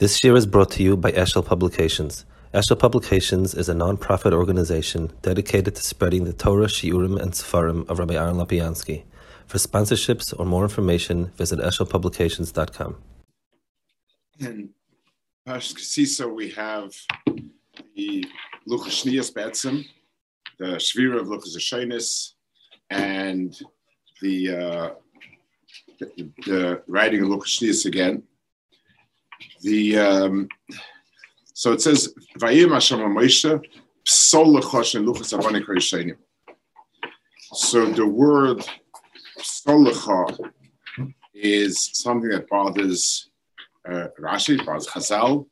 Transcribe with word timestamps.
This 0.00 0.24
year 0.24 0.34
is 0.34 0.44
brought 0.44 0.72
to 0.72 0.82
you 0.82 0.96
by 0.96 1.12
Eshel 1.12 1.46
Publications. 1.46 2.24
Eshel 2.52 2.76
Publications 2.76 3.54
is 3.54 3.68
a 3.68 3.74
non-profit 3.74 4.32
organization 4.32 5.12
dedicated 5.22 5.76
to 5.76 5.82
spreading 5.84 6.24
the 6.24 6.32
Torah, 6.32 6.66
Shiurim, 6.66 7.16
and 7.22 7.30
Sefarim 7.30 7.88
of 7.88 8.00
Rabbi 8.00 8.14
Aaron 8.14 8.34
Lopiansky. 8.34 9.04
For 9.46 9.58
sponsorships 9.58 10.34
or 10.36 10.46
more 10.46 10.64
information, 10.64 11.26
visit 11.36 11.60
eshelpublications.com. 11.60 12.96
In 14.40 14.70
Pashas 15.46 15.76
Ki 15.76 15.82
Sisa, 15.84 16.26
we 16.26 16.50
have 16.50 16.92
the 17.94 18.26
Luchas 18.68 19.04
Shnias 19.04 19.32
Betzim, 19.32 19.84
the 20.58 20.74
Shvira 20.74 21.20
of 21.20 21.28
Luchas 21.28 21.56
Hashonis, 21.56 22.32
and 22.90 23.56
the, 24.20 24.56
uh, 24.56 24.90
the, 26.00 26.30
the 26.46 26.82
writing 26.88 27.22
of 27.22 27.28
Luchas 27.28 27.60
Shnias 27.60 27.86
again. 27.86 28.24
The 29.62 29.98
um, 29.98 30.48
so 31.54 31.72
it 31.72 31.80
says 31.80 32.12
Vayim 32.38 32.72
Hashem 32.72 32.98
Moshe 32.98 33.62
Psol 34.06 34.60
Lechosh 34.60 34.96
and 34.96 35.06
Luchas 35.06 35.38
Avanik 35.38 35.66
Rishonim. 35.66 36.16
So 37.52 37.86
the 37.86 38.06
word 38.06 38.66
Psol 39.38 40.50
is 41.34 41.90
something 41.94 42.30
that 42.30 42.48
bothers 42.48 43.30
uh, 43.88 44.08
Rashi, 44.20 44.64
bothers 44.64 44.86
Chazal. 44.88 45.46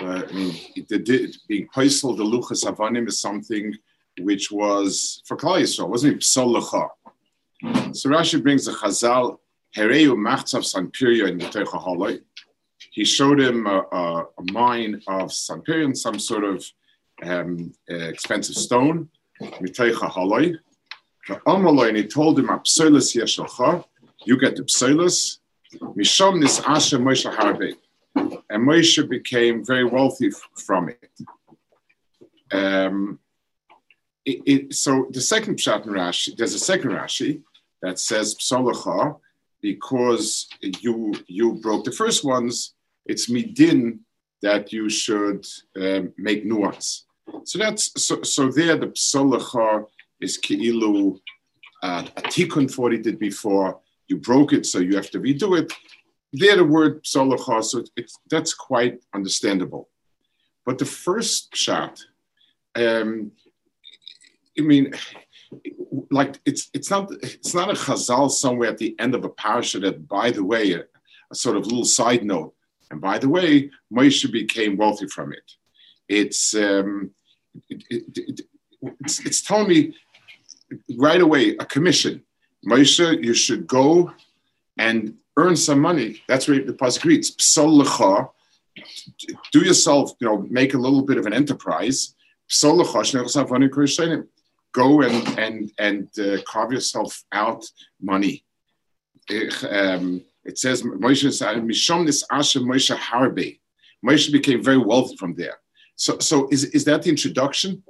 Uh, 0.00 0.22
I 0.28 0.32
mean, 0.32 0.54
it, 0.76 0.90
it, 0.90 1.08
it, 1.08 1.36
being 1.48 1.66
Paisel 1.74 2.16
the 2.16 2.24
Luchas 2.24 2.64
Avanim 2.64 3.08
is 3.08 3.20
something 3.20 3.74
which 4.20 4.50
was 4.50 5.22
for 5.26 5.36
Klal 5.36 5.60
Yisrael, 5.60 5.88
wasn't 5.88 6.14
it? 6.14 6.20
Psol 6.20 6.62
So 7.94 8.08
Rashi 8.08 8.42
brings 8.42 8.64
the 8.66 8.72
Chazal 8.72 9.38
Hereu 9.76 10.14
Machtzav 10.14 10.62
Sanpiria 10.64 11.28
in 11.28 11.38
the 11.38 11.46
Teicha 11.46 11.84
Haloi 11.84 12.20
he 12.90 13.04
showed 13.04 13.40
him 13.40 13.66
a, 13.66 13.84
a, 13.92 14.26
a 14.38 14.52
mine 14.52 15.02
of 15.06 15.30
Sanperion, 15.30 15.96
some 15.96 16.18
sort 16.18 16.44
of 16.44 16.64
um, 17.22 17.72
uh, 17.90 17.94
expensive 17.94 18.56
stone, 18.56 19.08
Miteicha 19.40 20.10
Haloi. 20.10 20.56
And 21.28 21.96
he 21.96 22.06
told 22.06 22.38
him, 22.38 22.48
Apsolis 22.48 23.14
Yeshalcha, 23.14 23.84
you 24.24 24.38
get 24.38 24.56
the 24.56 24.62
Psolis, 24.62 25.38
Mishom 25.80 26.40
Nis 26.40 26.60
Asher 26.60 26.98
Moshe 26.98 27.30
Harbe. 27.32 27.74
And 28.50 28.66
Moshe 28.66 29.08
became 29.08 29.64
very 29.64 29.84
wealthy 29.84 30.30
from 30.56 30.88
it. 30.88 31.10
Um, 32.50 33.18
it, 34.24 34.42
it, 34.46 34.74
so 34.74 35.06
the 35.10 35.20
second 35.20 35.58
pshat 35.58 35.86
in 35.86 35.92
Rashi, 35.92 36.36
there's 36.36 36.54
a 36.54 36.58
second 36.58 36.90
Rashi 36.90 37.42
that 37.82 37.98
says 37.98 38.34
psolacha 38.34 39.18
because 39.60 40.48
you 40.60 41.14
you 41.26 41.54
broke 41.54 41.84
the 41.84 41.92
first 41.92 42.24
ones, 42.24 42.74
it's 43.08 43.28
midin 43.30 44.00
that 44.42 44.72
you 44.72 44.88
should 44.88 45.44
um, 45.76 46.12
make 46.16 46.44
nuance. 46.44 47.06
So 47.44 47.58
that's 47.58 47.90
so, 48.00 48.22
so 48.22 48.50
there 48.50 48.76
the 48.76 48.88
psolacha 48.88 49.86
is 50.20 50.38
keilu 50.38 51.18
uh, 51.82 52.04
a 52.16 52.22
tikkun 52.22 52.72
for 52.72 52.90
he 52.90 52.98
did 52.98 53.18
before. 53.18 53.80
You 54.06 54.16
broke 54.18 54.52
it, 54.52 54.64
so 54.66 54.78
you 54.78 54.96
have 54.96 55.10
to 55.10 55.20
redo 55.20 55.58
it. 55.58 55.72
There 56.32 56.56
the 56.56 56.64
word 56.64 57.04
psolacha, 57.04 57.64
so 57.64 57.84
it's, 57.96 58.18
that's 58.30 58.54
quite 58.54 59.02
understandable. 59.14 59.88
But 60.64 60.78
the 60.78 60.84
first 60.84 61.56
shot, 61.56 62.00
um, 62.74 63.32
I 64.58 64.62
mean, 64.62 64.94
like 66.10 66.38
it's 66.44 66.70
it's 66.72 66.90
not 66.90 67.10
it's 67.22 67.54
not 67.54 67.70
a 67.70 67.74
chazal 67.74 68.30
somewhere 68.30 68.70
at 68.70 68.78
the 68.78 68.94
end 68.98 69.14
of 69.14 69.24
a 69.24 69.30
parasha 69.30 69.80
that, 69.80 70.08
by 70.08 70.30
the 70.30 70.44
way, 70.44 70.72
a, 70.72 70.84
a 71.30 71.34
sort 71.34 71.56
of 71.56 71.66
little 71.66 71.84
side 71.84 72.24
note 72.24 72.54
and 72.90 73.00
by 73.00 73.18
the 73.18 73.28
way, 73.28 73.70
Moshe 73.92 74.30
became 74.30 74.76
wealthy 74.76 75.06
from 75.06 75.32
it. 75.32 75.52
It's, 76.08 76.54
um, 76.54 77.10
it, 77.68 77.84
it, 77.90 78.04
it, 78.16 78.40
it's, 79.00 79.24
it's 79.26 79.42
telling 79.42 79.68
me 79.68 79.94
right 80.96 81.20
away 81.20 81.56
a 81.56 81.64
commission. 81.64 82.22
Moshe, 82.66 83.24
you 83.24 83.34
should 83.34 83.66
go 83.66 84.12
and 84.78 85.14
earn 85.36 85.56
some 85.56 85.80
money. 85.80 86.22
That's 86.28 86.48
what 86.48 86.66
the 86.66 86.72
pasuk 86.72 87.04
reads. 87.04 87.36
Psol 87.36 88.30
do 89.52 89.60
yourself, 89.60 90.12
you 90.20 90.28
know, 90.28 90.46
make 90.50 90.74
a 90.74 90.78
little 90.78 91.02
bit 91.02 91.18
of 91.18 91.26
an 91.26 91.32
enterprise. 91.32 92.14
Go 94.74 95.00
and 95.02 95.38
and 95.38 95.72
and 95.78 96.08
uh, 96.18 96.42
carve 96.42 96.72
yourself 96.72 97.24
out 97.32 97.64
money. 98.00 98.44
Um, 99.68 100.22
it 100.48 100.58
says 100.58 100.82
Moshe 100.82 101.24
Mishom 101.24 102.06
this 102.06 102.24
Asher 102.32 102.60
Moshe 102.60 102.96
Harbe. 102.96 103.60
Moshe 104.04 104.32
became 104.32 104.64
very 104.64 104.78
wealthy 104.78 105.14
from 105.16 105.34
there. 105.34 105.58
So, 105.94 106.18
so 106.20 106.48
is, 106.50 106.64
is 106.76 106.84
that 106.86 107.02
the 107.02 107.10
introduction? 107.10 107.82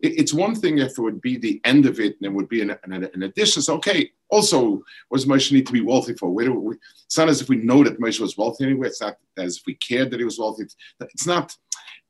It, 0.00 0.18
it's 0.20 0.32
one 0.32 0.54
thing 0.54 0.78
if 0.78 0.92
it 0.92 0.98
would 0.98 1.20
be 1.20 1.36
the 1.36 1.60
end 1.64 1.84
of 1.84 2.00
it 2.00 2.16
and 2.16 2.24
it 2.24 2.32
would 2.32 2.48
be 2.48 2.62
an, 2.62 2.70
an, 2.84 3.04
an 3.04 3.22
addition. 3.22 3.60
So, 3.60 3.74
okay, 3.74 4.10
also, 4.30 4.82
what 5.08 5.18
does 5.18 5.26
Moshe 5.26 5.52
need 5.52 5.66
to 5.66 5.74
be 5.74 5.82
wealthy 5.82 6.14
for? 6.14 6.30
Where 6.30 6.46
do 6.46 6.58
we, 6.58 6.76
it's 7.04 7.18
not 7.18 7.28
as 7.28 7.42
if 7.42 7.50
we 7.50 7.56
know 7.56 7.84
that 7.84 8.00
Moshe 8.00 8.18
was 8.18 8.38
wealthy 8.38 8.64
anyway. 8.64 8.88
It's 8.88 9.02
not 9.02 9.16
as 9.36 9.58
if 9.58 9.64
we 9.66 9.74
cared 9.74 10.10
that 10.10 10.20
he 10.20 10.24
was 10.24 10.38
wealthy. 10.38 10.64
It's 11.00 11.26
not, 11.26 11.54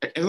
I 0.05 0.11
don't 0.15 0.29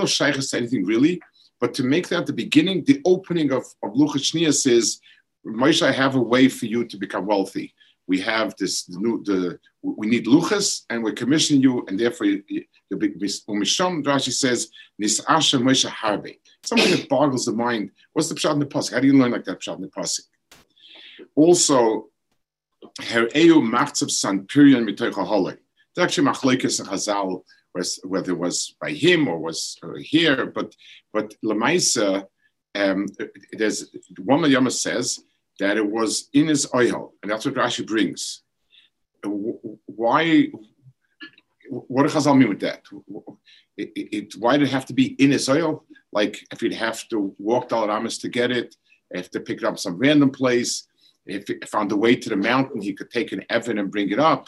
anything 0.55 0.85
really, 0.85 1.21
but 1.59 1.75
to 1.75 1.83
make 1.83 2.07
that 2.07 2.25
the 2.25 2.33
beginning, 2.33 2.83
the 2.83 2.99
opening 3.05 3.51
of, 3.51 3.63
of 3.83 3.94
Luchas 3.94 4.65
is, 4.65 4.99
Moshe, 5.45 5.85
I 5.85 5.91
have 5.91 6.15
a 6.15 6.21
way 6.21 6.49
for 6.49 6.65
you 6.65 6.83
to 6.83 6.97
become 6.97 7.27
wealthy 7.27 7.75
we 8.07 8.19
have 8.22 8.56
this 8.57 8.90
new 8.90 9.23
the 9.23 9.59
we 9.81 10.07
need 10.07 10.25
luchas 10.25 10.84
and 10.90 11.03
we're 11.03 11.12
commissioning 11.12 11.62
you 11.62 11.85
and 11.88 12.00
therefore 12.00 12.28
you, 12.28 12.44
will 12.90 12.97
be 12.97 13.09
umisham 13.09 14.03
Rashi 14.03 14.31
says 14.31 14.69
nisasha 15.01 15.62
Moshe 15.62 15.90
harbe 15.90 16.38
something 16.63 16.91
that 16.91 17.07
boggles 17.07 17.45
the 17.45 17.53
mind. 17.53 17.91
What's 18.13 18.29
the 18.29 18.35
pshat 18.35 18.53
in 18.53 18.59
the 18.59 18.66
pasuk? 18.66 18.94
How 18.94 19.00
do 19.00 19.07
you 19.07 19.18
learn 19.18 19.31
like 19.31 19.45
that 19.45 19.62
pshat 19.62 19.75
in 19.75 19.81
the 19.81 19.90
pasuk? 19.90 20.22
Also 21.35 22.07
her 23.09 23.28
eu 23.35 23.62
machtzav 23.62 24.12
san 24.12 24.45
pirion 24.47 24.88
mitoicha 24.88 25.25
hole 25.25 25.50
it's 25.50 26.00
actually 26.00 26.28
machlekes 26.28 26.79
and 26.79 26.89
Chazal 26.89 27.44
whether 28.03 28.31
it 28.31 28.39
was 28.39 28.75
by 28.81 28.91
him 28.91 29.28
or 29.28 29.38
was 29.38 29.78
uh, 29.84 29.89
here 30.00 30.47
but 30.47 30.75
but 31.13 31.35
lemaisa 31.45 32.25
um, 32.75 33.06
there's 33.51 33.89
one 34.19 34.50
Yama 34.50 34.72
says 34.72 35.19
that 35.59 35.78
it 35.78 35.90
was 35.90 36.29
in 36.34 36.47
his 36.47 36.68
oil, 36.73 37.13
and 37.22 37.31
that's 37.31 37.45
what 37.45 37.56
Rashi 37.56 37.85
brings. 37.85 38.44
Uh, 39.25 39.29
why? 39.85 40.50
What 41.69 42.03
does 42.03 42.13
Chazal 42.13 42.38
mean 42.38 42.50
with 42.50 42.62
that? 42.62 42.84
It, 43.78 43.91
it, 43.95 44.35
why 44.38 44.57
did 44.57 44.68
it 44.68 44.72
have 44.72 44.85
to 44.88 44.94
be 44.94 45.07
in 45.22 45.31
his 45.31 45.50
oil? 45.50 45.84
Like 46.12 46.40
if 46.51 46.62
you'd 46.62 46.73
have 46.73 47.07
to 47.09 47.35
walk 47.38 47.69
Dalaramas 47.69 48.22
to 48.22 48.29
get 48.29 48.51
it, 48.51 48.75
if 49.12 49.29
to 49.31 49.40
pick 49.40 49.57
it 49.57 49.63
up 49.66 49.78
some 49.78 49.97
random 49.97 50.31
place, 50.31 50.88
if 51.25 51.50
it 51.50 51.68
found 51.68 51.91
a 51.91 51.95
way 51.97 52.16
to 52.16 52.29
the 52.29 52.35
mountain, 52.35 52.81
he 52.81 52.94
could 52.94 53.12
take 53.12 53.31
an 53.31 53.44
Evan 53.50 53.79
and 53.79 53.91
bring 53.91 54.09
it 54.09 54.19
up. 54.19 54.47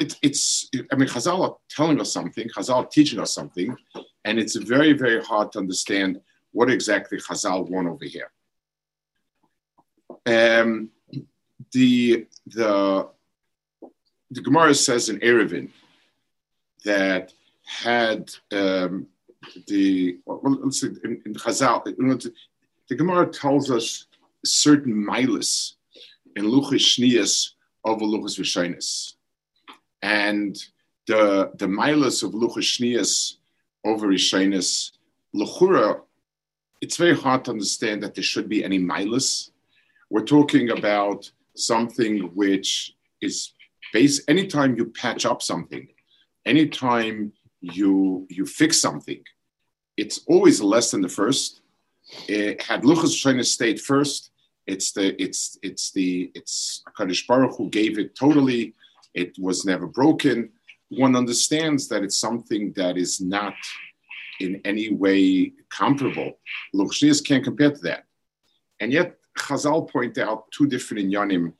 It, 0.00 0.16
it's, 0.22 0.68
I 0.92 0.96
mean, 0.96 1.08
Chazal 1.08 1.40
are 1.40 1.56
telling 1.70 2.00
us 2.00 2.12
something, 2.12 2.48
Chazal 2.48 2.90
teaching 2.90 3.18
us 3.20 3.34
something, 3.34 3.76
and 4.24 4.38
it's 4.38 4.56
very, 4.56 4.92
very 4.92 5.22
hard 5.22 5.52
to 5.52 5.58
understand 5.58 6.20
what 6.52 6.70
exactly 6.70 7.18
Chazal 7.18 7.68
want 7.68 7.88
over 7.88 8.04
here. 8.04 8.30
Um, 10.26 10.90
the 11.72 12.26
the 12.46 13.08
the 14.30 14.40
Gemara 14.42 14.74
says 14.74 15.08
in 15.08 15.18
Eruvin 15.20 15.70
that 16.84 17.32
had 17.64 18.30
um, 18.52 19.06
the 19.66 20.18
well, 20.26 20.40
let's 20.62 20.80
see 20.80 20.88
in, 21.04 21.22
in 21.26 21.34
Chazal, 21.34 21.84
the 21.84 22.94
Gemara 22.94 23.26
tells 23.26 23.70
us 23.70 24.06
certain 24.44 24.94
milas 24.94 25.74
in 26.36 26.44
Luchas 26.44 26.80
Shnias 26.80 27.50
of 27.84 27.98
Luchas 27.98 28.38
Rishonis, 28.38 29.14
and 30.02 30.56
the 31.06 31.52
the 31.56 31.66
milas 31.66 32.22
of 32.22 32.32
Luchas 32.32 32.78
Shnias 32.78 33.36
over 33.84 34.08
Rishonis, 34.08 34.92
Luchura, 35.34 36.00
it's 36.80 36.96
very 36.96 37.16
hard 37.16 37.44
to 37.44 37.52
understand 37.52 38.02
that 38.02 38.14
there 38.14 38.24
should 38.24 38.48
be 38.48 38.64
any 38.64 38.78
milas 38.78 39.50
we're 40.10 40.24
talking 40.24 40.70
about 40.70 41.30
something 41.56 42.30
which 42.34 42.94
is 43.20 43.52
base 43.92 44.22
anytime 44.28 44.76
you 44.76 44.86
patch 44.86 45.26
up 45.26 45.42
something, 45.42 45.88
anytime 46.46 47.32
you 47.60 48.26
you 48.28 48.46
fix 48.46 48.80
something, 48.80 49.22
it's 49.96 50.20
always 50.26 50.60
less 50.60 50.90
than 50.90 51.00
the 51.00 51.08
first. 51.08 51.62
It 52.26 52.62
had 52.62 52.82
Luchas 52.82 53.14
China 53.16 53.44
stayed 53.44 53.80
first, 53.80 54.30
it's 54.68 54.92
the 54.92 55.20
it's 55.20 55.58
it's 55.62 55.90
the 55.92 56.30
it's 56.34 56.84
Kaddish 56.94 57.26
Baruch 57.26 57.56
who 57.56 57.70
gave 57.70 57.98
it 57.98 58.14
totally. 58.14 58.74
It 59.14 59.34
was 59.38 59.64
never 59.64 59.86
broken. 59.86 60.50
One 60.90 61.16
understands 61.16 61.88
that 61.88 62.04
it's 62.04 62.18
something 62.18 62.72
that 62.76 62.98
is 62.98 63.18
not 63.18 63.54
in 64.40 64.60
any 64.66 64.92
way 64.92 65.52
comparable. 65.70 66.38
Luchas 66.74 67.24
can't 67.26 67.42
compare 67.42 67.72
to 67.72 67.80
that. 67.80 68.04
And 68.78 68.92
yet 68.92 69.16
Chazal 69.38 69.88
point 69.90 70.18
out 70.18 70.50
two 70.50 70.66
different 70.66 71.06
inyanim 71.06 71.52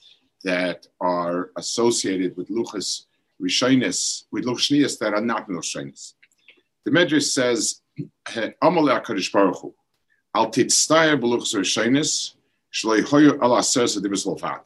that 0.44 0.86
are 1.00 1.50
associated 1.56 2.36
with 2.36 2.48
luchas 2.48 3.06
Rishonis 3.40 4.24
with 4.32 4.44
Luchshnias 4.44 4.98
that 4.98 5.14
are 5.14 5.20
not 5.20 5.48
Luchshnias. 5.48 6.14
The 6.84 6.90
Medrash 6.90 7.30
says, 7.30 7.82
Amalei 8.28 9.02
HaKadosh 9.02 9.32
Baruch 9.32 9.58
Hu, 9.60 9.74
Al 10.34 10.50
Titztaya 10.50 11.20
Beluchas 11.20 11.54
Rishonis, 11.54 12.34
Shloi 12.72 13.02
Hoyu 13.02 13.40
Al 13.40 13.50
Aseres 13.50 13.98
HaDibris 13.98 14.26
Lovat. 14.26 14.64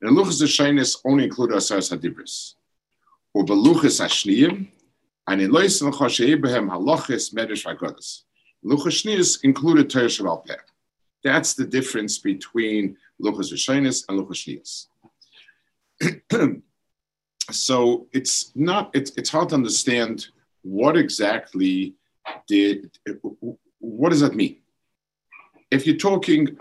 And 0.00 0.16
Luchas 0.16 0.42
Rishonis 0.42 0.96
only 1.04 1.24
include 1.24 1.50
Aseres 1.50 1.94
HaDibris. 1.94 2.54
Or 3.34 3.44
Beluchas 3.44 4.00
HaShniyim, 4.00 4.68
and 5.28 5.40
in 5.40 5.50
Lois 5.50 5.82
L'chosh 5.82 6.26
Abraham 6.26 6.70
Halachis 6.70 7.34
Medrash 7.34 7.66
HaGodas. 7.66 8.22
Luchas 8.64 9.04
Shnias 9.04 9.44
included 9.44 9.90
Torah 9.90 10.06
Shabbat. 10.06 10.56
That's 11.26 11.54
the 11.54 11.66
difference 11.66 12.18
between 12.18 12.96
Luchas 13.20 13.52
Rishonis 13.52 14.04
and 14.08 14.16
Luchas 14.16 14.86
Shnias. 16.00 16.62
so 17.50 18.06
it's 18.12 18.52
not 18.54 18.90
it's, 18.94 19.10
it's 19.16 19.30
hard 19.30 19.48
to 19.48 19.56
understand 19.56 20.28
what 20.62 20.96
exactly 20.96 21.94
did 22.46 22.96
what 23.80 24.10
does 24.10 24.20
that 24.20 24.36
mean? 24.36 24.58
If 25.72 25.84
you're 25.84 25.96
talking 25.96 26.56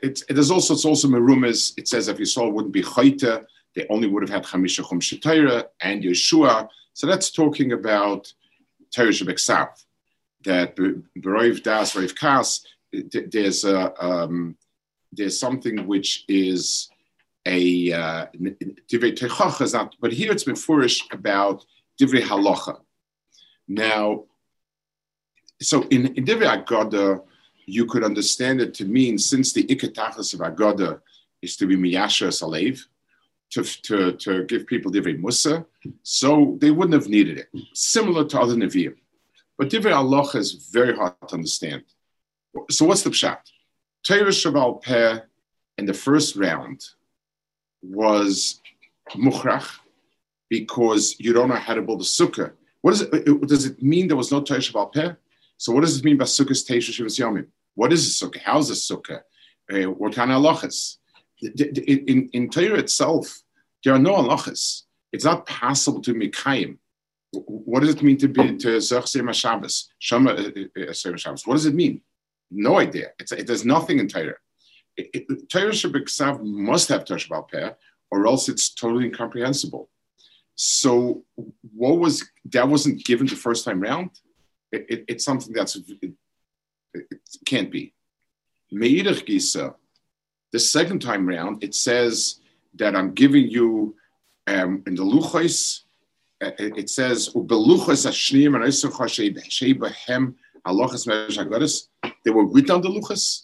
it's 0.00 0.22
there's 0.28 0.52
also 0.52 0.74
it's 0.74 0.84
also 0.84 1.08
merumas 1.08 1.72
it 1.76 1.88
says 1.88 2.06
if 2.06 2.24
saw 2.28 2.48
wouldn't 2.48 2.72
be 2.72 2.82
chayta 2.82 3.44
they 3.74 3.84
only 3.90 4.06
would 4.06 4.22
have 4.22 4.30
had 4.30 4.44
Hamisha 4.44 4.88
chum 4.88 5.00
and 5.80 6.04
yeshua. 6.04 6.68
So 6.92 7.08
that's 7.08 7.32
talking 7.32 7.72
about 7.72 8.32
Torah 8.94 9.08
Shabbat 9.08 9.84
that 10.44 10.76
Beroiv 10.76 11.64
Das, 11.64 11.94
Beroiv 11.94 12.14
Kas, 12.14 12.64
there's 13.30 13.64
a, 13.64 14.04
um, 14.04 14.56
there's 15.12 15.38
something 15.38 15.86
which 15.86 16.24
is 16.28 16.88
a 17.46 17.92
uh, 17.92 18.26
but 20.00 20.12
here 20.12 20.32
it's 20.32 20.44
been 20.44 20.56
foolish 20.56 21.04
about 21.12 21.64
divrei 22.00 22.22
halacha. 22.22 22.80
Now, 23.68 24.24
so 25.60 25.82
in, 25.88 26.06
in 26.14 26.24
divrei 26.24 26.64
agada, 26.64 27.22
you 27.66 27.86
could 27.86 28.04
understand 28.04 28.60
it 28.60 28.74
to 28.74 28.84
mean 28.84 29.18
since 29.18 29.52
the 29.52 29.64
ikatachas 29.64 30.34
of 30.34 30.40
agada 30.40 31.00
is 31.42 31.56
to 31.56 31.66
be 31.66 31.76
miyasha 31.76 32.28
salev, 32.28 32.80
to, 33.50 33.62
to, 33.62 34.12
to 34.12 34.44
give 34.44 34.66
people 34.66 34.90
divrei 34.90 35.18
musa, 35.18 35.64
so 36.02 36.56
they 36.60 36.70
wouldn't 36.70 36.94
have 36.94 37.08
needed 37.08 37.38
it. 37.38 37.48
Similar 37.74 38.24
to 38.26 38.40
other 38.40 38.54
nevi'im. 38.54 38.96
But 39.58 39.68
divrei 39.68 39.92
halacha 39.92 40.36
is 40.36 40.52
very 40.52 40.96
hard 40.96 41.14
to 41.28 41.34
understand. 41.34 41.84
So 42.70 42.86
what's 42.86 43.02
the 43.02 43.10
pshat? 43.10 43.38
Torah 44.06 44.26
Shabbal 44.26 44.82
Peh 44.82 45.20
in 45.78 45.86
the 45.86 45.94
first 45.94 46.36
round 46.36 46.84
was 47.82 48.60
mukhrach 49.14 49.78
because 50.48 51.16
you 51.18 51.32
don't 51.32 51.48
know 51.48 51.56
how 51.56 51.74
to 51.74 51.82
build 51.82 52.00
a 52.00 52.04
sukkah. 52.04 52.52
What 52.82 52.92
does 52.92 53.02
it, 53.02 53.48
does 53.48 53.64
it 53.66 53.82
mean 53.82 54.08
there 54.08 54.16
was 54.16 54.30
no 54.30 54.40
Torah 54.42 54.60
Shabbal 54.60 54.92
Peh? 54.92 55.12
So 55.56 55.72
what 55.72 55.80
does 55.80 55.98
it 55.98 56.04
mean 56.04 56.18
by 56.18 56.24
sukkah's 56.24 56.64
Teisha 56.64 56.90
Shivas 56.90 57.18
Yomim? 57.18 57.46
What 57.74 57.92
is 57.92 58.06
a 58.06 58.24
sukkah? 58.24 58.40
How 58.40 58.58
is 58.58 58.70
a 58.70 58.74
sukkah? 58.74 59.22
Uh, 59.72 59.90
what 59.90 60.14
kind 60.14 60.30
of 60.30 60.42
halachas? 60.42 60.98
In, 61.40 62.28
in 62.32 62.50
Torah 62.50 62.78
itself, 62.78 63.42
there 63.82 63.94
are 63.94 63.98
no 63.98 64.14
halachas. 64.14 64.82
It's 65.12 65.24
not 65.24 65.46
possible 65.46 66.02
to 66.02 66.14
make 66.14 66.34
kaim. 66.34 66.78
What 67.32 67.80
does 67.80 67.94
it 67.94 68.02
mean 68.02 68.16
to 68.18 68.28
be 68.28 68.56
to 68.58 68.80
Zach 68.80 69.06
Shabbos? 69.06 69.88
Shama 69.98 70.32
uh, 70.32 70.90
uh, 70.90 70.92
Shabbos. 70.92 71.46
What 71.46 71.54
does 71.54 71.66
it 71.66 71.74
mean? 71.74 72.00
No 72.50 72.78
idea. 72.78 73.08
It's, 73.18 73.32
it, 73.32 73.46
there's 73.46 73.64
nothing 73.64 73.98
in 73.98 74.08
Torah. 74.08 74.36
Torah 75.50 75.72
Shabbat 75.72 76.44
must 76.44 76.88
have 76.88 77.04
Torah 77.04 77.18
Shabbat 77.18 77.74
or 78.10 78.26
else 78.26 78.48
it's 78.48 78.72
totally 78.74 79.06
incomprehensible. 79.06 79.90
So, 80.54 81.24
what 81.74 81.98
was 81.98 82.24
that 82.52 82.68
wasn't 82.68 83.04
given 83.04 83.26
the 83.26 83.34
first 83.34 83.64
time 83.64 83.80
round? 83.80 84.10
It, 84.70 84.86
it, 84.88 85.04
it's 85.08 85.24
something 85.24 85.52
that's 85.52 85.74
it, 85.74 86.14
it 86.94 87.08
can't 87.44 87.72
be. 87.72 87.92
Meirich 88.72 89.26
Gisa, 89.26 89.74
the 90.52 90.60
second 90.60 91.00
time 91.00 91.26
round, 91.26 91.64
it 91.64 91.74
says 91.74 92.40
that 92.76 92.94
I'm 92.94 93.14
giving 93.14 93.48
you 93.48 93.96
um, 94.46 94.82
in 94.86 94.94
the 94.94 95.02
Luchais, 95.02 95.80
uh, 96.42 96.50
it 96.58 96.90
says, 96.90 97.30
Ubeluchas 97.30 98.06
Ashnim 98.06 98.54
and 98.54 98.64
Halachas 100.66 101.06
medrash 101.06 101.86
They 102.24 102.30
were 102.30 102.46
written 102.46 102.72
on 102.72 102.80
the 102.80 102.88
luchas. 102.88 103.42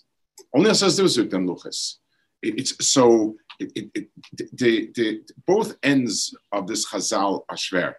Only 0.55 0.75
says 0.75 0.96
there 0.96 1.05
was 1.05 1.19
written 1.19 1.46
luchas. 1.46 1.96
It's 2.43 2.87
so 2.87 3.37
it, 3.58 3.72
it, 3.75 3.90
it, 3.94 4.08
the, 4.56 4.90
the, 4.94 5.22
both 5.46 5.76
ends 5.82 6.34
of 6.50 6.67
this 6.67 6.88
Chazal 6.88 7.44
are 7.49 7.56
shver. 7.56 7.94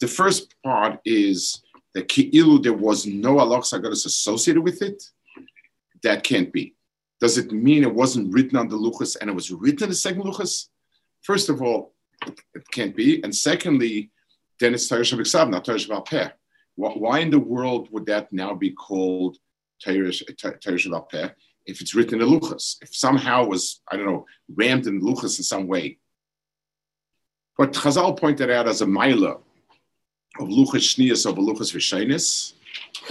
The 0.00 0.08
first 0.08 0.54
part 0.64 0.98
is 1.04 1.62
that 1.94 2.08
ki'ilu 2.08 2.62
there 2.62 2.72
was 2.72 3.06
no 3.06 3.36
halachas 3.36 3.72
hagadas 3.72 4.06
associated 4.06 4.62
with 4.62 4.82
it. 4.82 5.02
That 6.02 6.24
can't 6.24 6.52
be. 6.52 6.74
Does 7.20 7.38
it 7.38 7.52
mean 7.52 7.84
it 7.84 7.94
wasn't 7.94 8.32
written 8.34 8.58
on 8.58 8.68
the 8.68 8.76
luchas 8.76 9.16
and 9.20 9.30
it 9.30 9.34
was 9.34 9.50
written 9.52 9.84
in 9.84 9.90
the 9.90 9.94
second 9.94 10.24
luchas? 10.24 10.66
First 11.22 11.48
of 11.48 11.62
all, 11.62 11.94
it 12.26 12.70
can't 12.70 12.94
be. 12.94 13.22
And 13.22 13.34
secondly, 13.34 14.10
then 14.58 14.74
it's 14.74 14.88
Torah 14.88 15.02
Shabbat 15.02 15.50
not 15.50 15.64
Torah 15.64 15.78
Shabbat. 15.78 16.32
Why 16.76 17.20
in 17.20 17.30
the 17.30 17.38
world 17.38 17.88
would 17.92 18.06
that 18.06 18.32
now 18.32 18.54
be 18.54 18.70
called 18.70 19.38
Torah 19.82 20.10
Peh 21.10 21.28
if 21.66 21.80
it's 21.80 21.94
written 21.94 22.20
in 22.20 22.28
Luchas? 22.28 22.76
If 22.82 22.94
somehow 22.94 23.46
was, 23.46 23.80
I 23.90 23.96
don't 23.96 24.06
know, 24.06 24.26
rammed 24.48 24.86
in 24.86 25.00
Luchas 25.00 25.38
in 25.38 25.44
some 25.44 25.66
way. 25.66 25.98
But 27.56 27.72
Chazal 27.72 28.18
pointed 28.18 28.50
out 28.50 28.66
as 28.66 28.82
a 28.82 28.86
Maila 28.86 29.40
of 30.40 30.48
Luchas 30.48 30.96
Shnias 30.96 31.26
of 31.26 31.36
Luchas 31.36 31.72
Rishenis, 31.74 32.54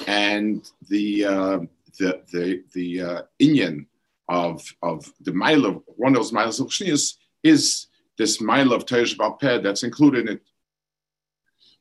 and 0.07 0.69
the 0.89 1.25
uh, 1.25 1.59
the 2.00 2.21
the 2.31 2.63
the 2.74 3.01
uh, 3.01 3.21
Inyan 3.42 3.86
of 4.27 4.62
of 4.81 5.12
the 5.21 5.31
Maila, 5.31 5.81
one 5.86 6.13
of 6.13 6.21
those 6.21 6.33
Mailas 6.33 6.59
of 6.59 6.68
Shnias 6.68 7.16
is 7.44 7.88
this 8.18 8.42
Maila 8.42 8.75
of 8.75 9.39
Peh 9.39 9.59
that's 9.59 9.83
included 9.83 10.27
in 10.27 10.36
it. 10.36 10.42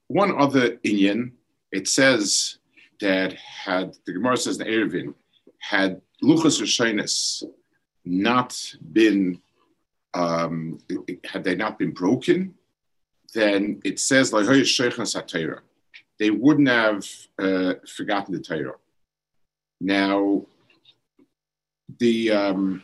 One 0.07 0.39
other 0.39 0.77
Inyan 0.79 1.33
it 1.73 1.89
says 1.89 2.59
that 3.01 3.33
had 3.33 3.97
the 4.07 4.13
Gemara 4.13 4.37
says 4.37 4.59
in 4.59 4.67
Eruvin, 4.67 5.15
had 5.59 6.01
Luchas 6.23 6.61
Rishonis 6.61 7.43
not 8.05 8.57
been, 8.93 9.41
um, 10.15 10.79
had 11.25 11.43
they 11.45 11.57
not 11.57 11.79
been 11.79 11.93
broken, 11.93 12.55
then 13.35 13.81
it 13.85 13.99
says 13.99 14.31
they 16.19 16.31
wouldn't 16.31 16.69
have 16.69 17.07
uh, 17.39 17.75
forgotten 17.87 18.35
the 18.35 18.41
Torah. 18.41 18.75
Now, 19.81 20.43
the 21.99 22.31
um, 22.31 22.83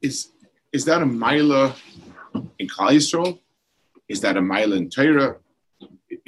is 0.00 0.30
is 0.72 0.84
that 0.84 1.02
a 1.02 1.06
mila 1.06 1.74
in 2.58 2.68
Klal 2.68 2.92
Yisrael? 2.92 3.38
Is 4.08 4.20
that 4.20 4.36
a 4.36 4.42
mila 4.42 4.76
in 4.76 4.88
Torah? 4.88 5.36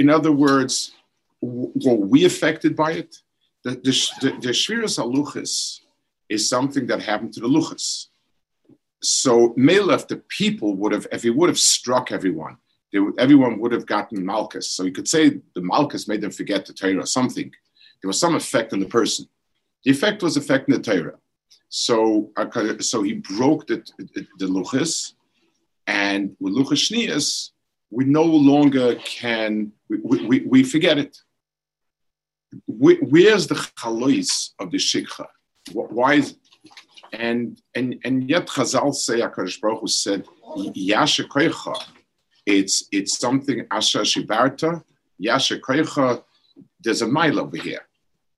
In 0.00 0.08
other 0.08 0.32
words, 0.32 0.92
were 1.42 2.00
we 2.12 2.24
affected 2.24 2.74
by 2.74 2.92
it? 2.92 3.12
The, 3.64 3.72
the, 3.72 3.92
the, 4.22 4.30
the 4.46 4.52
Shviras 4.60 4.96
Aluchis 4.98 5.80
is 6.34 6.48
something 6.48 6.86
that 6.86 7.02
happened 7.02 7.34
to 7.34 7.40
the 7.40 7.52
Luchas. 7.56 8.06
So 9.02 9.52
Melech, 9.58 10.08
the 10.08 10.22
people 10.40 10.74
would 10.76 10.92
have, 10.92 11.06
if 11.12 11.22
he 11.22 11.30
would 11.30 11.50
have 11.50 11.58
struck 11.58 12.12
everyone, 12.12 12.56
would, 12.94 13.20
everyone 13.20 13.60
would 13.60 13.72
have 13.72 13.86
gotten 13.86 14.24
Malchus. 14.24 14.70
So 14.70 14.84
you 14.84 14.92
could 14.92 15.08
say 15.08 15.40
the 15.54 15.60
Malchus 15.72 16.08
made 16.08 16.22
them 16.22 16.30
forget 16.30 16.64
the 16.64 16.72
Torah 16.72 17.02
or 17.04 17.06
something. 17.06 17.50
There 18.00 18.08
was 18.08 18.18
some 18.18 18.34
effect 18.34 18.72
on 18.72 18.80
the 18.80 18.86
person. 18.98 19.26
The 19.84 19.90
effect 19.90 20.22
was 20.22 20.38
affecting 20.38 20.74
the 20.74 20.82
Torah. 20.82 21.18
So, 21.68 22.30
uh, 22.38 22.46
so 22.80 23.02
he 23.02 23.14
broke 23.36 23.66
the, 23.66 23.84
the, 23.98 24.26
the 24.38 24.46
Luchas, 24.46 25.12
and 25.86 26.34
with 26.40 26.54
Luchas 26.54 26.82
Shnias, 26.86 27.50
we 27.90 28.04
no 28.04 28.22
longer 28.22 28.94
can, 28.96 29.72
we, 29.88 30.26
we, 30.26 30.40
we 30.40 30.62
forget 30.62 30.98
it. 30.98 31.16
where's 32.66 33.46
the 33.46 33.54
chalois 33.54 34.50
of 34.58 34.70
the 34.70 34.78
shikha? 34.78 35.26
Why 35.72 36.14
is, 36.14 36.36
and, 37.12 37.60
and, 37.74 37.96
and 38.04 38.28
yet 38.28 38.46
Chazal 38.46 38.94
say, 38.94 39.20
HaKadosh 39.20 39.60
Baruch 39.60 39.80
Hu 39.80 39.88
said, 39.88 40.24
Yasha 40.74 41.24
koicha, 41.24 41.76
it's, 42.46 42.88
it's 42.92 43.18
something 43.18 43.64
Asha 43.66 44.02
Shibarta, 44.02 44.82
Yasha 45.18 45.60
there's 46.82 47.02
a 47.02 47.06
mile 47.06 47.40
over 47.40 47.56
here. 47.56 47.82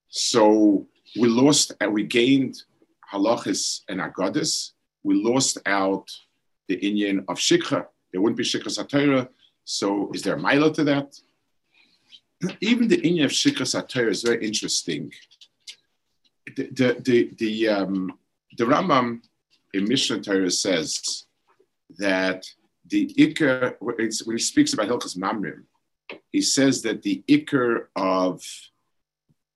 So 0.08 0.86
we 1.18 1.28
lost 1.28 1.72
and 1.80 1.92
we 1.92 2.04
gained 2.04 2.62
halachis 3.12 3.80
and 3.88 4.00
agadis. 4.00 4.72
We 5.02 5.22
lost 5.22 5.58
out 5.66 6.10
the 6.68 6.74
Indian 6.74 7.24
of 7.28 7.36
shikha. 7.38 7.86
There 8.12 8.20
wouldn't 8.20 8.36
be 8.36 8.44
shikha 8.44 8.68
satira. 8.68 9.28
So 9.64 10.10
is 10.12 10.22
there 10.22 10.34
a 10.34 10.40
mila 10.40 10.72
to 10.74 10.84
that? 10.84 11.18
Even 12.60 12.88
the 12.88 13.00
Inya 13.00 13.26
of 13.26 13.30
Shikra 13.30 13.66
Satire 13.66 14.08
is 14.08 14.22
very 14.22 14.44
interesting. 14.44 15.12
The, 16.56 16.68
the, 16.72 16.96
the, 17.00 17.30
the, 17.38 17.68
um, 17.68 18.18
the 18.58 18.64
Rambam 18.64 19.22
in 19.72 19.88
Mishnah 19.88 20.20
Torah 20.20 20.50
says 20.50 21.24
that 21.98 22.44
the 22.86 23.14
Iker, 23.18 23.76
when 23.80 24.10
he 24.36 24.38
speaks 24.38 24.72
about 24.72 24.88
Hilchas 24.88 25.16
Mamrim, 25.16 25.64
he 26.30 26.42
says 26.42 26.82
that 26.82 27.02
the 27.02 27.22
Iker 27.28 27.86
of 27.96 28.42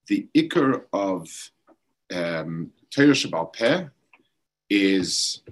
the 0.06 0.28
Iker 0.34 0.84
of 0.92 1.28
um, 2.14 2.70
Torah 2.90 3.08
Shabbat 3.08 3.52
Peh 3.52 3.84
is 4.70 5.42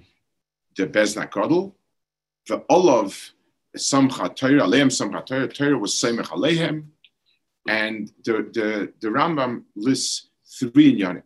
the 0.77 0.87
Bezna 0.87 1.29
Godel, 1.29 1.73
the 2.47 2.63
Olav 2.69 3.34
Samcha 3.75 4.33
Torah, 4.35 4.61
Aleim 4.61 4.87
Samcha 4.87 5.25
Torah, 5.25 5.47
Torah 5.47 5.77
was 5.77 5.93
Semech 5.93 6.27
Alehem, 6.27 6.85
and 7.67 8.11
the, 8.23 8.49
the, 8.53 8.93
the 9.01 9.07
Rambam 9.07 9.63
lists 9.75 10.29
three 10.59 10.95
inyanim. 10.95 11.23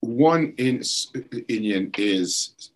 One 0.00 0.54
in 0.58 0.78
inyan 0.78 1.98
is 1.98 2.70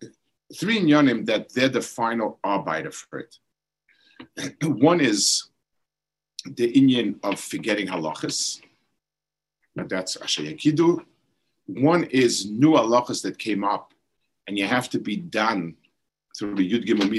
three 0.55 0.79
inyanim 0.79 1.25
that 1.25 1.53
they're 1.53 1.69
the 1.69 1.81
final 1.81 2.39
arbiter 2.43 2.91
for 2.91 3.19
it. 3.19 3.37
One 4.63 4.99
is 4.99 5.49
the 6.45 6.71
inyan 6.73 7.19
of 7.23 7.39
forgetting 7.39 7.87
halachas, 7.87 8.61
and 9.77 9.89
that's 9.89 10.17
Asher 10.17 10.43
Yakidu. 10.43 11.03
One 11.67 12.03
is 12.05 12.45
new 12.49 12.71
halachas 12.71 13.23
that 13.23 13.39
came 13.39 13.63
up, 13.63 13.93
and 14.47 14.57
you 14.57 14.65
have 14.65 14.89
to 14.89 14.99
be 14.99 15.15
done 15.15 15.75
through 16.37 16.55
the 16.55 16.69
Yud 16.69 16.85
Gimel 16.85 17.09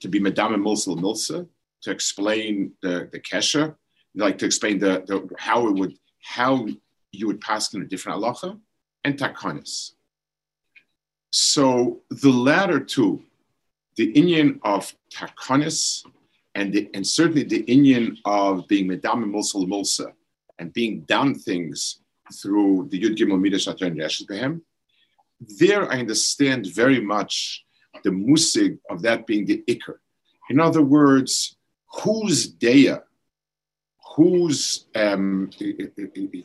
to 0.00 0.08
be 0.08 0.18
Madame 0.18 0.62
Milsel 0.62 0.98
Milsa 0.98 1.46
to 1.82 1.90
explain 1.90 2.72
the 2.82 3.08
the 3.12 3.20
kesher, 3.20 3.76
like 4.14 4.38
to 4.38 4.46
explain 4.46 4.78
the, 4.78 5.04
the 5.06 5.28
how 5.38 5.68
it 5.68 5.72
would 5.72 5.94
how 6.22 6.66
you 7.12 7.26
would 7.26 7.40
pass 7.40 7.72
in 7.74 7.82
a 7.82 7.84
different 7.84 8.20
halacha 8.20 8.58
and 9.04 9.18
takanis. 9.18 9.92
So 11.32 12.00
the 12.10 12.30
latter 12.30 12.80
two, 12.80 13.22
the 13.96 14.10
Indian 14.12 14.60
of 14.62 14.94
takanis 15.12 16.04
and 16.54 16.72
the, 16.72 16.88
and 16.94 17.06
certainly 17.06 17.42
the 17.44 17.62
Indian 17.64 18.16
of 18.24 18.66
being 18.68 18.86
Madame 18.86 19.32
Milsel 19.32 19.66
Milsa 19.66 20.12
and 20.58 20.72
being 20.72 21.02
done 21.02 21.34
things 21.34 22.00
through 22.40 22.88
the 22.90 23.00
Yud 23.00 23.16
Gimel 23.16 23.38
Midas 23.38 23.66
Behem. 23.66 24.62
There, 25.58 25.92
I 25.92 25.98
understand 25.98 26.66
very 26.74 27.00
much 27.00 27.65
the 28.02 28.10
musig 28.10 28.78
of 28.90 29.02
that 29.02 29.26
being 29.26 29.46
the 29.46 29.62
ikr. 29.68 29.96
In 30.50 30.60
other 30.60 30.82
words, 30.82 31.56
whose 32.02 32.52
daya, 32.52 33.02
whose 34.16 34.86
um, 34.94 35.50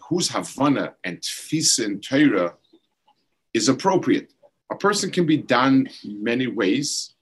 whose 0.10 0.30
havana 0.30 0.96
and 1.04 1.20
tfisa 1.22 1.86
and 1.86 2.04
Torah 2.04 2.56
is 3.54 3.70
appropriate. 3.70 4.34
A 4.72 4.76
person 4.76 5.12
can 5.12 5.26
be 5.26 5.38
done 5.38 5.90
many 6.04 6.48
ways. 6.48 7.14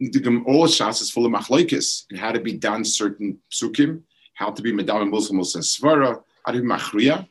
All 0.00 0.66
Shas 0.66 1.00
is 1.00 1.10
full 1.10 1.26
of 1.26 1.32
machlokes 1.32 2.06
and 2.10 2.18
how 2.18 2.32
to 2.32 2.40
be 2.40 2.54
done 2.54 2.84
certain 2.84 3.38
psukim, 3.50 4.02
how 4.34 4.50
to 4.50 4.62
be 4.62 4.72
medam 4.72 5.10
muslims 5.10 5.54
and 5.54 5.62
svara, 5.62 6.22
how 6.44 6.52
to 6.52 6.60
be 6.60 6.66
machriya. 6.66 7.28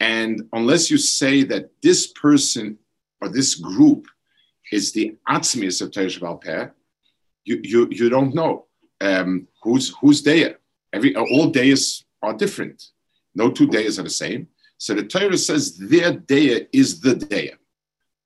And 0.00 0.48
unless 0.52 0.90
you 0.90 0.98
say 0.98 1.44
that 1.44 1.70
this 1.82 2.08
person 2.08 2.78
or 3.20 3.28
this 3.28 3.54
group 3.54 4.06
is 4.72 4.92
the 4.92 5.16
atzmius 5.28 5.82
of 5.82 5.92
Torah 5.92 6.36
Peh, 6.38 6.68
you, 7.44 7.60
you, 7.62 7.88
you 7.90 8.08
don't 8.08 8.34
know 8.34 8.66
um, 9.00 9.46
who's, 9.62 9.94
who's 10.00 10.22
there. 10.22 10.58
Every, 10.92 11.14
all 11.14 11.50
days 11.50 12.04
are 12.22 12.32
different. 12.32 12.82
No 13.34 13.50
two 13.50 13.66
days 13.66 13.98
are 13.98 14.04
the 14.04 14.10
same. 14.10 14.48
So 14.78 14.94
the 14.94 15.04
Torah 15.04 15.38
says 15.38 15.76
their 15.76 16.12
day 16.12 16.66
is 16.72 17.00
the 17.00 17.14
day. 17.14 17.52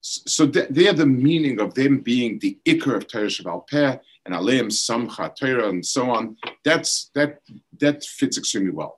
So 0.00 0.46
they 0.46 0.88
are 0.88 0.92
the 0.92 1.04
meaning 1.06 1.60
of 1.60 1.74
them 1.74 1.98
being 1.98 2.38
the 2.38 2.58
ikr 2.64 2.96
of 2.96 3.08
Torah 3.08 3.26
Shabbat 3.26 3.66
Peh 3.66 3.96
and 4.24 4.34
Aleim 4.34 4.68
Samcha 4.70 5.34
Torah 5.34 5.68
and 5.68 5.84
so 5.84 6.10
on. 6.10 6.36
That's 6.64 7.10
that 7.14 7.40
that 7.80 8.04
fits 8.04 8.38
extremely 8.38 8.70
well. 8.70 8.96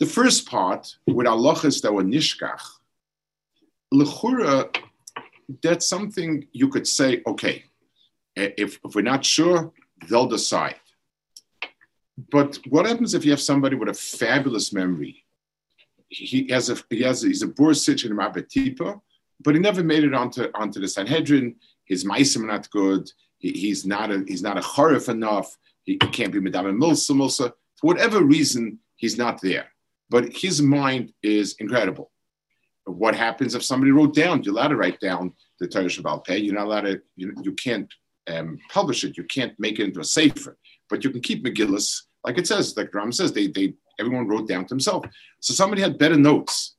The 0.00 0.06
first 0.06 0.48
part 0.48 0.96
with 1.06 1.26
halachas 1.26 1.82
that 1.82 1.92
were 1.92 2.02
nishkach, 2.02 2.62
lechura 3.92 4.74
that's 5.62 5.88
something 5.88 6.46
you 6.52 6.68
could 6.68 6.86
say, 6.86 7.22
okay, 7.26 7.64
if, 8.36 8.78
if 8.84 8.94
we're 8.94 9.02
not 9.02 9.24
sure, 9.24 9.72
they'll 10.08 10.26
decide. 10.26 10.76
But 12.30 12.58
what 12.68 12.86
happens 12.86 13.14
if 13.14 13.24
you 13.24 13.30
have 13.30 13.40
somebody 13.40 13.76
with 13.76 13.88
a 13.88 13.94
fabulous 13.94 14.72
memory? 14.72 15.24
He 16.08 16.48
has 16.50 16.70
a 16.70 16.76
he 16.88 17.02
has 17.02 17.22
a, 17.22 17.28
he's 17.28 17.42
a 17.42 17.46
bor 17.46 17.74
sitch 17.74 18.04
in 18.04 18.16
Tipa, 18.16 19.00
but 19.44 19.54
he 19.54 19.60
never 19.60 19.84
made 19.84 20.04
it 20.04 20.14
onto 20.14 20.48
onto 20.54 20.80
the 20.80 20.88
Sanhedrin. 20.88 21.56
His 21.84 22.04
meisim 22.04 22.44
are 22.44 22.46
not 22.46 22.70
good. 22.70 23.10
He, 23.36 23.52
he's 23.52 23.84
not 23.84 24.10
a 24.10 24.24
he's 24.26 24.42
not 24.42 24.56
a 24.56 24.62
chorif 24.62 25.08
enough. 25.10 25.56
He, 25.84 25.92
he 25.92 26.08
can't 26.08 26.32
be 26.32 26.40
medam 26.40 26.70
and 26.70 26.80
milsa 26.80 27.10
milsa. 27.10 27.52
For 27.76 27.86
whatever 27.86 28.22
reason, 28.22 28.78
he's 28.96 29.18
not 29.18 29.40
there. 29.42 29.66
But 30.10 30.32
his 30.32 30.62
mind 30.62 31.12
is 31.22 31.56
incredible 31.60 32.10
what 32.90 33.14
happens 33.14 33.54
if 33.54 33.62
somebody 33.62 33.92
wrote 33.92 34.14
down? 34.14 34.42
You're 34.42 34.54
allowed 34.54 34.68
to 34.68 34.76
write 34.76 35.00
down 35.00 35.32
the 35.60 35.68
Torah 35.68 35.86
Shabbat 35.86 36.24
Peh. 36.24 36.36
You're 36.36 36.54
not 36.54 36.66
allowed 36.66 36.82
to. 36.82 37.00
You, 37.16 37.34
you 37.42 37.52
can't 37.52 37.92
um, 38.28 38.58
publish 38.70 39.04
it. 39.04 39.16
You 39.16 39.24
can't 39.24 39.58
make 39.58 39.78
it 39.78 39.84
into 39.84 40.00
a 40.00 40.04
sefer, 40.04 40.56
but 40.88 41.04
you 41.04 41.10
can 41.10 41.20
keep 41.20 41.44
Megillus 41.44 42.02
like 42.24 42.38
it 42.38 42.46
says. 42.46 42.76
Like 42.76 42.94
Ram 42.94 43.12
says, 43.12 43.32
they 43.32 43.48
they 43.48 43.74
everyone 43.98 44.28
wrote 44.28 44.48
down 44.48 44.64
to 44.66 44.74
himself. 44.74 45.04
So 45.40 45.54
somebody 45.54 45.82
had 45.82 45.98
better 45.98 46.16
notes. 46.16 46.76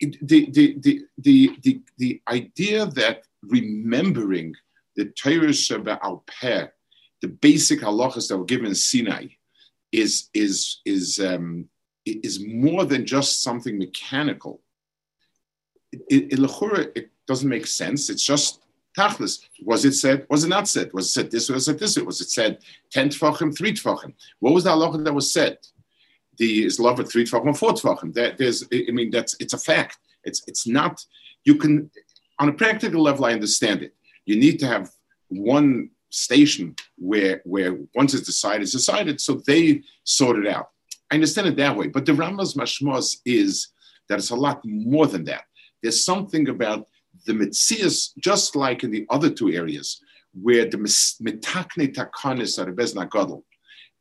The 0.00 0.50
the 0.50 0.78
the 0.80 1.04
the 1.18 1.56
the, 1.62 1.82
the 1.98 2.22
idea 2.28 2.86
that 2.86 3.24
remembering 3.42 4.54
the 4.96 5.06
Torah 5.06 5.48
Shabbat 5.48 6.26
Peh, 6.26 6.66
the 7.20 7.28
basic 7.28 7.80
halachas 7.80 8.28
that 8.28 8.38
were 8.38 8.44
given 8.44 8.66
in 8.66 8.74
Sinai, 8.74 9.26
is 9.92 10.28
is 10.34 10.80
is 10.84 11.18
um, 11.20 11.68
is 12.04 12.44
more 12.44 12.84
than 12.84 13.06
just 13.06 13.42
something 13.42 13.78
mechanical 13.78 14.60
it, 15.92 16.40
it, 16.40 16.96
it 16.96 17.10
doesn't 17.26 17.48
make 17.48 17.66
sense. 17.66 18.10
It's 18.10 18.24
just 18.24 18.62
tachlis. 18.96 19.46
Was 19.62 19.84
it 19.84 19.92
said? 19.92 20.26
Was 20.28 20.44
it 20.44 20.48
not 20.48 20.68
said? 20.68 20.92
Was 20.92 21.06
it 21.06 21.10
said 21.10 21.30
this? 21.30 21.48
Was 21.48 21.68
it 21.68 21.78
said 21.78 21.78
this? 21.78 21.98
Was 21.98 22.20
it 22.20 22.30
said 22.30 22.58
ten 22.90 23.08
tefachim, 23.08 23.56
three 23.56 23.72
tefachim? 23.72 24.12
What 24.40 24.54
was 24.54 24.64
the 24.64 24.70
halacha 24.70 25.04
that 25.04 25.14
was 25.14 25.32
said? 25.32 25.58
The 26.38 26.64
is 26.64 26.80
love 26.80 26.96
three 27.08 27.24
tefachim, 27.24 27.56
four 27.56 27.72
tefachim. 27.72 28.14
There's, 28.14 28.64
I 28.72 28.90
mean, 28.90 29.10
that's 29.10 29.36
it's 29.38 29.52
a 29.52 29.58
fact. 29.58 29.98
It's 30.24 30.42
it's 30.46 30.66
not. 30.66 31.04
You 31.44 31.56
can, 31.56 31.90
on 32.38 32.48
a 32.48 32.52
practical 32.52 33.02
level, 33.02 33.24
I 33.24 33.32
understand 33.32 33.82
it. 33.82 33.94
You 34.24 34.36
need 34.36 34.58
to 34.60 34.66
have 34.66 34.90
one 35.28 35.90
station 36.10 36.76
where 36.96 37.42
where 37.44 37.78
once 37.94 38.14
it's 38.14 38.26
decided, 38.26 38.62
it's 38.62 38.72
decided. 38.72 39.20
So 39.20 39.42
they 39.46 39.82
sort 40.04 40.38
it 40.38 40.46
out. 40.46 40.70
I 41.10 41.16
understand 41.16 41.48
it 41.48 41.56
that 41.56 41.76
way. 41.76 41.88
But 41.88 42.06
the 42.06 42.12
Rambam's 42.12 42.54
mashmos 42.54 43.18
is 43.26 43.68
that 44.08 44.18
it's 44.18 44.30
a 44.30 44.36
lot 44.36 44.64
more 44.64 45.06
than 45.06 45.24
that. 45.24 45.44
There's 45.82 46.04
something 46.04 46.48
about 46.48 46.88
the 47.26 47.32
Metzias, 47.32 48.10
just 48.18 48.56
like 48.56 48.84
in 48.84 48.90
the 48.90 49.06
other 49.10 49.30
two 49.30 49.50
areas, 49.50 50.00
where 50.32 50.66
the 50.66 50.78
Mitakne 50.78 51.94
Takanis 51.94 52.58
are 52.58 53.42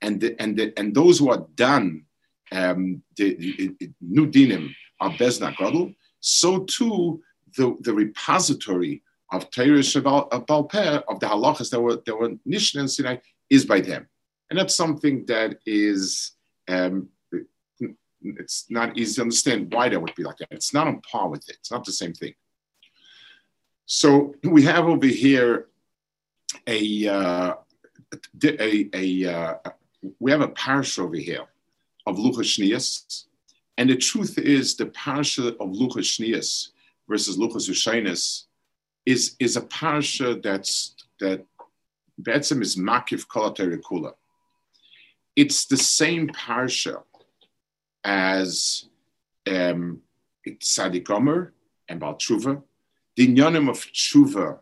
and 0.04 0.20
the, 0.20 0.42
and 0.42 0.74
and 0.78 0.96
those 0.96 1.20
who 1.20 1.30
are 1.30 1.46
done 1.56 2.06
um, 2.52 3.02
the, 3.18 3.76
new 4.02 4.28
dinim 4.28 4.74
are 5.00 5.12
Bezna 5.12 5.56
Gadol, 5.58 5.94
so 6.20 6.60
too 6.60 7.22
the, 7.58 7.76
the 7.82 7.94
repository 7.94 9.04
of 9.32 9.50
Torah 9.52 9.82
Balpeh, 9.82 11.04
of 11.08 11.20
the 11.20 11.28
halachas 11.28 11.70
that 11.70 11.80
were, 11.80 12.02
that 12.06 12.16
were 12.16 12.30
Nishan 12.48 12.82
and 12.82 12.92
Sinai, 12.92 13.18
is 13.50 13.66
by 13.66 13.82
them. 13.82 14.08
And 14.50 14.60
that's 14.60 14.76
something 14.76 15.26
that 15.28 15.60
is 15.66 16.34
um, 16.68 17.10
it's 18.24 18.66
not 18.70 18.98
easy 18.98 19.16
to 19.16 19.22
understand 19.22 19.74
why 19.74 19.90
that 19.90 20.02
would 20.02 20.16
be 20.16 20.24
like 20.24 20.38
that. 20.38 20.50
It's 20.52 20.74
not 20.74 20.88
on 20.88 21.02
par 21.02 21.30
with 21.30 21.48
it. 21.50 21.58
It's 21.60 21.72
not 21.72 21.86
the 21.86 21.92
same 21.92 22.14
thing. 22.14 22.34
So 23.86 24.36
we 24.44 24.64
have 24.64 24.86
over 24.86 25.08
here 25.08 25.68
a 26.68 27.08
uh, 27.08 27.54
a, 28.44 28.90
a 28.94 29.34
uh, 29.34 29.56
we 30.20 30.32
have 30.32 30.42
a 30.42 30.48
parsha 30.50 31.00
over 31.00 31.16
here 31.16 31.46
of 32.06 32.18
Luchas 32.18 33.26
and 33.78 33.90
the 33.90 33.96
truth 33.96 34.38
is 34.38 34.76
the 34.76 34.88
parsha 34.88 35.50
of 35.60 35.70
Luchas 35.70 36.70
versus 37.08 37.38
Luchas 37.38 37.70
Ushainis 37.70 38.46
is 39.06 39.36
is 39.40 39.58
a 39.58 39.62
parsha 39.62 40.42
that's 40.42 40.96
that 41.20 41.46
Betzim 42.22 42.62
is 42.62 42.76
Makif 42.76 43.28
Kolater 43.28 43.80
Kula. 43.82 44.14
It's 45.36 45.66
the 45.66 45.78
same 45.78 46.28
parsha 46.30 47.04
as 48.04 48.86
um, 49.48 50.02
Gomer 51.04 51.54
and 51.90 52.00
Baal 52.00 52.16
Tshuva. 52.16 52.62
The 53.16 53.28
Nyanim 53.28 53.70
of 53.70 53.78
Tshuva 53.78 54.60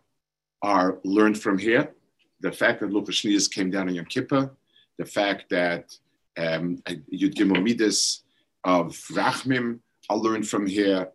are 0.61 0.99
learned 1.03 1.39
from 1.39 1.57
here. 1.57 1.93
The 2.41 2.51
fact 2.51 2.79
that 2.79 2.91
Lukas 2.91 3.47
came 3.47 3.69
down 3.69 3.89
on 3.89 3.95
Yom 3.95 4.05
Kippur, 4.05 4.51
the 4.97 5.05
fact 5.05 5.49
that 5.49 5.95
um, 6.37 6.81
Yud 7.13 8.21
of 8.63 8.87
Rachmim 9.11 9.79
are 10.09 10.17
learned 10.17 10.47
from 10.47 10.65
here. 10.65 11.09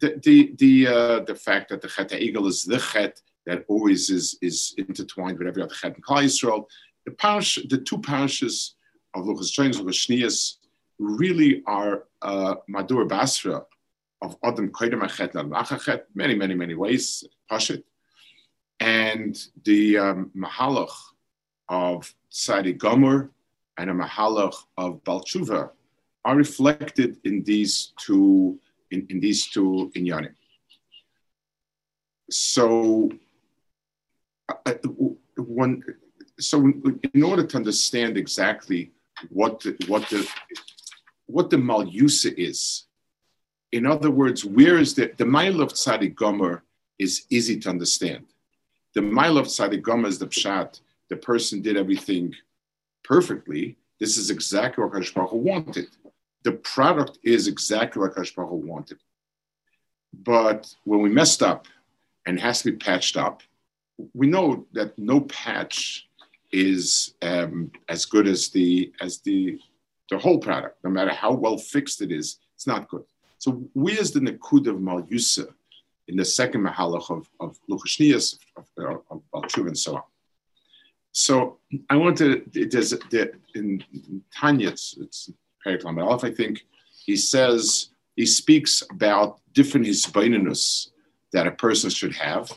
The, 0.00 0.20
the, 0.22 0.54
the, 0.58 0.86
uh, 0.86 1.20
the 1.20 1.34
fact 1.34 1.70
that 1.70 1.82
the 1.82 1.88
Chet 1.88 2.10
Egel 2.10 2.46
is 2.46 2.64
the 2.64 2.78
Chet 2.78 3.20
that 3.46 3.64
always 3.68 4.10
is, 4.10 4.38
is 4.42 4.74
intertwined 4.78 5.38
with 5.38 5.48
every 5.48 5.62
other 5.62 5.74
Chet 5.74 5.96
in 5.96 6.02
Klal 6.02 6.24
Yisrael. 6.24 6.66
The, 7.04 7.12
parish, 7.12 7.58
the 7.68 7.78
two 7.78 7.98
parishes 7.98 8.76
of 9.14 9.24
Luchas 9.24 9.50
Shnias, 9.52 10.57
really 10.98 11.62
are 11.66 12.04
uh, 12.22 12.56
Madur 12.68 13.08
Basra 13.08 13.64
of 14.22 14.36
Adam 14.42 14.70
Koidem 14.70 15.02
Achet 15.02 15.32
Lachachet, 15.32 16.02
many, 16.14 16.34
many, 16.34 16.54
many 16.54 16.74
ways, 16.74 17.24
Pashit. 17.50 17.82
And 18.80 19.36
the 19.64 19.98
um, 19.98 20.30
of 21.68 22.14
Sadi 22.28 22.72
Gomer 22.72 23.30
and 23.76 23.90
a 23.90 23.92
Mahalach 23.92 24.54
of 24.76 25.02
Balchuva 25.04 25.70
are 26.24 26.36
reflected 26.36 27.18
in 27.24 27.42
these 27.44 27.92
two 27.98 28.58
in, 28.90 29.06
in 29.10 29.20
these 29.20 29.46
two 29.48 29.90
inyanim. 29.96 30.34
So 32.30 33.10
uh, 34.66 34.74
one 35.36 35.82
so 36.38 36.64
in 37.14 37.22
order 37.22 37.44
to 37.44 37.56
understand 37.56 38.16
exactly 38.16 38.92
what 39.30 39.60
the, 39.60 39.76
what 39.88 40.08
the 40.08 40.28
what 41.28 41.50
the 41.50 41.56
malyusa 41.56 42.34
is, 42.36 42.86
in 43.70 43.86
other 43.86 44.10
words, 44.10 44.44
where 44.44 44.78
is 44.78 44.94
the 44.94 45.12
the 45.16 45.26
mile 45.26 45.60
of 45.60 45.72
tzaddik 45.72 46.14
gomer 46.14 46.64
is 46.98 47.26
easy 47.30 47.58
to 47.60 47.68
understand. 47.68 48.24
The 48.94 49.02
mile 49.02 49.38
of 49.38 49.46
tzaddik 49.46 49.82
gomer 49.82 50.08
is 50.08 50.18
the 50.18 50.26
pshat. 50.26 50.80
The 51.10 51.16
person 51.16 51.62
did 51.62 51.76
everything 51.76 52.34
perfectly. 53.04 53.76
This 54.00 54.16
is 54.16 54.30
exactly 54.30 54.82
what 54.82 54.92
Kadosh 54.92 55.14
Baruch 55.14 55.30
Hu 55.30 55.36
wanted. 55.36 55.88
The 56.44 56.52
product 56.52 57.18
is 57.22 57.46
exactly 57.46 58.00
what 58.00 58.14
Kadosh 58.14 58.34
Baruch 58.34 58.50
Hu 58.50 58.56
wanted. 58.56 58.98
But 60.12 60.74
when 60.84 61.00
we 61.02 61.10
messed 61.10 61.42
up 61.42 61.66
and 62.26 62.40
has 62.40 62.62
to 62.62 62.70
be 62.70 62.76
patched 62.76 63.16
up, 63.16 63.42
we 64.14 64.26
know 64.26 64.66
that 64.72 64.98
no 64.98 65.22
patch 65.22 66.08
is 66.52 67.14
um, 67.20 67.70
as 67.88 68.06
good 68.06 68.26
as 68.26 68.48
the 68.48 68.92
as 69.00 69.18
the 69.18 69.60
the 70.10 70.18
whole 70.18 70.38
product. 70.38 70.82
No 70.84 70.90
matter 70.90 71.12
how 71.12 71.32
well 71.32 71.58
fixed 71.58 72.02
it 72.02 72.12
is, 72.12 72.38
it's 72.54 72.66
not 72.66 72.88
good. 72.88 73.04
So 73.38 73.62
where's 73.74 74.10
the 74.10 74.20
Nakud 74.20 74.66
of 74.66 74.76
Malyusa 74.76 75.52
in 76.08 76.16
the 76.16 76.24
second 76.24 76.62
Mahalach 76.62 77.10
of, 77.10 77.28
of 77.40 77.58
Luchashnias, 77.70 78.38
of, 78.56 78.66
of, 79.10 79.22
of 79.32 79.44
and 79.56 79.78
so 79.78 79.96
on? 79.96 80.02
So 81.12 81.58
I 81.90 81.96
want 81.96 82.18
to, 82.18 82.42
there's, 82.52 82.94
there, 83.10 83.32
in 83.54 83.84
Tanya, 84.34 84.68
it's, 84.68 84.96
it's 85.00 85.30
Periklam 85.64 86.24
I 86.24 86.30
think, 86.32 86.64
he 87.04 87.16
says, 87.16 87.90
he 88.16 88.26
speaks 88.26 88.82
about 88.90 89.40
different 89.52 89.86
hisbaininus 89.86 90.90
that 91.32 91.46
a 91.46 91.52
person 91.52 91.90
should 91.90 92.14
have 92.14 92.50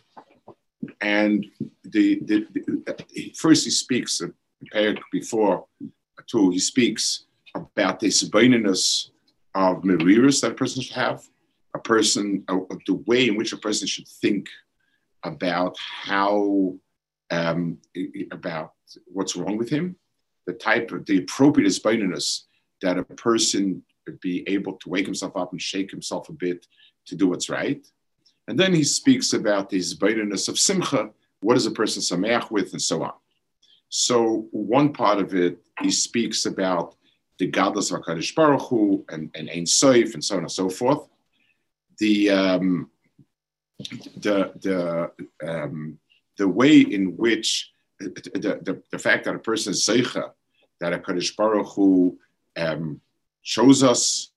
and 1.02 1.46
the, 1.84 2.20
the, 2.26 2.48
the 2.54 3.34
first 3.36 3.66
he 3.66 3.72
speaks 3.72 4.22
uh, 4.22 4.94
before 5.12 5.66
two 6.28 6.50
he 6.52 6.60
speaks 6.60 7.26
about 7.56 8.00
the 8.00 8.08
subordinateness 8.08 9.10
of 9.56 9.82
meriris 9.84 10.42
that 10.42 10.52
a 10.52 10.56
person 10.56 10.82
should 10.82 10.96
have 10.96 11.24
a 11.76 11.80
person 11.80 12.44
uh, 12.48 12.58
the 12.88 12.96
way 13.08 13.28
in 13.28 13.36
which 13.36 13.54
a 13.54 13.58
person 13.58 13.88
should 13.88 14.08
think 14.08 14.48
about 15.24 15.76
how 15.80 16.76
um, 17.32 17.78
about 18.32 18.74
what's 19.08 19.36
wrong 19.36 19.58
with 19.58 19.70
him 19.70 19.96
the 20.48 20.54
type 20.54 20.92
of 20.92 21.06
the 21.06 21.20
appropriate 21.20 21.70
subordinateness 21.70 22.44
that 22.82 22.98
a 22.98 23.04
person 23.04 23.84
be 24.20 24.44
able 24.48 24.74
to 24.74 24.90
wake 24.90 25.06
himself 25.06 25.38
up 25.38 25.52
and 25.52 25.62
shake 25.62 25.90
himself 25.92 26.28
a 26.28 26.34
bit 26.34 26.68
to 27.06 27.16
do 27.16 27.28
what's 27.28 27.50
right 27.50 27.86
and 28.48 28.60
then 28.60 28.74
he 28.74 28.84
speaks 28.84 29.34
about 29.34 29.70
the 29.70 29.78
zbaidiness 29.78 30.50
of 30.50 30.60
simcha, 30.60 31.10
what 31.42 31.58
is 31.58 31.66
a 31.66 31.72
person 31.72 32.02
sameach 32.02 32.52
with, 32.52 32.74
and 32.74 32.82
so 32.82 33.04
on. 33.04 33.14
So 33.90 34.48
one 34.52 34.94
part 34.94 35.20
of 35.20 35.34
it, 35.36 35.60
he 35.82 35.92
speaks 35.92 36.46
about 36.46 36.96
the 37.42 37.48
godless 37.48 37.90
of 37.90 38.02
HaKadosh 38.02 38.36
Baruch 38.36 38.62
Hu 38.70 39.04
and, 39.10 39.32
and 39.34 39.50
Ein 39.50 39.66
Soif 39.66 40.14
and 40.14 40.24
so 40.24 40.36
on 40.36 40.44
and 40.44 40.52
so 40.52 40.70
forth. 40.70 41.08
The, 41.98 42.30
um, 42.30 42.92
the, 44.18 44.52
the, 44.62 45.12
um, 45.50 45.98
the 46.38 46.48
way 46.48 46.82
in 46.82 47.18
which 47.18 47.72
the, 48.00 48.10
the, 48.64 48.84
the 48.92 49.00
fact 49.00 49.26
that 49.26 49.34
a 49.34 49.40
person 49.40 49.72
is 49.72 49.84
Zeicha, 49.84 50.34
that 50.80 50.94
HaKadosh 50.94 51.36
Baruch 51.36 51.70
Hu 51.74 52.16
um, 52.58 53.02
shows 53.42 53.82
us 53.82 54.30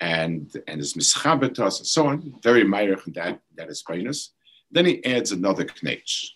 and 0.00 0.54
and 0.66 0.80
is 0.80 0.94
mischabetas 0.94 1.78
and 1.78 1.86
so 1.86 2.08
on. 2.08 2.34
Very 2.42 2.64
meirich 2.64 3.06
and 3.06 3.14
that 3.14 3.40
that 3.56 3.68
is 3.70 3.82
bonus. 3.82 4.32
Then 4.70 4.84
he 4.86 5.04
adds 5.04 5.32
another 5.32 5.64
knech. 5.64 6.30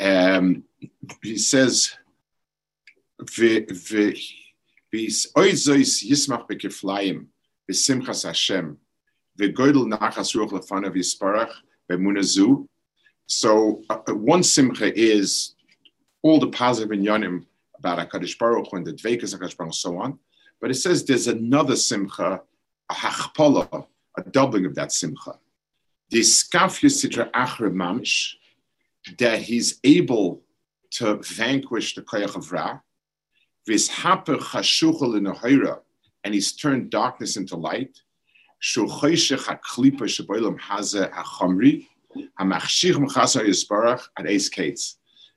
Um, 0.00 0.64
he 1.22 1.38
says, 1.38 1.96
"V'is 4.94 5.26
oizois 5.36 6.04
yismach 6.04 6.48
bekeflayim 6.48 7.26
v'simchas 7.70 8.24
Hashem 8.24 8.78
nachas 9.38 10.34
ruach 10.34 10.50
lefanav 10.50 10.94
yisparach 10.94 11.52
b'munazu." 11.90 12.66
So 13.26 13.82
uh, 13.90 13.98
uh, 14.08 14.14
one 14.14 14.42
simcha 14.42 14.96
is 14.96 15.54
all 16.22 16.38
the 16.38 16.48
positive 16.48 16.96
inyanim 16.96 17.44
about 17.76 17.98
Hakadosh 17.98 18.38
Baruch 18.38 18.72
and 18.72 18.86
the 18.86 18.92
dvekas 18.92 19.34
Hakadosh 19.34 19.56
Baruch 19.56 19.60
and 19.60 19.74
so 19.74 19.98
on. 19.98 20.18
But 20.60 20.70
it 20.70 20.74
says 20.74 21.04
there's 21.04 21.26
another 21.26 21.76
simcha, 21.76 22.42
a 22.88 22.94
hachpala, 22.94 23.86
a 24.16 24.22
doubling 24.22 24.64
of 24.66 24.74
that 24.76 24.92
simcha. 24.92 25.38
The 26.10 26.20
skafya 26.20 26.88
sitra 26.88 27.30
achre 27.32 27.72
mamish, 27.72 28.34
that 29.18 29.40
he's 29.40 29.80
able 29.84 30.42
to 30.90 31.16
vanquish 31.16 31.94
the 31.94 32.02
koyach 32.02 32.36
of 32.36 32.52
Ra, 32.52 32.78
vishaper 32.78 32.80
chashuchel 32.80 32.84
in 33.44 33.55
a 33.55 33.55
and 36.24 36.34
he's 36.34 36.52
turned 36.52 36.90
darkness 36.90 37.36
into 37.36 37.56
light. 37.56 38.00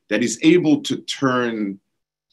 That 0.09 0.21
he's 0.21 0.39
able 0.43 0.81
to 0.81 0.97
turn 0.97 1.79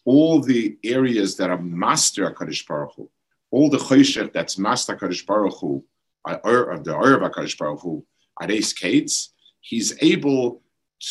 all 0.04 0.40
the 0.40 0.78
areas 0.84 1.36
that 1.36 1.50
are 1.50 1.60
master 1.60 2.30
Hakadosh 2.30 2.66
Baruch 2.66 2.92
Hu, 2.96 3.10
all 3.50 3.68
the 3.68 3.78
choshech 3.78 4.32
that's 4.32 4.56
master 4.56 4.96
Hakadosh 4.96 5.26
Baruch 5.26 5.58
Hu, 5.60 5.84
uh, 6.24 6.38
or 6.44 6.78
the 6.78 6.94
Oyer 6.94 7.20
of 7.20 7.30
Hakadosh 7.30 7.58
Baruch 7.58 7.80
Hu, 7.80 8.06
Ace 8.42 8.72
Kates, 8.72 9.34
he's 9.60 9.96
able 10.02 10.62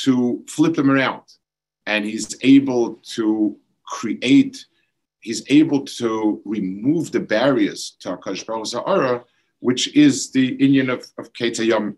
to 0.03 0.43
flip 0.47 0.75
them 0.75 0.89
around, 0.89 1.23
and 1.85 2.05
he's 2.05 2.35
able 2.41 2.95
to 3.15 3.57
create 3.85 4.65
he's 5.25 5.43
able 5.49 5.81
to 6.01 6.41
remove 6.45 7.11
the 7.11 7.19
barriers 7.19 7.97
to 8.01 8.09
Hakadosh 8.09 8.45
Baruch 8.45 8.67
Zahara, 8.67 9.23
which 9.59 9.83
is 9.95 10.31
the 10.31 10.55
union 10.59 10.89
of 10.89 11.01
of 11.17 11.33
Ketayam. 11.33 11.95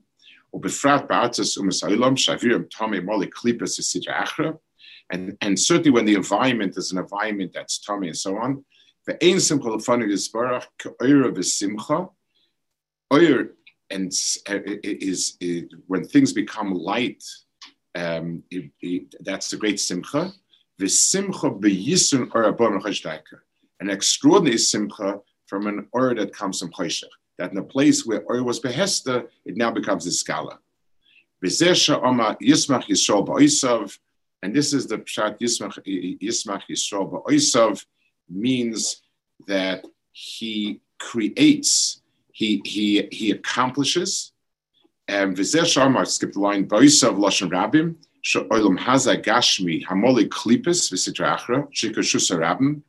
And, 5.10 5.38
and 5.42 5.60
certainly 5.60 5.92
when 5.92 6.06
the 6.06 6.16
environment 6.16 6.78
is 6.78 6.92
an 6.92 6.98
environment 6.98 7.52
that's 7.54 7.80
tummy 7.80 8.08
and 8.08 8.18
so 8.18 8.38
on, 8.38 8.64
the 9.06 9.14
ein 9.24 9.40
simcha 9.40 9.68
lefanu 9.68 10.06
yisbarach 10.08 10.66
ke'oira 10.80 11.44
simcha. 11.44 12.08
Oir 13.14 13.50
and 13.90 14.12
uh, 14.50 14.60
is, 14.84 15.38
is, 15.40 15.66
when 15.88 16.06
things 16.06 16.34
become 16.34 16.74
light, 16.74 17.24
um, 17.96 18.44
it, 18.50 18.72
it, 18.82 19.16
that's 19.22 19.50
the 19.50 19.58
great 19.58 19.80
simcha. 19.80 20.32
V'simcha 20.80 21.60
beyisun 21.60 22.30
or 22.34 23.42
An 23.80 23.90
extraordinary 23.90 24.58
simcha 24.58 25.20
from 25.48 25.68
an 25.68 25.88
or 25.92 26.14
that 26.16 26.34
comes 26.34 26.60
from 26.60 26.72
choshech. 26.72 27.04
That 27.38 27.52
in 27.52 27.58
a 27.58 27.64
place 27.64 28.06
where 28.06 28.24
or 28.24 28.44
was 28.44 28.60
behesta, 28.60 29.28
it 29.46 29.58
now 29.58 29.72
becomes 29.72 30.06
a 30.08 30.12
scala. 30.12 30.60
V'zeh 31.44 32.04
oma 32.04 32.38
yismach 32.42 32.86
yisrael 32.86 33.26
ba'oisav 33.26 33.98
and 34.44 34.56
this 34.56 34.74
is 34.74 34.88
the 34.88 35.00
Pshat 35.00 35.40
Yismach, 35.40 35.84
Yismach 36.22 36.62
Yisrael 36.70 37.12
Ba'oisav, 37.12 37.84
means 38.30 39.02
that 39.48 39.84
he 40.12 40.80
creates, 41.00 42.02
he, 42.32 42.62
he, 42.66 43.08
he 43.12 43.32
accomplishes. 43.32 44.34
And 45.08 45.36
Vizeh 45.36 45.62
Sharmar, 45.62 46.06
skip 46.06 46.34
the 46.34 46.40
line, 46.40 46.68
Ba'oisav 46.68 47.18
Lashon 47.18 47.50
Rabim, 47.50 47.96
Olam 48.36 48.78
Haza 48.78 49.22
Gashmi, 49.24 49.86
Hamoli 49.86 50.28
Klipis, 50.28 50.92
Visitra 50.92 51.38
Achra, 51.38 51.68
Shikashusa 51.74 52.38
Rabim, 52.38 52.82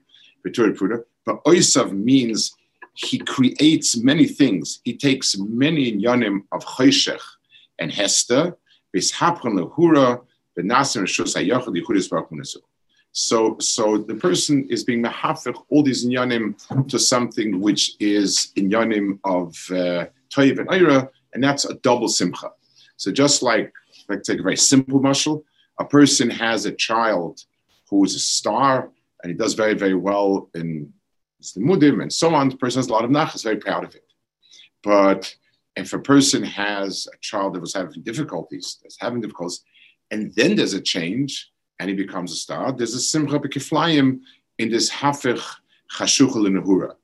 Pruda. 0.44 1.04
But 1.24 1.44
Oisav 1.44 1.92
means 1.92 2.56
he 2.94 3.18
creates 3.18 3.96
many 3.96 4.26
things. 4.26 4.80
He 4.84 4.96
takes 4.96 5.36
many 5.38 5.92
yonim 5.92 6.44
of 6.52 6.64
Choshech 6.64 7.20
and 7.78 7.92
Hester, 7.92 8.56
Vishapran 8.94 9.58
Lehura, 9.58 10.22
so, 13.12 13.56
so 13.60 13.98
the 13.98 14.14
person 14.16 14.66
is 14.68 14.82
being 14.82 15.04
mahafich 15.04 15.64
all 15.70 15.84
these 15.84 16.04
inyanim 16.04 16.88
to 16.88 16.98
something 16.98 17.60
which 17.60 17.92
is 18.00 18.52
inyanim 18.56 19.20
of 19.22 19.50
uh, 19.70 20.06
toiv 20.30 20.58
and 20.58 20.68
ira, 20.68 21.08
and 21.32 21.44
that's 21.44 21.64
a 21.64 21.74
double 21.74 22.08
simcha. 22.08 22.50
So 22.96 23.12
just 23.12 23.44
like 23.44 23.72
let's 24.08 24.28
take 24.28 24.40
a 24.40 24.42
very 24.42 24.56
simple 24.56 25.00
muscle. 25.00 25.44
A 25.78 25.84
person 25.84 26.30
has 26.30 26.66
a 26.66 26.72
child 26.72 27.44
who 27.88 28.04
is 28.04 28.14
a 28.14 28.18
star 28.18 28.90
and 29.22 29.30
he 29.30 29.36
does 29.36 29.54
very, 29.54 29.74
very 29.74 29.94
well 29.94 30.50
in 30.54 30.92
the 31.54 31.60
Mudim 31.60 32.02
and 32.02 32.12
so 32.12 32.34
on. 32.34 32.48
The 32.48 32.56
person 32.56 32.78
has 32.78 32.88
a 32.88 32.92
lot 32.92 33.04
of 33.04 33.10
nachas, 33.10 33.44
very 33.44 33.56
proud 33.56 33.84
of 33.84 33.94
it. 33.94 34.04
But 34.82 35.34
if 35.76 35.92
a 35.92 35.98
person 35.98 36.42
has 36.42 37.06
a 37.12 37.16
child 37.18 37.54
that 37.54 37.60
was 37.60 37.74
having 37.74 38.02
difficulties, 38.02 38.78
that's 38.82 38.98
having 39.00 39.20
difficulties, 39.20 39.60
and 40.10 40.34
then 40.34 40.56
there's 40.56 40.74
a 40.74 40.80
change 40.80 41.50
and 41.78 41.88
he 41.88 41.94
becomes 41.94 42.32
a 42.32 42.36
star, 42.36 42.72
there's 42.72 42.94
a 42.94 43.00
simcha 43.00 43.38
bekiflayim 43.38 44.20
in 44.58 44.70
this 44.70 44.90
hafich 44.90 45.44
chashuchel 45.92 46.46
in 46.46 46.54
nehura. 46.54 46.94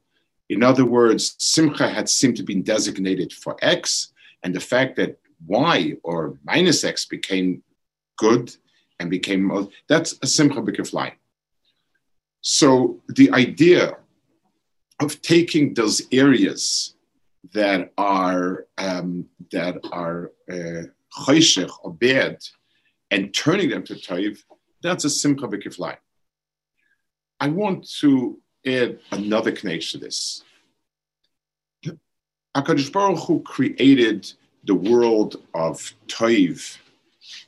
In 0.49 0.63
other 0.63 0.85
words, 0.85 1.37
simcha 1.39 1.89
had 1.89 2.09
seemed 2.09 2.37
to 2.37 2.43
be 2.43 2.57
designated 2.57 3.33
for 3.33 3.57
X, 3.63 4.13
and 4.43 4.55
the 4.55 4.61
fact 4.61 4.97
that 4.97 5.19
Y 5.47 5.95
or 6.03 6.39
minus 6.45 6.85
X 6.85 7.07
became 7.07 7.63
good 8.17 8.55
and 8.99 9.11
became 9.11 9.69
that's 9.89 10.19
a 10.23 10.27
simcha 10.27 10.61
bekiflayim. 10.61 11.13
So 12.41 13.03
the 13.09 13.31
idea 13.33 13.97
of 15.01 15.21
taking 15.23 15.75
those 15.75 16.03
areas 16.13 16.95
that 17.53 17.93
are 17.99 18.67
um, 18.79 19.27
that 19.51 19.79
are 19.93 20.33
uh, 20.51 20.83
or 21.83 21.93
bad 21.93 22.39
and 23.11 23.33
turning 23.33 23.71
them 23.71 23.85
to 23.85 23.95
toiv, 23.95 24.43
that's 24.83 25.05
a 25.05 25.11
simcha 25.11 25.47
b'kiflai. 25.47 25.97
I 27.41 27.49
want 27.49 27.89
to 28.01 28.41
add 28.67 28.99
another 29.13 29.53
connection 29.53 30.01
to 30.01 30.07
this. 30.07 30.43
Hakadosh 32.57 32.93
Baruch 32.93 33.19
Hu 33.21 33.41
created 33.43 34.33
the 34.65 34.75
world 34.75 35.37
of 35.55 35.93
toiv 36.07 36.79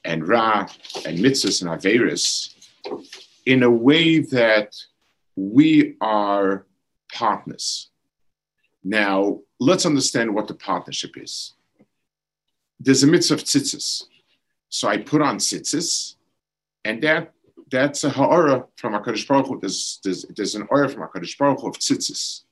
and 0.04 0.26
ra 0.26 0.68
and 1.04 1.18
mitzvahs 1.18 1.62
and 1.62 1.70
averis 1.70 2.54
in 3.44 3.62
a 3.62 3.70
way 3.70 4.18
that 4.18 4.74
we 5.36 5.96
are 6.00 6.66
partners. 7.12 7.90
Now, 8.82 9.40
let's 9.58 9.86
understand 9.86 10.34
what 10.34 10.48
the 10.48 10.54
partnership 10.54 11.16
is. 11.16 11.54
There's 12.78 13.02
a 13.02 13.06
mitzvah 13.06 13.34
of 13.34 13.44
tzitzis. 13.44 14.04
So 14.68 14.88
I 14.88 14.98
put 14.98 15.22
on 15.22 15.38
tzitzis, 15.38 16.16
and 16.84 17.02
that 17.02 17.32
that's 17.70 18.04
a 18.04 18.10
ha'ara 18.10 18.66
from 18.76 18.92
HaKadosh 18.92 19.26
Baruch 19.26 19.46
Hu. 19.46 19.60
There's, 19.60 19.98
there's, 20.04 20.24
there's 20.36 20.54
an 20.54 20.66
aura 20.70 20.88
from 20.88 21.02
HaKadosh 21.02 21.36
Baruch 21.38 21.60
Hu 21.60 21.68
of 21.68 21.78
tzitzis. 21.78 22.42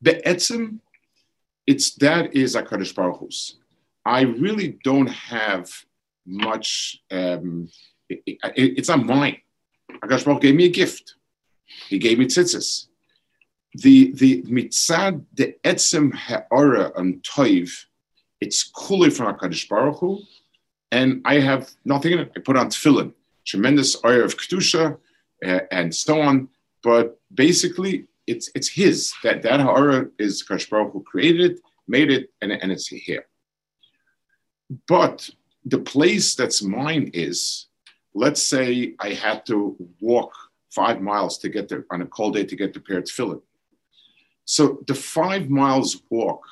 Be'etzim, 0.00 0.78
it's 1.66 1.94
that 1.96 2.34
is 2.34 2.56
HaKadosh 2.56 2.94
Baruch 2.94 3.18
Hu's. 3.18 3.58
I 4.04 4.22
really 4.22 4.78
don't 4.82 5.08
have 5.08 5.70
much, 6.26 7.00
um, 7.10 7.68
it, 8.08 8.20
it, 8.26 8.78
it's 8.78 8.88
not 8.88 9.04
mine. 9.04 9.38
HaKadosh 9.90 10.24
Baruch 10.24 10.42
gave 10.42 10.54
me 10.54 10.66
a 10.66 10.70
gift. 10.70 11.14
He 11.88 11.98
gave 11.98 12.18
me 12.18 12.26
tzitzis 12.26 12.86
the 13.74 14.12
the 14.12 14.42
mitzad 14.42 15.24
the 15.34 15.54
etzem 15.64 16.14
ha'ara 16.14 16.92
and 16.96 17.22
toiv, 17.22 17.70
it's 18.40 18.62
coolly 18.62 19.10
from 19.10 19.34
Hakadosh 19.34 19.68
Baruch 19.68 19.98
Hu, 19.98 20.20
and 20.90 21.22
I 21.24 21.40
have 21.40 21.70
nothing 21.84 22.12
in 22.12 22.18
it. 22.20 22.32
I 22.36 22.40
put 22.40 22.56
on 22.56 22.68
tefillin, 22.68 23.12
tremendous 23.46 23.96
oil 24.04 24.24
of 24.24 24.36
kedusha, 24.36 24.98
uh, 25.44 25.60
and 25.70 25.94
so 25.94 26.20
on. 26.20 26.48
But 26.82 27.18
basically, 27.32 28.06
it's 28.26 28.50
it's 28.54 28.68
his 28.68 29.12
that 29.22 29.42
that 29.42 29.60
ha'ara 29.60 30.08
is 30.18 30.44
Hakadosh 30.44 30.68
Baruch 30.68 30.92
Hu 30.92 31.02
created 31.02 31.52
it, 31.52 31.60
made 31.88 32.10
it, 32.10 32.30
and 32.42 32.52
and 32.52 32.70
it's 32.70 32.88
here. 32.88 33.26
But 34.86 35.28
the 35.64 35.78
place 35.78 36.34
that's 36.34 36.62
mine 36.62 37.10
is, 37.12 37.66
let's 38.14 38.42
say 38.42 38.94
I 38.98 39.10
had 39.10 39.46
to 39.46 39.76
walk 40.00 40.32
five 40.70 41.00
miles 41.00 41.38
to 41.38 41.48
get 41.48 41.68
there 41.68 41.84
on 41.90 42.02
a 42.02 42.06
cold 42.06 42.34
day 42.34 42.44
to 42.44 42.56
get 42.56 42.72
the 42.72 42.80
pair 42.80 42.98
of 42.98 43.04
tefillin 43.04 43.42
so 44.44 44.82
the 44.86 44.94
five 44.94 45.48
miles 45.48 46.02
walk 46.10 46.44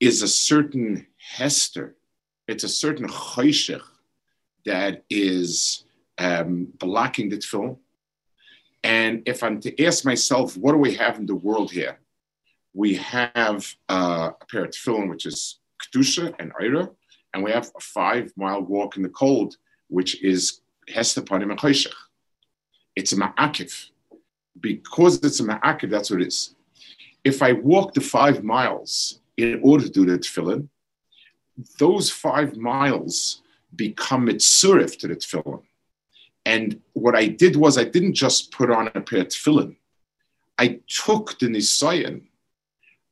is 0.00 0.22
a 0.22 0.28
certain 0.28 1.06
hester, 1.16 1.96
it's 2.46 2.64
a 2.64 2.68
certain 2.68 3.08
choshech 3.08 3.82
that 4.64 5.04
is 5.08 5.84
um, 6.18 6.68
blocking 6.78 7.28
the 7.28 7.38
tefillin. 7.38 7.76
And 8.84 9.22
if 9.26 9.42
I'm 9.42 9.60
to 9.60 9.84
ask 9.84 10.04
myself, 10.04 10.56
what 10.56 10.72
do 10.72 10.78
we 10.78 10.94
have 10.94 11.18
in 11.18 11.26
the 11.26 11.34
world 11.34 11.72
here? 11.72 11.98
We 12.74 12.94
have 12.94 13.74
uh, 13.88 14.30
a 14.40 14.44
pair 14.46 14.64
of 14.64 14.70
tefillin, 14.70 15.08
which 15.08 15.26
is 15.26 15.58
kedusha 15.82 16.34
and 16.38 16.52
ira, 16.60 16.90
and 17.34 17.42
we 17.42 17.50
have 17.50 17.70
a 17.76 17.80
five 17.80 18.32
mile 18.36 18.62
walk 18.62 18.96
in 18.96 19.02
the 19.02 19.08
cold, 19.08 19.56
which 19.88 20.22
is 20.22 20.60
hester 20.88 21.22
panim 21.22 21.56
choshech. 21.56 21.92
It's 22.96 23.12
a 23.12 23.16
ma'akiv. 23.16 23.90
Because 24.60 25.22
it's 25.22 25.40
a 25.40 25.44
ma'akiv, 25.44 25.90
that's 25.90 26.10
what 26.10 26.20
it 26.20 26.28
is 26.28 26.54
if 27.24 27.42
I 27.42 27.52
walk 27.52 27.94
the 27.94 28.00
five 28.00 28.42
miles 28.42 29.20
in 29.36 29.60
order 29.62 29.84
to 29.84 29.90
do 29.90 30.06
the 30.06 30.18
tefillin, 30.18 30.68
those 31.78 32.10
five 32.10 32.56
miles 32.56 33.42
become 33.74 34.26
mitzurif 34.26 34.98
to 34.98 35.08
the 35.08 35.16
tefillin. 35.16 35.62
And 36.46 36.80
what 36.94 37.14
I 37.14 37.26
did 37.26 37.56
was 37.56 37.76
I 37.76 37.84
didn't 37.84 38.14
just 38.14 38.50
put 38.52 38.70
on 38.70 38.88
a 38.88 39.00
pair 39.00 39.20
of 39.20 39.28
tefillin. 39.28 39.76
I 40.58 40.80
took 40.88 41.38
the 41.38 41.46
nisayan, 41.46 42.22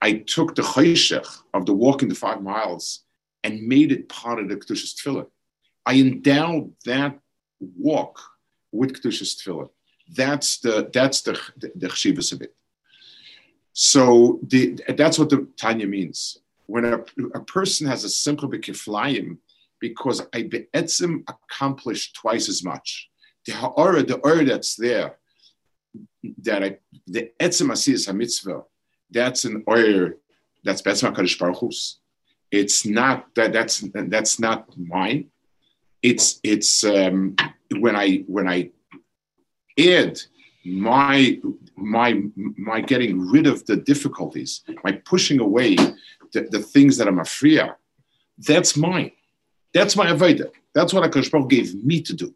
I 0.00 0.12
took 0.35 0.55
the 0.55 0.62
chayshech 0.62 1.29
of 1.55 1.66
the 1.66 1.74
walking 1.74 2.09
the 2.09 2.14
five 2.14 2.42
miles 2.42 3.05
and 3.46 3.62
made 3.62 3.92
it 3.92 4.09
part 4.09 4.38
of 4.40 4.48
the 4.48 4.56
kedushas 4.56 4.92
tefillin. 4.96 5.28
I 5.90 5.94
endowed 6.06 6.72
that 6.85 7.12
walk 7.61 8.14
with 8.72 8.90
kedushas 8.94 9.32
tefillin. 9.38 9.70
That's 10.20 10.59
the 10.64 10.90
that's 10.96 11.18
the 11.26 11.35
the, 11.61 11.68
the 11.82 11.88
of 12.35 12.42
it. 12.42 12.52
So 13.72 14.40
the, 14.52 14.80
that's 15.00 15.18
what 15.18 15.30
the 15.30 15.46
Tanya 15.62 15.87
means. 15.87 16.38
When 16.66 16.85
a, 16.87 16.98
a 17.35 17.42
person 17.56 17.87
has 17.87 18.04
a 18.04 18.09
simcha 18.09 18.46
b'kiflayim, 18.48 19.37
because 19.80 20.18
I 20.35 20.42
be'etzim 20.44 21.12
accomplished 21.28 22.16
twice 22.16 22.48
as 22.48 22.64
much. 22.64 23.09
The 23.44 23.52
ha'ara, 23.52 24.02
the 24.02 24.16
aura 24.16 24.44
that's 24.44 24.74
there, 24.76 25.18
that 26.42 26.64
I, 26.64 26.78
the 27.06 27.30
etzim 27.38 27.68
asiyas 27.74 28.09
hamitzvah, 28.09 28.64
that's 29.11 29.44
an 29.44 29.62
aura 29.66 30.14
that's 30.64 30.82
betzim 30.82 31.14
HaKadosh 31.14 31.38
Baruch. 31.38 31.74
It's 32.57 32.87
not 32.87 33.35
that 33.35 33.53
that's 33.53 33.85
that's 33.92 34.40
not 34.40 34.66
mine. 34.79 35.27
It's 36.03 36.40
it's 36.42 36.85
um, 36.85 37.37
when 37.85 37.95
I 37.95 38.25
when 38.27 38.49
I 38.49 38.71
add 39.79 40.21
my 40.64 41.38
my 41.77 42.23
my 42.57 42.81
getting 42.81 43.29
rid 43.35 43.47
of 43.47 43.66
the 43.66 43.77
difficulties, 43.77 44.62
my 44.85 44.92
pushing 44.92 45.40
away 45.40 45.77
the, 46.33 46.49
the 46.51 46.61
things 46.61 46.97
that 46.97 47.09
I'm 47.09 47.19
afraid 47.19 47.59
of, 47.59 47.71
that's 48.38 48.77
mine. 48.77 49.12
That's 49.75 49.95
my 49.97 50.07
avodah. 50.07 50.51
That's 50.75 50.92
what 50.95 51.11
Hakadosh 51.11 51.49
gave 51.49 51.75
me 51.85 52.01
to 52.03 52.14
do. 52.14 52.35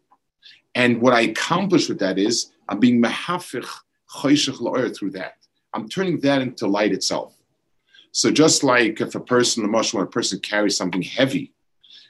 And 0.75 1.01
what 1.01 1.13
I 1.13 1.21
accomplish 1.21 1.89
with 1.89 1.99
that 1.99 2.17
is 2.17 2.51
I'm 2.69 2.79
being 2.79 3.01
choshech 3.01 4.97
through 4.97 5.11
that. 5.11 5.35
I'm 5.73 5.89
turning 5.89 6.19
that 6.21 6.41
into 6.41 6.67
light 6.67 6.91
itself. 6.91 7.40
So 8.11 8.29
just 8.31 8.63
like 8.63 8.99
if 9.01 9.15
a 9.15 9.19
person, 9.19 9.63
a 9.63 9.67
when 9.67 10.03
a 10.03 10.05
person 10.05 10.39
carries 10.39 10.75
something 10.75 11.01
heavy, 11.01 11.53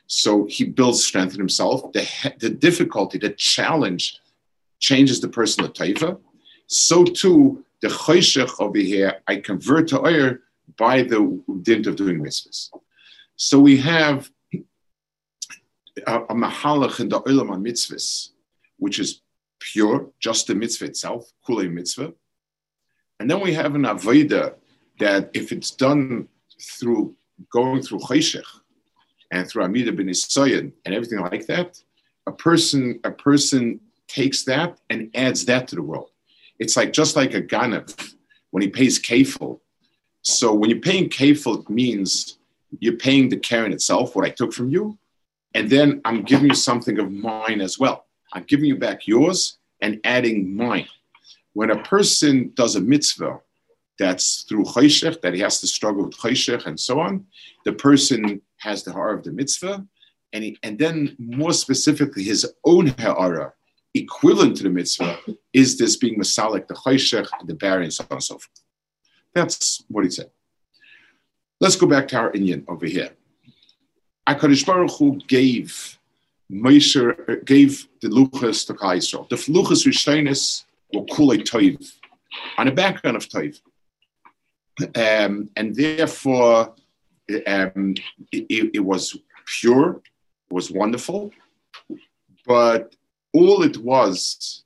so 0.08 0.46
he 0.46 0.66
builds 0.66 1.06
strength 1.06 1.34
in 1.34 1.40
himself. 1.40 1.94
The, 1.94 2.34
the 2.40 2.50
difficulty, 2.50 3.18
the 3.18 3.30
challenge 3.30 4.20
changes 4.80 5.22
the 5.22 5.30
person 5.30 5.64
to 5.64 5.70
taifa. 5.70 6.20
So 6.68 7.04
too, 7.06 7.64
the 7.82 7.88
choshech 7.88 8.60
over 8.60 8.78
here, 8.78 9.22
I 9.28 9.38
convert 9.38 9.88
to 9.90 10.02
oyer 10.02 10.42
by 10.78 11.04
the 11.04 11.42
dint 11.62 11.88
of 11.88 11.96
doing 11.96 12.20
mitzvahs. 12.20 12.70
So 13.36 13.60
we 13.60 13.78
have 13.78 14.30
a, 16.08 16.24
a 16.24 16.36
mahalach 16.36 17.00
in 17.00 17.10
the 17.10 17.22
olam 17.22 17.66
mitzvahs, 17.66 18.30
which 18.78 19.00
is 19.00 19.22
pure, 19.60 20.10
just 20.20 20.48
the 20.48 20.56
mitzvah 20.56 20.86
itself, 20.86 21.32
kulei 21.48 21.72
mitzvah. 21.72 22.14
And 23.20 23.30
then 23.30 23.40
we 23.40 23.54
have 23.54 23.76
an 23.76 23.84
avodah 23.84 24.56
that 25.00 25.30
if 25.34 25.52
it's 25.52 25.72
done 25.72 26.28
through 26.62 27.16
going 27.52 27.82
through 27.82 28.00
choshech 28.00 28.46
and 29.32 29.48
through 29.48 29.64
amida 29.64 29.92
ben 29.92 30.10
and 30.10 30.74
everything 30.86 31.20
like 31.20 31.48
that, 31.48 31.82
a 32.28 32.32
person 32.32 33.00
a 33.04 33.12
person 33.12 33.80
takes 34.08 34.44
that 34.44 34.78
and 34.90 35.10
adds 35.16 35.46
that 35.46 35.68
to 35.70 35.76
the 35.76 35.82
world. 35.82 36.10
It's 36.60 36.76
like 36.78 36.94
just 36.94 37.16
like 37.16 37.34
a 37.34 37.42
ganav 37.42 38.14
when 38.52 38.62
he 38.62 38.68
pays 38.68 39.00
kafel. 39.00 39.60
So 40.22 40.54
when 40.54 40.70
you're 40.70 40.80
paying 40.80 41.10
kafel, 41.10 41.62
it 41.62 41.70
means 41.70 42.38
you're 42.80 42.98
paying 42.98 43.30
the 43.30 43.38
Karen 43.38 43.74
itself, 43.74 44.16
what 44.16 44.26
I 44.26 44.30
took 44.30 44.54
from 44.54 44.70
you, 44.70 44.98
and 45.54 45.70
then 45.70 46.02
I'm 46.06 46.24
giving 46.24 46.50
you 46.50 46.56
something 46.56 47.00
of 47.00 47.12
mine 47.12 47.62
as 47.62 47.80
well. 47.80 48.06
I'm 48.34 48.44
giving 48.44 48.66
you 48.66 48.78
back 48.78 49.08
yours 49.08 49.58
and 49.82 50.00
adding 50.04 50.56
mine. 50.56 50.88
When 51.54 51.72
a 51.72 51.84
person 51.84 52.52
does 52.56 52.76
a 52.76 52.82
mitzvah 52.82 53.42
that's 54.02 54.28
through 54.48 54.64
choshech, 54.74 55.22
that 55.22 55.36
he 55.36 55.42
has 55.48 55.62
to 55.62 55.68
struggle 55.68 56.04
with 56.06 56.18
choshech 56.18 56.66
and 56.66 56.80
so 56.88 57.00
on, 57.00 57.14
the 57.66 57.74
person 57.88 58.42
has 58.58 58.84
the 58.84 58.92
heart 58.92 59.20
of 59.20 59.24
the 59.24 59.32
mitzvah, 59.32 59.86
and 60.34 60.44
he, 60.44 60.58
and 60.64 60.80
then 60.84 61.16
more 61.20 61.54
specifically 61.54 62.24
his 62.24 62.42
own 62.66 62.88
ha'ara, 63.02 63.54
equivalent 63.94 64.58
to 64.58 64.64
the 64.64 64.70
mitzvah, 64.80 65.20
is 65.54 65.78
this 65.78 65.98
being 65.98 66.18
masalik, 66.20 66.68
the 66.68 66.74
chayshech, 66.74 67.28
the 67.46 67.54
barren, 67.54 67.84
and 67.84 67.94
so 67.94 68.04
on 68.10 68.16
and 68.18 68.24
so 68.24 68.36
forth. 68.36 68.62
That's 69.36 69.84
what 69.88 70.04
he 70.04 70.10
said. 70.10 70.32
Let's 71.60 71.76
go 71.76 71.86
back 71.86 72.08
to 72.10 72.18
our 72.18 72.32
Indian 72.32 72.66
over 72.68 72.88
here. 72.88 73.12
HaKadosh 74.28 74.66
Baruch 74.66 74.92
Hu 74.98 75.20
gave 75.28 76.00
Moshe, 76.52 77.46
gave 77.46 77.88
the 78.02 78.08
Luchas 78.08 78.66
to 78.68 78.74
Kaisel. 78.74 79.30
The 79.30 79.36
Luchas 79.36 79.86
Rishainis 79.86 80.64
were 80.94 81.06
Kulei 81.06 81.44
Toiv, 81.52 81.92
on 82.58 82.68
a 82.68 82.72
background 82.72 83.18
of 83.18 83.28
Toiv. 83.28 83.62
Um, 84.96 85.50
and 85.56 85.76
therefore, 85.76 86.76
um, 87.48 87.96
it, 88.32 88.72
it, 88.74 88.80
was 88.80 89.18
pure, 89.46 90.02
it 90.50 90.54
was 90.54 90.72
wonderful, 90.72 91.32
but 92.46 92.96
all 93.34 93.64
it 93.64 93.78
was 93.78 94.64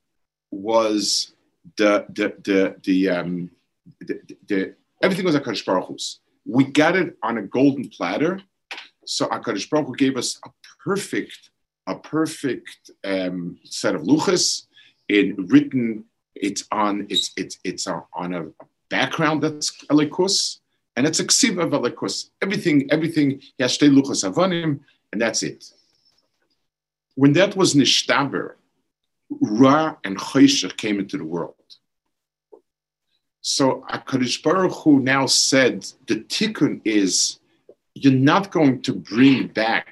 was 0.51 1.33
the 1.77 2.05
the 2.09 2.33
the 2.43 2.75
the, 2.83 3.09
um, 3.09 3.51
the, 3.99 4.19
the 4.47 4.75
everything 5.01 5.25
was 5.25 5.35
a 5.35 5.39
Baruch 5.39 5.87
Hu's. 5.87 6.19
We 6.45 6.65
got 6.65 6.95
it 6.95 7.17
on 7.23 7.37
a 7.37 7.41
golden 7.41 7.89
platter, 7.89 8.41
so 9.05 9.27
Hakadosh 9.27 9.69
Baruch 9.69 9.97
gave 9.97 10.17
us 10.17 10.39
a 10.45 10.49
perfect 10.83 11.49
a 11.87 11.95
perfect 11.95 12.91
um, 13.03 13.57
set 13.63 13.95
of 13.95 14.03
luchas 14.03 14.65
in 15.09 15.35
written. 15.47 16.05
It's 16.35 16.65
on 16.71 17.07
it's 17.09 17.31
it's 17.37 17.59
it's 17.63 17.87
on 17.87 18.33
a 18.33 18.47
background 18.97 19.37
that's 19.43 19.69
elikus, 19.93 20.59
and 20.95 21.01
it's 21.07 21.21
a 21.25 21.27
ksiva 21.33 21.61
of 21.65 21.71
elikus. 21.79 22.15
Everything 22.45 22.77
everything 22.95 23.27
yashtei 23.61 23.89
luchas 23.95 24.21
avanim, 24.29 24.71
and 25.11 25.17
that's 25.23 25.41
it. 25.51 25.61
When 27.21 27.33
that 27.39 27.51
was 27.55 27.69
nishtaber, 27.81 28.47
Ra 29.61 29.95
and 30.05 30.15
Chosher 30.17 30.73
came 30.83 30.97
into 31.03 31.17
the 31.17 31.29
world. 31.35 31.55
So 33.41 33.65
Akadosh 33.97 34.41
Baruch 34.43 34.75
Hu 34.81 34.99
now 35.15 35.25
said 35.27 35.75
the 36.07 36.17
tikkun 36.35 36.81
is 36.83 37.39
you're 38.01 38.21
not 38.33 38.51
going 38.51 38.81
to 38.87 38.93
bring 38.93 39.47
back 39.47 39.87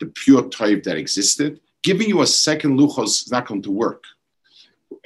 the 0.00 0.06
pure 0.06 0.44
type 0.60 0.82
that 0.84 0.96
existed. 0.96 1.60
Giving 1.82 2.08
you 2.08 2.22
a 2.22 2.26
second 2.26 2.78
luchos 2.78 3.12
is 3.22 3.30
not 3.30 3.46
going 3.46 3.62
to 3.62 3.70
work. 3.70 4.02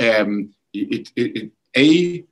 Um, 0.00 0.54
it, 0.72 1.10
it, 1.16 1.36
it, 1.38 1.50
a 1.76 2.24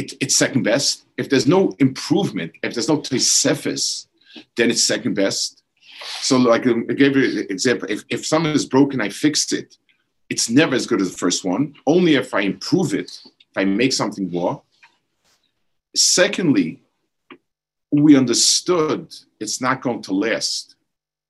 it, 0.00 0.12
it's 0.20 0.36
second 0.36 0.62
best. 0.62 1.04
If 1.16 1.28
there's 1.28 1.46
no 1.46 1.72
improvement, 1.78 2.52
if 2.62 2.74
there's 2.74 2.88
no 2.88 2.98
tesefis, 2.98 4.06
then 4.56 4.70
it's 4.70 4.84
second 4.84 5.14
best. 5.14 5.62
So, 6.20 6.36
like 6.36 6.66
um, 6.66 6.86
I 6.90 6.94
gave 6.94 7.16
you 7.16 7.24
an 7.40 7.46
example. 7.50 7.86
If, 7.90 8.04
if 8.08 8.26
something 8.26 8.52
is 8.52 8.66
broken, 8.66 9.00
I 9.00 9.10
fixed 9.10 9.52
it 9.52 9.76
it's 10.30 10.48
never 10.48 10.76
as 10.76 10.86
good 10.86 11.00
as 11.02 11.10
the 11.10 11.18
first 11.18 11.44
one. 11.44 11.74
Only 11.86 12.14
if 12.14 12.32
I 12.32 12.40
improve 12.40 12.94
it, 12.94 13.20
if 13.26 13.56
I 13.56 13.64
make 13.64 13.92
something 13.92 14.30
more. 14.30 14.62
Secondly, 15.94 16.80
we 17.90 18.16
understood 18.16 19.12
it's 19.40 19.60
not 19.60 19.82
going 19.82 20.02
to 20.02 20.14
last. 20.14 20.76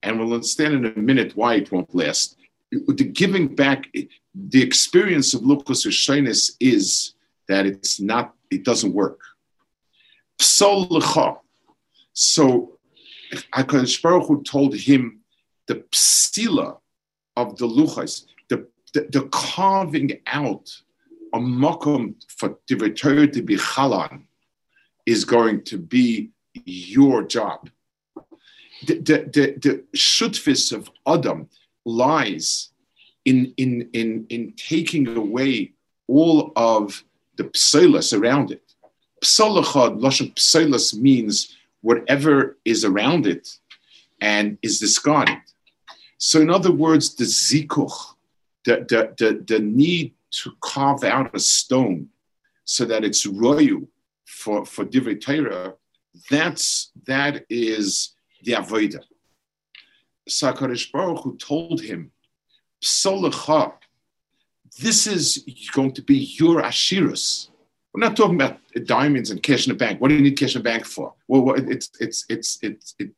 And 0.02 0.18
we'll 0.18 0.34
understand 0.34 0.74
in 0.74 0.84
a 0.84 0.98
minute 0.98 1.34
why 1.34 1.54
it 1.54 1.72
won't 1.72 1.94
last. 1.94 2.36
The 2.70 3.04
giving 3.04 3.54
back, 3.54 3.88
the 4.34 4.62
experience 4.62 5.34
of 5.34 5.42
Lucas 5.42 5.86
Rishonis 5.86 6.52
is 6.60 7.14
that 7.48 7.66
it's 7.66 8.00
not, 8.00 8.34
it 8.50 8.64
doesn't 8.64 8.92
work. 8.92 9.20
So 10.38 10.86
HaKadosh 13.32 14.02
Baruch 14.02 14.26
Hu 14.26 14.42
told 14.42 14.74
him 14.74 15.20
the 15.66 15.84
psila 15.92 16.78
of 17.36 17.56
the 17.56 17.66
luchas, 17.66 18.26
the, 18.48 18.66
the 19.12 19.28
carving 19.30 20.18
out 20.26 20.68
a 21.32 21.38
makom 21.38 22.14
for 22.28 22.58
Divrei 22.68 23.32
to 23.32 23.42
be 23.42 23.56
chalan 23.56 24.22
is 25.06 25.24
going 25.24 25.62
to 25.64 25.78
be 25.78 26.30
your 26.64 27.22
job. 27.22 27.70
The, 28.86 28.94
the, 28.94 29.30
the, 29.32 29.54
the 29.60 29.84
shutfis 29.96 30.72
of 30.72 30.90
Adam 31.06 31.48
lies 31.84 32.70
in, 33.24 33.52
in, 33.56 33.90
in, 33.92 34.26
in 34.28 34.54
taking 34.56 35.06
away 35.16 35.74
all 36.08 36.52
of 36.56 37.04
the 37.40 37.48
psilas 37.48 38.12
around 38.18 38.50
it. 38.50 38.62
Psalachad, 39.24 39.98
Lashon 40.00 40.34
psilas 40.34 40.94
means 40.94 41.56
whatever 41.80 42.58
is 42.66 42.84
around 42.84 43.26
it 43.26 43.56
and 44.20 44.58
is 44.60 44.78
discarded. 44.78 45.38
So, 46.18 46.42
in 46.42 46.50
other 46.50 46.70
words, 46.70 47.14
the 47.14 47.24
zikuch, 47.24 47.98
the, 48.66 48.74
the, 48.90 49.14
the, 49.18 49.44
the 49.50 49.58
need 49.58 50.12
to 50.42 50.52
carve 50.60 51.04
out 51.04 51.34
a 51.34 51.40
stone 51.40 52.10
so 52.64 52.84
that 52.84 53.04
it's 53.04 53.26
royu 53.26 53.86
for, 54.26 54.66
for 54.66 54.84
Divrei 54.84 55.18
Torah, 55.18 55.74
that's, 56.30 56.90
that 57.06 57.46
is 57.48 58.14
the 58.44 58.52
Avodah. 58.52 59.04
Sakarish 60.28 60.92
Baruch 60.92 61.22
who 61.24 61.38
told 61.38 61.80
him, 61.80 62.12
Psolacha, 62.82 63.72
this 64.80 65.06
is 65.06 65.44
going 65.72 65.92
to 65.92 66.02
be 66.02 66.16
your 66.38 66.62
Ashirus. 66.62 67.48
We're 67.92 68.06
not 68.06 68.16
talking 68.16 68.36
about 68.36 68.58
diamonds 68.84 69.30
and 69.30 69.42
cash 69.42 69.66
in 69.66 69.72
the 69.72 69.78
bank. 69.78 70.00
What 70.00 70.08
do 70.08 70.14
you 70.14 70.22
need 70.22 70.38
cash 70.38 70.54
in 70.54 70.62
the 70.62 70.70
bank 70.70 70.84
for? 70.84 71.14
Well, 71.28 71.54
it's, 71.56 71.90
it's, 72.00 72.24
it's, 72.28 72.58
it's, 72.62 72.94
it, 72.98 73.10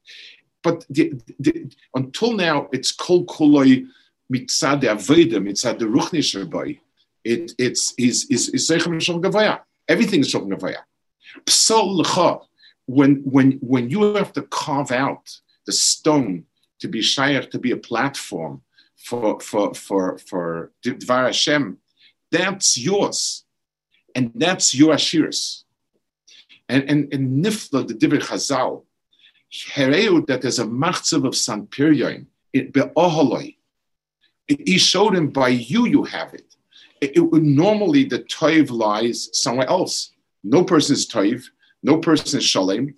but 0.62 0.86
the, 0.88 1.12
the, 1.38 1.70
until 1.94 2.32
now, 2.32 2.68
it's 2.72 2.90
kol 2.92 3.24
koloi 3.26 3.86
mitzad 4.32 4.82
avodah, 4.82 5.40
mitzad 5.46 5.78
the 5.78 5.84
ruchnisher 5.84 6.78
it 7.24 7.52
it's 7.58 7.94
is 7.98 8.26
is 8.30 8.48
is 8.48 8.68
sechem 8.68 8.94
shom 8.96 9.22
gavaya. 9.22 9.60
Everything 9.88 10.20
is 10.20 10.32
shom 10.32 10.48
gavaya. 10.48 10.82
Psal 11.46 12.02
lecha. 12.02 12.42
When 12.86 13.22
when 13.24 13.52
when 13.60 13.90
you 13.90 14.14
have 14.14 14.32
to 14.32 14.42
carve 14.42 14.90
out 14.90 15.38
the 15.66 15.72
stone 15.72 16.44
to 16.80 16.88
be 16.88 17.00
shaykh 17.00 17.50
to 17.52 17.58
be 17.58 17.70
a 17.70 17.76
platform 17.76 18.62
for 19.02 19.40
for 19.40 19.74
for 19.74 20.18
for 20.18 20.72
Dvar 20.84 21.26
Hashem, 21.26 21.78
that's 22.30 22.78
yours, 22.78 23.44
and 24.14 24.32
that's 24.34 24.74
your 24.74 24.94
ashiras. 24.94 25.64
And 26.68 26.88
and 26.88 27.12
and 27.12 27.44
nifla 27.44 27.86
the 27.86 27.94
Divrei 27.94 28.20
Chazal, 28.20 28.84
hereu 29.74 30.26
that 30.26 30.42
there's 30.42 30.58
a 30.58 30.64
machzav 30.64 31.26
of 31.26 31.36
San 31.36 31.66
Piryoin, 31.66 32.26
it 32.52 32.72
be'oholoi, 32.72 33.56
he 34.46 34.78
showed 34.78 35.14
him 35.14 35.28
by 35.28 35.48
you, 35.48 35.86
you 35.86 36.04
have 36.04 36.34
it. 36.34 36.54
it, 37.00 37.16
it 37.16 37.32
normally, 37.32 38.04
the 38.04 38.20
toiv 38.20 38.70
lies 38.70 39.28
somewhere 39.32 39.68
else. 39.68 40.12
No 40.44 40.64
person 40.64 40.94
is 40.94 41.06
toiv, 41.06 41.44
no 41.82 41.98
person 41.98 42.38
is 42.38 42.44
shalem. 42.44 42.94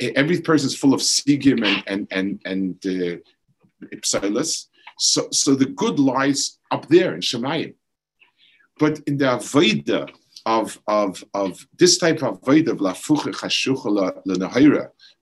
Every 0.00 0.40
person 0.40 0.66
is 0.66 0.76
full 0.76 0.92
of 0.92 1.00
sigim 1.00 1.64
and 1.64 1.82
and 1.86 2.40
and 2.44 2.76
and 2.84 2.86
uh, 2.86 3.16
So, 4.98 5.28
so 5.30 5.54
the 5.54 5.66
good 5.66 5.98
lies 5.98 6.58
up 6.70 6.88
there 6.88 7.14
in 7.14 7.20
Shemayim. 7.20 7.74
But 8.78 9.00
in 9.06 9.18
the 9.18 9.26
Aveda 9.26 10.10
of, 10.44 10.80
of, 10.86 11.24
of 11.34 11.66
this 11.78 11.98
type 11.98 12.22
of 12.22 12.40
Aveda 12.42 12.68
of 12.68 12.78
Lafucha 12.78 13.84
La 13.86 14.10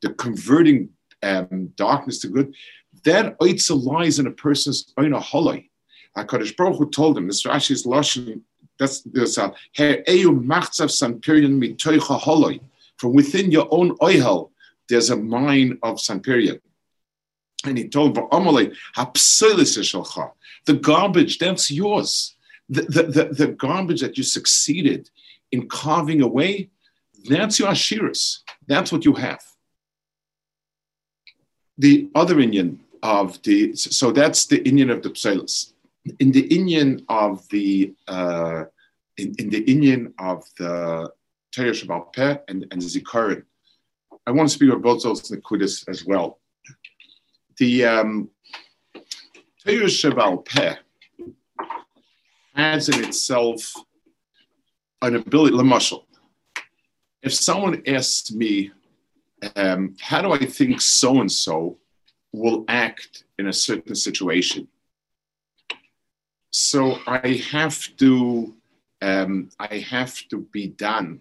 the 0.02 0.14
converting 0.14 0.90
um, 1.22 1.72
darkness 1.76 2.18
to 2.20 2.28
good, 2.28 2.54
that 3.04 3.38
oitza 3.38 3.82
lies 3.82 4.18
in 4.18 4.26
a 4.26 4.30
person's 4.30 4.92
own 4.98 5.12
holoi. 5.12 5.68
HaKadosh 6.16 6.56
Baruch 6.56 6.78
Hu 6.78 6.90
told 6.90 7.18
him, 7.18 7.26
this 7.26 7.44
Rashi's 7.44 7.84
Lashon, 7.84 8.40
that's 8.78 9.02
there's 9.02 9.38
a 9.38 9.52
eyu 9.78 10.44
machzav 10.44 10.90
sanpirion 10.90 11.58
mitoicha 11.60 12.20
holoi. 12.20 12.60
From 12.96 13.12
within 13.12 13.50
your 13.50 13.68
own 13.70 13.96
oihel, 13.98 14.50
there's 14.88 15.10
a 15.10 15.16
mine 15.16 15.78
of 15.82 15.96
sanpirion. 15.96 16.60
And 17.64 17.78
he 17.78 17.88
told 17.88 18.14
the 20.66 20.74
garbage, 20.74 21.38
that's 21.38 21.70
yours. 21.70 22.36
The, 22.68 22.82
the, 22.82 23.02
the, 23.02 23.24
the, 23.24 23.46
garbage 23.48 24.00
that 24.00 24.16
you 24.16 24.22
succeeded 24.24 25.10
in 25.52 25.68
carving 25.68 26.22
away, 26.22 26.70
that's 27.28 27.58
your 27.58 27.68
ashiras. 27.68 28.38
That's 28.66 28.90
what 28.90 29.04
you 29.04 29.12
have. 29.14 29.42
The 31.76 32.08
other 32.14 32.40
Indian 32.40 32.80
of 33.02 33.42
the 33.42 33.76
so 33.76 34.12
that's 34.12 34.46
the 34.46 34.66
Indian 34.66 34.88
of 34.90 35.02
the 35.02 35.14
psalus. 35.14 35.74
In 36.20 36.32
the 36.32 36.46
Indian 36.46 37.04
of 37.08 37.46
the 37.48 37.92
uh, 38.08 38.64
in, 39.18 39.34
in 39.38 39.50
the 39.50 39.62
Indian 39.70 40.14
of 40.18 40.44
the 40.58 41.10
Shabbat 41.54 42.12
Peh 42.14 42.36
and, 42.48 42.66
and 42.70 42.80
the 42.80 42.86
Zikaron, 42.86 43.44
I 44.26 44.30
want 44.30 44.48
to 44.48 44.54
speak 44.54 44.70
about 44.70 44.82
both 44.82 45.02
those 45.02 45.30
Nikudis 45.30 45.86
as 45.88 46.04
well. 46.06 46.38
The 47.58 47.84
um, 47.84 48.30
Torah 49.64 49.84
Shabbat 49.84 50.44
Peh 50.44 50.76
has 52.54 52.88
in 52.88 53.04
itself 53.04 53.72
an 55.02 55.16
ability, 55.16 55.54
Lamashal. 55.54 56.04
If 57.22 57.34
someone 57.34 57.82
asks 57.86 58.32
me, 58.32 58.70
um, 59.56 59.96
how 60.00 60.22
do 60.22 60.32
I 60.32 60.38
think 60.38 60.80
so 60.80 61.20
and 61.20 61.30
so 61.30 61.78
will 62.32 62.64
act 62.68 63.24
in 63.38 63.46
a 63.46 63.52
certain 63.52 63.94
situation. 63.94 64.66
So 66.50 66.98
I 67.06 67.44
have 67.50 67.96
to 67.98 68.54
um, 69.02 69.50
I 69.58 69.78
have 69.78 70.26
to 70.28 70.38
be 70.52 70.68
done 70.68 71.20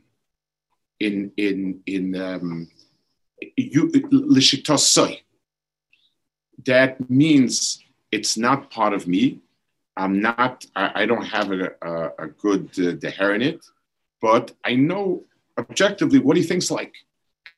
in 1.00 1.32
in 1.38 1.82
in 1.86 2.16
um, 2.16 2.70
you 3.58 3.92
That 6.66 7.10
means 7.10 7.84
it's 8.12 8.38
not 8.38 8.70
part 8.70 8.94
of 8.94 9.08
me. 9.08 9.40
I'm 9.98 10.22
not. 10.22 10.66
I, 10.76 11.04
I 11.04 11.06
don't 11.06 11.26
have 11.26 11.52
a, 11.52 11.72
a, 11.82 12.12
a 12.20 12.28
good 12.28 12.70
uh, 12.80 13.32
in 13.32 13.42
it, 13.42 13.66
but 14.22 14.54
I 14.64 14.76
know 14.76 15.24
objectively 15.58 16.20
what 16.20 16.38
he 16.38 16.44
thinks 16.44 16.72
like, 16.72 16.94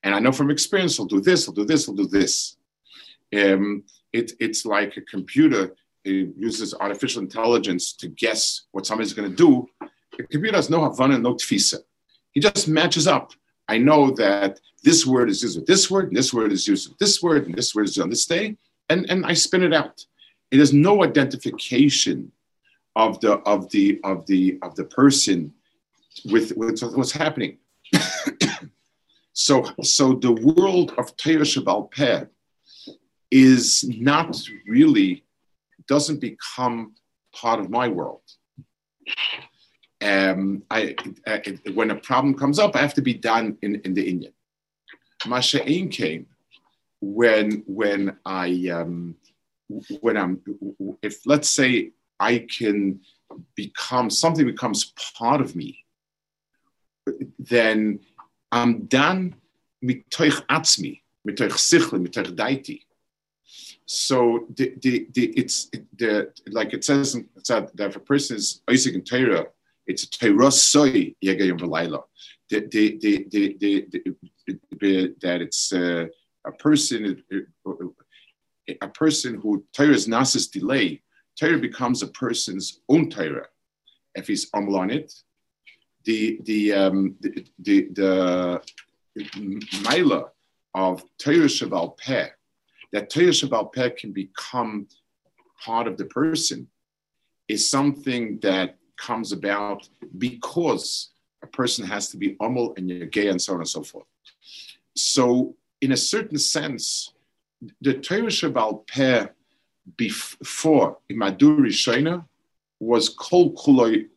and 0.03 0.13
I 0.13 0.19
know 0.19 0.31
from 0.31 0.51
experience 0.51 0.97
he'll 0.97 1.05
do 1.05 1.21
this, 1.21 1.45
he'll 1.45 1.53
do 1.53 1.65
this, 1.65 1.85
he'll 1.85 1.95
do 1.95 2.07
this. 2.07 2.57
Um, 3.33 3.83
it, 4.11 4.33
it's 4.39 4.65
like 4.65 4.97
a 4.97 5.01
computer 5.01 5.75
it 6.05 6.35
uses 6.37 6.73
artificial 6.75 7.21
intelligence 7.21 7.93
to 7.93 8.07
guess 8.07 8.61
what 8.71 8.85
somebody's 8.85 9.13
going 9.13 9.29
to 9.29 9.35
do. 9.35 9.67
The 10.17 10.23
computer 10.23 10.55
has 10.55 10.69
no 10.69 10.83
havana, 10.83 11.17
no 11.17 11.33
tfisa. 11.33 11.79
He 12.31 12.39
just 12.39 12.67
matches 12.67 13.07
up. 13.07 13.33
I 13.67 13.79
know 13.79 14.11
that 14.11 14.59
this 14.83 15.05
word 15.05 15.29
is 15.29 15.41
used 15.41 15.57
with 15.57 15.65
this 15.65 15.89
word, 15.89 16.09
and 16.09 16.15
this 16.15 16.31
word 16.31 16.51
is 16.51 16.67
used 16.67 16.89
with 16.89 16.99
this 16.99 17.23
word, 17.23 17.47
and 17.47 17.55
this 17.55 17.73
word 17.73 17.85
is 17.85 17.97
on 17.97 18.09
this 18.09 18.27
day, 18.27 18.55
and, 18.89 19.09
and 19.09 19.25
I 19.25 19.33
spin 19.33 19.63
it 19.63 19.73
out. 19.73 20.05
It 20.51 20.59
has 20.59 20.73
no 20.73 21.03
identification 21.03 22.31
of 22.95 23.19
the 23.19 23.33
of 23.39 23.69
the 23.71 23.99
of 24.03 24.25
the 24.27 24.57
of 24.61 24.75
the 24.75 24.85
person 24.85 25.53
with, 26.25 26.55
with 26.55 26.81
what's 26.81 27.11
happening. 27.11 27.57
so 29.33 29.65
so 29.81 30.13
the 30.13 30.31
world 30.31 30.93
of 30.97 31.15
Torah 31.17 31.39
Shabal 31.39 32.29
is 33.31 33.83
not 33.83 34.39
really 34.67 35.25
doesn't 35.87 36.21
become 36.21 36.95
part 37.33 37.59
of 37.59 37.69
my 37.69 37.87
world. 37.87 38.21
Um, 40.01 40.63
I, 40.69 40.95
I, 41.27 41.41
when 41.73 41.91
a 41.91 41.95
problem 41.95 42.35
comes 42.35 42.59
up, 42.59 42.75
I 42.75 42.79
have 42.79 42.93
to 42.95 43.01
be 43.01 43.13
done 43.13 43.57
in, 43.61 43.75
in 43.81 43.93
the 43.93 44.07
Indian. 44.07 44.33
Masha'in 45.23 45.91
came 45.91 46.27
when 47.01 47.63
when 47.67 48.17
I 48.25 48.69
um, 48.69 49.15
when 50.01 50.17
I'm 50.17 50.41
if 51.01 51.25
let's 51.25 51.49
say 51.49 51.91
I 52.19 52.45
can 52.57 53.01
become 53.55 54.09
something 54.09 54.45
becomes 54.45 54.93
part 55.17 55.41
of 55.41 55.55
me, 55.55 55.85
then 57.39 57.99
I'm 58.51 58.85
done 58.85 59.35
mitoich 59.83 60.45
atzmi, 60.47 61.01
mitoich 61.27 61.51
sichli, 61.51 62.07
mitoich 62.07 62.35
daiti 62.35 62.81
so 63.85 64.47
the, 64.55 64.73
the, 64.81 65.07
the 65.13 65.25
it's 65.37 65.69
the 65.97 66.31
like 66.47 66.73
it 66.73 66.83
says 66.83 67.15
it's 67.35 67.49
that 67.49 67.71
if 67.77 67.95
a 67.95 67.99
person 67.99 68.37
is 68.37 68.61
Isaac 68.69 68.95
and 68.95 69.05
Torah, 69.05 69.45
it's 69.85 70.03
a 70.03 70.09
Torah 70.09 70.51
soy 70.51 71.15
yegayim 71.23 71.59
v'layla. 71.59 72.03
The, 72.49 72.59
the, 72.59 72.97
the, 73.01 73.25
the, 73.29 73.87
the, 74.79 75.15
that 75.21 75.41
it's 75.41 75.73
uh, 75.73 76.05
a 76.45 76.51
person 76.51 77.23
a 78.81 78.87
person 78.87 79.35
who 79.35 79.63
Torah 79.73 79.93
is 79.93 80.07
nasis 80.07 80.51
delay. 80.51 81.01
Torah 81.39 81.59
becomes 81.59 82.01
a 82.01 82.07
person's 82.07 82.81
own 82.89 83.09
Torah 83.09 83.47
if 84.15 84.27
he's 84.27 84.49
uml 84.51 84.79
on 84.79 84.89
it. 84.89 85.13
The 86.05 86.39
the 86.43 86.73
um, 86.73 87.15
the 87.19 87.45
the, 87.59 87.89
the 87.93 88.61
of 90.73 91.03
Torah 91.17 91.47
Shaval 91.47 91.97
Peh 91.97 92.29
that 92.95 93.09
Torah 93.09 93.27
Shabbat 93.27 93.73
Peh 93.73 93.89
can 93.89 94.13
become 94.13 94.87
part 95.61 95.85
of 95.85 95.97
the 95.97 96.05
person 96.05 96.67
is 97.49 97.69
something 97.69 98.39
that 98.41 98.77
comes 98.97 99.33
about 99.33 99.87
because 100.17 101.11
a 101.43 101.47
person 101.47 101.85
has 101.85 102.07
to 102.09 102.17
be 102.17 102.37
Amal 102.39 102.73
and 102.77 102.89
Yagay 102.89 103.29
and 103.29 103.41
so 103.41 103.53
on 103.53 103.59
and 103.59 103.67
so 103.67 103.83
forth. 103.83 104.05
So, 104.95 105.55
in 105.85 105.91
a 105.91 105.97
certain 105.97 106.39
sense, 106.39 107.13
the 107.79 107.93
Torah 107.93 108.33
Shabbat 108.39 108.87
Peh 108.87 109.27
before 109.95 110.97
Imaduri 111.11 111.73
Shaina 111.83 112.25
was 112.79 113.09
Kol 113.09 113.53
Kuloi, 113.53 114.07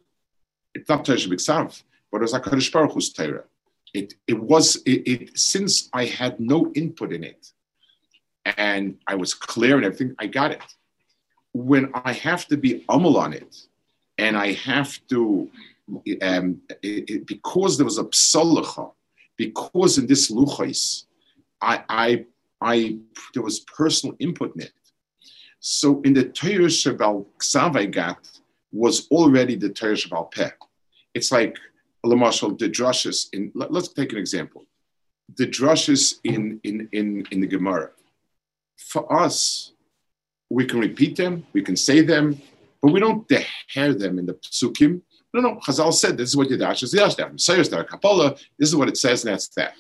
it's 0.75 0.89
not 0.89 1.05
Torah 1.05 1.19
Shabbat 1.19 1.83
but 2.11 2.19
it 2.19 2.23
was 2.23 2.33
HaKadosh 2.33 2.73
Baruch 2.73 2.93
Hu's 2.93 3.13
Torah. 3.13 3.45
It, 3.93 4.15
it 4.27 4.41
was, 4.41 4.77
it, 4.87 5.01
it, 5.13 5.39
since 5.39 5.91
I 5.93 6.07
had 6.07 6.41
no 6.41 6.73
input 6.75 7.13
in 7.13 7.23
it, 7.23 7.53
and 8.57 8.97
I 9.07 9.15
was 9.15 9.35
clear 9.35 9.77
and 9.77 9.85
everything, 9.85 10.15
I 10.19 10.27
got 10.27 10.53
it. 10.53 10.63
When 11.53 11.91
I 11.95 12.15
have 12.15 12.47
to 12.47 12.57
be 12.57 12.85
umul 12.89 13.17
on 13.17 13.35
it, 13.35 13.55
and 14.17 14.39
I 14.39 14.53
have 14.53 14.99
to, 15.09 15.51
um, 16.23 16.63
it, 16.83 17.27
because 17.27 17.77
there 17.77 17.85
was 17.85 17.99
a 17.99 18.05
psalacha, 18.05 18.91
because 19.37 19.99
in 19.99 20.07
this 20.07 20.31
luchais, 20.31 21.05
I, 21.61 21.85
I, 21.89 22.25
I, 22.61 22.99
there 23.35 23.43
was 23.43 23.61
personal 23.61 24.17
input 24.19 24.55
in 24.57 24.63
it. 24.63 24.73
So 25.61 26.01
in 26.03 26.15
the 26.15 26.25
Torah 26.25 26.67
Shabal 26.67 27.27
Ksav 27.39 27.77
I 27.77 27.87
got 27.87 28.29
was 28.73 29.09
already 29.11 29.57
the 29.57 29.71
Torah 29.71 29.95
Shabal 29.95 30.31
Peh. 30.31 30.51
It's 31.15 31.33
like, 31.33 31.57
Lamashal, 32.07 32.57
the 32.59 32.71
drushes 32.71 33.29
in, 33.33 33.51
let, 33.55 33.71
us 33.73 33.89
take 33.89 34.13
an 34.13 34.19
example. 34.19 34.65
The 35.37 35.47
drushes 35.47 36.21
in, 36.25 36.61
in, 36.63 36.89
in, 36.93 37.27
in 37.31 37.41
the 37.41 37.47
Gemara 37.47 37.91
for 38.79 39.13
us, 39.13 39.73
we 40.51 40.65
can 40.65 40.81
repeat 40.81 41.17
them, 41.17 41.47
we 41.53 41.63
can 41.63 41.77
say 41.77 42.01
them, 42.01 42.41
but 42.81 42.93
we 42.93 43.01
don't 43.01 43.31
hear 43.69 43.93
them 43.93 44.19
in 44.19 44.27
the 44.27 44.35
psukim. 44.35 45.03
No, 45.35 45.41
no, 45.41 45.57
Chazal 45.57 45.93
said 45.93 46.17
this 46.17 46.31
is 46.31 46.37
what 46.37 46.49
Yadash 46.49 46.83
is 46.83 46.95
Yadash. 46.95 47.39
Sayers 47.39 47.69
Kapala, 47.69 48.39
this 48.59 48.69
is 48.69 48.77
what 48.77 48.89
it 48.89 48.97
says, 48.97 49.25
and 49.25 49.33
that's 49.33 49.49
that. 49.49 49.75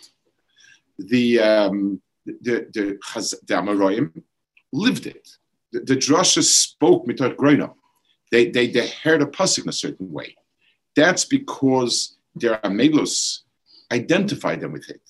The 0.98 1.40
um, 1.40 2.02
the 2.26 2.68
the, 2.72 2.98
the 3.46 4.24
lived 4.72 5.06
it. 5.06 5.28
The, 5.72 5.80
the 5.80 6.24
spoke 6.42 7.06
mitar 7.06 7.34
groina. 7.34 7.74
They 8.30 8.50
they 8.50 8.68
they 8.68 8.88
heard 8.88 9.22
a 9.22 9.26
pasuk 9.26 9.64
in 9.64 9.68
a 9.68 9.72
certain 9.72 10.12
way. 10.12 10.36
That's 10.96 11.24
because 11.24 12.16
their 12.34 12.58
amelos 12.58 13.40
identified 13.92 14.60
them 14.60 14.72
with 14.72 14.88
it, 14.90 15.00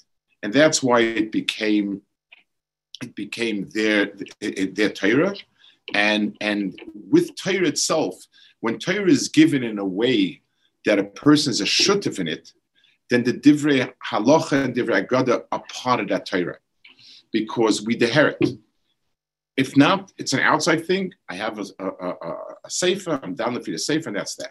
and 0.43 0.53
that's 0.53 0.83
why 0.83 1.01
it 1.01 1.33
became 1.33 2.03
it 3.03 3.15
became 3.15 3.69
their 3.71 4.13
their 4.41 4.91
Torah, 4.91 5.35
and 5.95 6.37
and 6.41 6.81
with 7.11 7.35
Torah 7.37 7.67
itself, 7.67 8.15
when 8.61 8.79
Torah 8.79 9.11
is 9.11 9.29
given 9.29 9.63
in 9.63 9.79
a 9.79 9.85
way 9.85 10.43
that 10.85 10.99
a 10.99 11.05
person 11.05 11.51
is 11.51 11.61
a 11.61 11.65
shutif 11.65 12.19
in 12.19 12.29
it, 12.29 12.53
then 13.11 13.25
the 13.25 13.33
divrei 13.33 13.93
halacha 14.11 14.65
and 14.65 14.75
divrei 14.75 15.07
agada 15.07 15.45
are 15.53 15.63
part 15.73 16.01
of 16.01 16.09
that 16.09 16.27
Torah, 16.27 16.59
because 17.33 17.85
we 17.85 17.95
inherit. 17.95 18.39
If 19.57 19.77
not, 19.77 20.13
it's 20.19 20.35
an 20.35 20.41
outside 20.41 20.87
thing. 20.87 21.13
I 21.29 21.35
have 21.35 21.59
a, 21.59 21.65
a, 21.81 21.87
a, 21.87 22.37
a 22.65 22.71
sefer, 22.71 23.19
I'm 23.23 23.35
down 23.35 23.55
the 23.55 23.61
feed 23.61 23.75
a 23.75 23.79
sefer, 23.79 24.09
and 24.09 24.17
that's 24.17 24.37
that. 24.37 24.51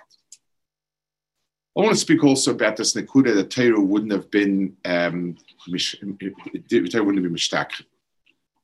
I 1.78 1.82
want 1.82 1.94
to 1.94 2.00
speak 2.00 2.24
also 2.24 2.52
about 2.52 2.76
this 2.76 2.94
Nakuda 2.94 3.36
that 3.36 3.52
Torah 3.52 3.80
wouldn't 3.80 4.12
have 4.12 4.30
been 4.32 4.76
um, 4.84 5.38
Torah 5.70 7.04
wouldn't 7.04 7.24
have 7.24 7.24
been 7.24 7.36
mishtak 7.36 7.72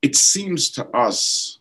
it 0.04 0.14
seems 0.16 0.68
to 0.68 0.86
us 0.88 1.60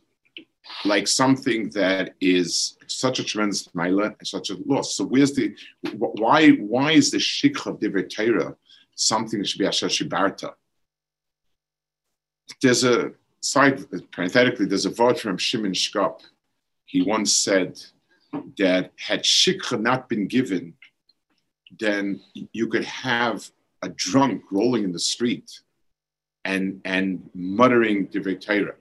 like 0.86 1.08
something 1.08 1.70
that 1.70 2.16
is 2.22 2.78
such 2.88 3.20
a 3.20 3.24
tremendous 3.24 3.68
maila 3.70 4.16
and 4.18 4.28
such 4.28 4.50
a 4.50 4.58
loss. 4.66 4.96
So 4.96 5.06
where's 5.06 5.34
the 5.34 5.56
why 5.94 6.52
why 6.52 6.92
is 6.92 7.12
the 7.12 7.18
shikha 7.18 7.68
of 7.68 8.10
Torah 8.10 8.56
something 8.96 9.40
that 9.40 9.48
should 9.48 9.60
be 9.60 9.68
asher 9.68 9.88
shibarta? 9.88 10.54
There's 12.62 12.84
a 12.84 13.12
side 13.42 13.86
parenthetically, 14.12 14.66
there's 14.66 14.86
a 14.86 14.92
word 14.92 15.20
from 15.20 15.38
Shimon 15.38 15.74
Shkop. 15.74 16.22
He 16.86 17.02
once 17.02 17.34
said 17.34 17.82
that 18.58 18.92
had 18.98 19.24
shikha 19.24 19.80
not 19.80 20.10
been 20.10 20.28
given, 20.28 20.74
then 21.80 22.22
you 22.34 22.68
could 22.68 22.86
have 22.86 23.50
a 23.82 23.90
drunk 23.90 24.44
rolling 24.52 24.84
in 24.84 24.92
the 24.92 25.00
street 25.00 25.62
and 26.46 26.82
and 26.86 27.30
muttering 27.34 28.08
the 28.12 28.36
Torah 28.36 28.76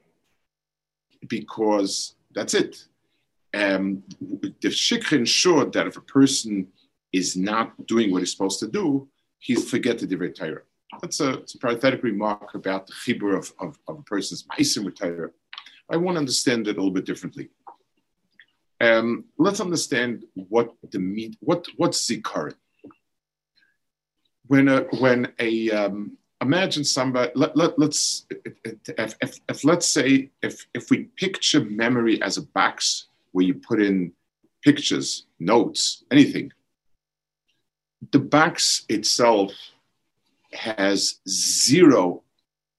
because 1.29 2.15
that's 2.35 2.55
it. 2.55 2.85
Um, 3.55 4.03
the 4.21 4.69
shikha 4.69 5.13
ensured 5.13 5.73
that 5.75 5.87
if 5.87 5.97
a 5.97 6.03
person 6.03 6.69
is 7.13 7.37
not 7.37 7.87
doing 7.87 8.11
what 8.11 8.21
he's 8.21 8.33
supposed 8.33 8.61
to 8.61 8.69
do, 8.69 9.09
he's 9.39 9.69
forget 9.69 9.99
the 9.99 10.07
Divrei 10.07 10.35
Torah. 10.35 10.63
That's 11.01 11.21
a, 11.21 11.35
a 11.35 11.59
parenthetic 11.61 12.03
remark 12.03 12.55
about 12.55 12.87
the 12.87 12.93
chibur 12.93 13.37
of, 13.37 13.53
of, 13.61 13.79
of, 13.89 13.99
a 13.99 14.03
person's 14.03 14.45
ma'asim 14.45 14.85
with 14.85 14.99
Torah. 14.99 15.31
I 15.91 15.97
want 15.97 16.17
to 16.17 16.21
understand 16.21 16.69
it 16.69 16.77
a 16.77 16.81
little 16.81 16.91
bit 16.91 17.05
differently. 17.05 17.51
Um, 18.81 19.25
let's 19.39 19.61
understand 19.61 20.25
what 20.35 20.73
the 20.91 20.99
meat, 20.99 21.37
what 21.41 21.67
what's 21.77 22.07
zikaron. 22.07 22.55
When 24.47 24.69
a 24.69 24.81
when 24.99 25.33
a 25.39 25.71
um, 25.71 26.19
imagine 26.43 26.85
somebody 26.85 27.31
let, 27.35 27.57
let, 27.57 27.79
let's 27.79 28.27
if, 28.45 29.15
if, 29.23 29.39
if, 29.49 29.65
let's 29.65 29.87
say 29.87 30.31
if 30.43 30.67
if 30.75 30.91
we 30.91 31.05
picture 31.17 31.65
memory 31.65 32.21
as 32.23 32.37
a 32.37 32.43
box 32.43 33.07
where 33.33 33.47
you 33.47 33.55
put 33.55 33.81
in 33.81 34.13
pictures 34.63 35.27
notes 35.39 36.05
anything 36.11 36.53
the 38.11 38.19
box 38.19 38.85
itself 38.89 39.53
has 40.53 41.21
zero 41.29 42.23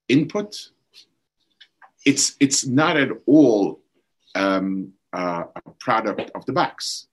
input. 0.09 0.69
It's 2.05 2.35
it's 2.39 2.65
not 2.65 2.97
at 2.97 3.09
all 3.25 3.79
um, 4.35 4.93
uh, 5.13 5.45
a 5.55 5.71
product 5.79 6.31
of 6.35 6.45
the 6.45 6.53
box. 6.53 7.07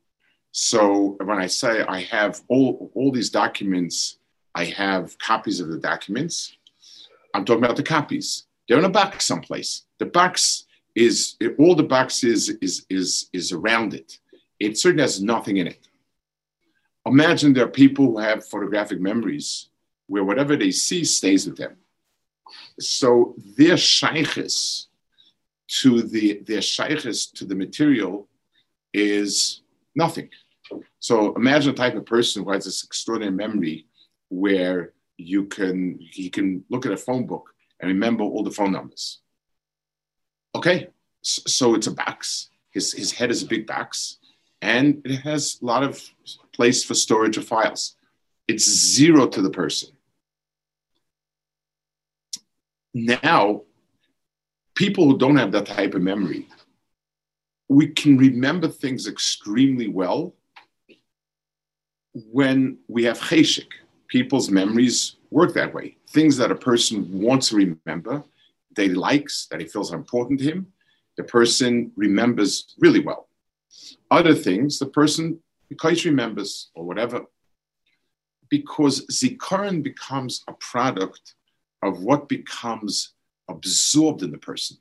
So 0.52 1.16
when 1.22 1.38
i 1.38 1.46
say 1.46 1.82
i 1.82 2.00
have 2.00 2.42
all 2.48 2.90
all 2.94 3.12
these 3.12 3.30
documents 3.30 4.18
I 4.54 4.64
have 4.64 5.18
copies 5.18 5.60
of 5.60 5.68
the 5.68 5.78
documents. 5.78 6.56
I'm 7.34 7.44
talking 7.44 7.64
about 7.64 7.76
the 7.76 7.82
copies. 7.82 8.46
They're 8.68 8.78
in 8.78 8.84
a 8.84 8.90
box 8.90 9.26
someplace. 9.26 9.84
The 9.98 10.06
box 10.06 10.64
is 10.94 11.36
all 11.58 11.74
the 11.74 11.82
box 11.82 12.24
is 12.24 12.48
is 12.60 12.86
is 12.88 13.28
is 13.32 13.52
around 13.52 13.94
it. 13.94 14.18
It 14.58 14.78
certainly 14.78 15.02
has 15.02 15.22
nothing 15.22 15.58
in 15.58 15.66
it. 15.68 15.88
Imagine 17.06 17.52
there 17.52 17.64
are 17.64 17.68
people 17.68 18.06
who 18.06 18.18
have 18.18 18.46
photographic 18.46 19.00
memories 19.00 19.68
where 20.06 20.24
whatever 20.24 20.56
they 20.56 20.70
see 20.70 21.04
stays 21.04 21.46
with 21.46 21.56
them. 21.56 21.76
So 22.78 23.34
their 23.56 23.76
shaykhis 23.76 24.86
to 25.80 26.02
the 26.02 26.40
their 26.46 26.60
shaykhis 26.60 27.32
to 27.34 27.44
the 27.44 27.54
material 27.54 28.28
is 28.92 29.62
nothing. 29.94 30.28
So 30.98 31.34
imagine 31.34 31.72
a 31.72 31.76
type 31.76 31.94
of 31.94 32.06
person 32.06 32.44
who 32.44 32.50
has 32.50 32.64
this 32.64 32.84
extraordinary 32.84 33.34
memory 33.34 33.86
where 34.30 34.92
you 35.18 35.44
can 35.44 35.98
he 36.00 36.30
can 36.30 36.64
look 36.70 36.86
at 36.86 36.92
a 36.92 36.96
phone 36.96 37.26
book 37.26 37.52
and 37.78 37.88
remember 37.88 38.24
all 38.24 38.42
the 38.42 38.50
phone 38.50 38.72
numbers. 38.72 39.20
Okay, 40.54 40.88
so 41.22 41.74
it's 41.74 41.86
a 41.86 41.92
box. 41.92 42.48
His 42.70 42.92
his 42.92 43.12
head 43.12 43.30
is 43.30 43.42
a 43.42 43.46
big 43.46 43.66
box, 43.66 44.18
and 44.62 45.02
it 45.04 45.18
has 45.20 45.58
a 45.60 45.66
lot 45.66 45.82
of 45.82 46.02
place 46.54 46.82
for 46.82 46.94
storage 46.94 47.36
of 47.36 47.44
files. 47.44 47.96
It's 48.48 48.64
zero 48.64 49.26
to 49.28 49.42
the 49.42 49.50
person. 49.50 49.90
Now, 52.92 53.62
people 54.74 55.04
who 55.04 55.18
don't 55.18 55.36
have 55.36 55.52
that 55.52 55.66
type 55.66 55.94
of 55.94 56.02
memory, 56.02 56.48
we 57.68 57.86
can 57.86 58.18
remember 58.18 58.66
things 58.66 59.06
extremely 59.06 59.86
well 59.86 60.34
when 62.12 62.78
we 62.88 63.04
have 63.04 63.20
cheshik 63.20 63.70
people's 64.10 64.50
memories 64.50 65.16
work 65.30 65.54
that 65.54 65.72
way. 65.72 65.96
Things 66.10 66.36
that 66.36 66.50
a 66.50 66.54
person 66.54 67.08
wants 67.12 67.48
to 67.48 67.56
remember, 67.56 68.22
that 68.76 68.82
he 68.82 68.88
likes, 68.90 69.46
that 69.50 69.60
he 69.60 69.66
feels 69.66 69.92
are 69.92 69.96
important 69.96 70.40
to 70.40 70.46
him, 70.46 70.66
the 71.16 71.24
person 71.24 71.92
remembers 71.96 72.74
really 72.78 73.00
well. 73.00 73.28
Other 74.10 74.34
things, 74.34 74.78
the 74.78 74.86
person 74.86 75.38
because 75.68 76.04
remembers 76.04 76.70
or 76.74 76.84
whatever, 76.84 77.22
because 78.48 79.06
zikaron 79.06 79.82
becomes 79.82 80.42
a 80.48 80.52
product 80.54 81.34
of 81.82 82.02
what 82.02 82.28
becomes 82.28 83.12
absorbed 83.48 84.22
in 84.22 84.32
the 84.32 84.38
person. 84.38 84.76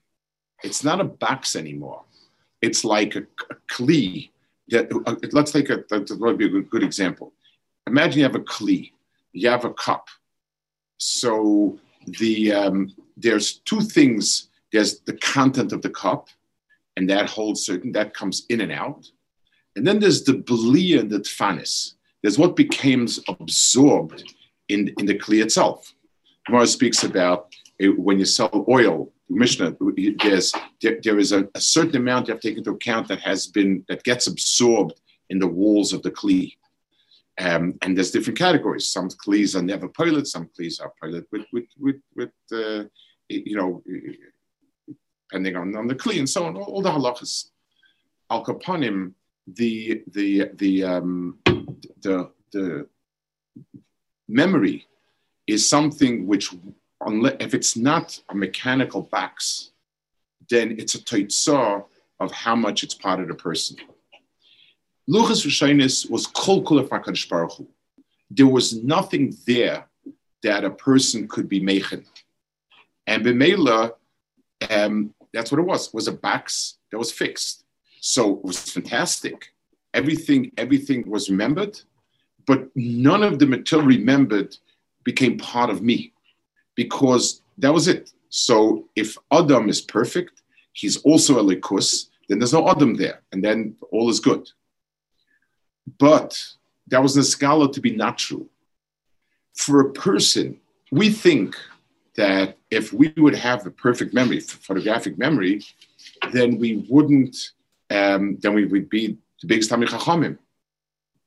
It's 0.64 0.84
not 0.84 1.00
a 1.00 1.06
box 1.06 1.56
anymore. 1.56 2.04
It's 2.62 2.84
like 2.84 3.16
a, 3.16 3.24
a. 3.52 4.32
That, 4.70 4.92
uh, 5.06 5.16
let's 5.32 5.52
take 5.52 5.70
a, 5.70 5.84
that 5.90 6.18
would 6.20 6.38
be 6.38 6.46
a 6.46 6.50
good, 6.50 6.70
good 6.70 6.84
example. 6.84 7.34
Imagine 7.88 8.20
you 8.20 8.24
have 8.24 8.36
a 8.36 8.40
kli 8.40 8.92
you 9.34 9.50
have 9.50 9.66
a 9.66 9.74
cup. 9.74 10.08
So 10.98 11.80
the 12.06 12.52
um, 12.52 12.94
there's 13.18 13.60
two 13.60 13.82
things. 13.82 14.50
There's 14.72 15.00
the 15.02 15.18
content 15.18 15.72
of 15.72 15.82
the 15.82 15.90
cup, 15.90 16.28
and 16.98 17.10
that 17.10 17.30
holds 17.30 17.66
certain 17.66 17.92
that 17.94 18.14
comes 18.14 18.46
in 18.50 18.62
and 18.62 18.72
out, 18.72 19.10
and 19.76 19.86
then 19.86 20.00
there's 20.00 20.24
the 20.24 20.34
blia 20.34 21.00
and 21.00 21.10
the 21.10 21.20
tfanis. 21.20 21.94
There's 22.22 22.38
what 22.38 22.56
becomes 22.56 23.20
absorbed 23.28 24.24
in 24.68 24.94
in 25.00 25.06
the 25.06 25.18
kli 25.18 25.42
itself. 25.42 25.94
Gemara 26.46 26.68
speaks 26.68 27.04
about 27.04 27.54
it, 27.80 27.98
when 28.00 28.20
you 28.20 28.26
sell 28.26 28.66
oil. 28.68 29.12
Mishnah, 29.32 29.78
there's 30.24 30.52
there, 30.82 31.00
there 31.04 31.20
is 31.20 31.32
a, 31.32 31.48
a 31.54 31.62
certain 31.62 31.98
amount 31.98 32.28
you 32.28 32.34
have 32.34 32.42
to 32.42 32.50
take 32.50 32.58
into 32.58 32.72
account 32.72 33.08
that 33.10 33.20
has 33.20 33.46
been 33.46 33.86
that 33.88 34.04
gets 34.04 34.26
absorbed 34.26 35.00
in 35.30 35.38
the 35.38 35.48
walls 35.48 35.94
of 35.94 36.02
the 36.02 36.12
kli. 36.12 36.56
Um, 37.40 37.76
and 37.82 37.96
there's 37.96 38.12
different 38.12 38.38
categories. 38.38 38.90
Some 38.90 39.10
clees 39.10 39.56
are 39.56 39.62
never 39.62 39.88
pilot, 39.88 40.28
some 40.28 40.50
clees 40.56 40.80
are 40.80 40.92
pilot 41.02 41.26
with, 41.32 41.46
with, 41.54 41.66
with, 41.78 42.02
with 42.16 42.32
uh, 42.52 42.84
you 43.30 43.56
know, 43.56 43.82
depending 45.30 45.56
on, 45.56 45.76
on 45.76 45.88
the 45.88 45.96
kli 45.96 46.20
and 46.20 46.30
so 46.30 46.46
on, 46.46 46.58
all, 46.58 46.64
all 46.64 46.82
the 46.82 46.92
halachas. 46.92 47.50
Al 48.30 48.44
Kapanim, 48.44 49.14
the, 49.48 50.04
the, 50.12 50.50
the, 50.56 50.84
um, 50.84 51.38
the, 52.02 52.30
the 52.52 52.88
memory 54.28 54.86
is 55.48 55.68
something 55.68 56.28
which, 56.28 56.54
if 57.02 57.54
it's 57.54 57.76
not 57.76 58.20
a 58.30 58.36
mechanical 58.36 59.04
box, 59.04 59.72
then 60.50 60.76
it's 60.78 60.96
a 60.96 61.00
taitzah 61.00 61.86
of 62.20 62.32
how 62.32 62.56
much 62.56 62.84
it's 62.84 62.94
part 62.94 63.20
of 63.20 63.28
the 63.28 63.34
person. 63.34 63.78
Luchas 65.10 65.44
Rishonis 65.44 66.08
was 66.08 66.28
kol 66.28 66.64
kula 66.64 66.88
Baruch 66.88 67.54
Hu. 67.54 67.68
There 68.30 68.46
was 68.46 68.84
nothing 68.84 69.36
there 69.48 69.88
that 70.44 70.64
a 70.64 70.70
person 70.70 71.28
could 71.28 71.50
be 71.50 71.60
mechin. 71.60 72.06
And 73.08 73.26
B'meila, 73.26 73.94
um, 74.70 75.16
that's 75.34 75.52
what 75.52 75.60
it 75.60 75.66
was. 75.66 75.92
Was 75.96 76.08
a 76.08 76.12
box 76.12 76.78
that 76.92 77.00
was 77.00 77.12
fixed. 77.12 77.66
So 78.02 78.38
it 78.38 78.46
was 78.46 78.60
fantastic. 78.70 79.52
Everything, 79.96 80.52
everything 80.58 81.10
was 81.10 81.28
remembered, 81.28 81.82
but 82.46 82.70
none 82.76 83.24
of 83.24 83.40
the 83.40 83.48
material 83.48 83.88
remembered 83.88 84.56
became 85.04 85.40
part 85.40 85.72
of 85.72 85.82
me 85.82 86.14
because 86.76 87.42
that 87.58 87.74
was 87.74 87.88
it. 87.88 88.12
So 88.30 88.88
if 88.96 89.18
Adam 89.32 89.70
is 89.70 89.82
perfect, 89.82 90.44
he's 90.74 90.98
also 90.98 91.40
a 91.40 91.44
likus, 91.44 92.10
then 92.28 92.38
there's 92.38 92.54
no 92.54 92.70
Adam 92.70 92.94
there, 92.96 93.22
and 93.32 93.44
then 93.44 93.76
all 93.92 94.08
is 94.12 94.20
good. 94.20 94.48
But 95.98 96.42
that 96.88 97.02
was 97.02 97.18
a 97.18 97.24
scholar 97.24 97.68
to 97.70 97.82
be 97.82 97.98
true. 98.18 98.50
For 99.56 99.82
a 99.82 99.92
person, 99.92 100.60
we 100.92 101.10
think 101.10 101.56
that 102.16 102.58
if 102.70 102.92
we 102.92 103.14
would 103.18 103.36
have 103.36 103.66
a 103.66 103.72
perfect 103.72 104.14
memory, 104.14 104.40
photographic 104.40 105.18
memory, 105.18 105.64
then 106.32 106.58
we 106.58 106.86
wouldn't, 106.90 107.52
um, 107.90 108.38
then 108.42 108.54
we 108.54 108.66
would 108.66 108.90
be 108.90 109.18
the 109.42 109.48
biggest 109.48 109.72
Talmid 109.72 109.88
Chachamim. 109.88 110.38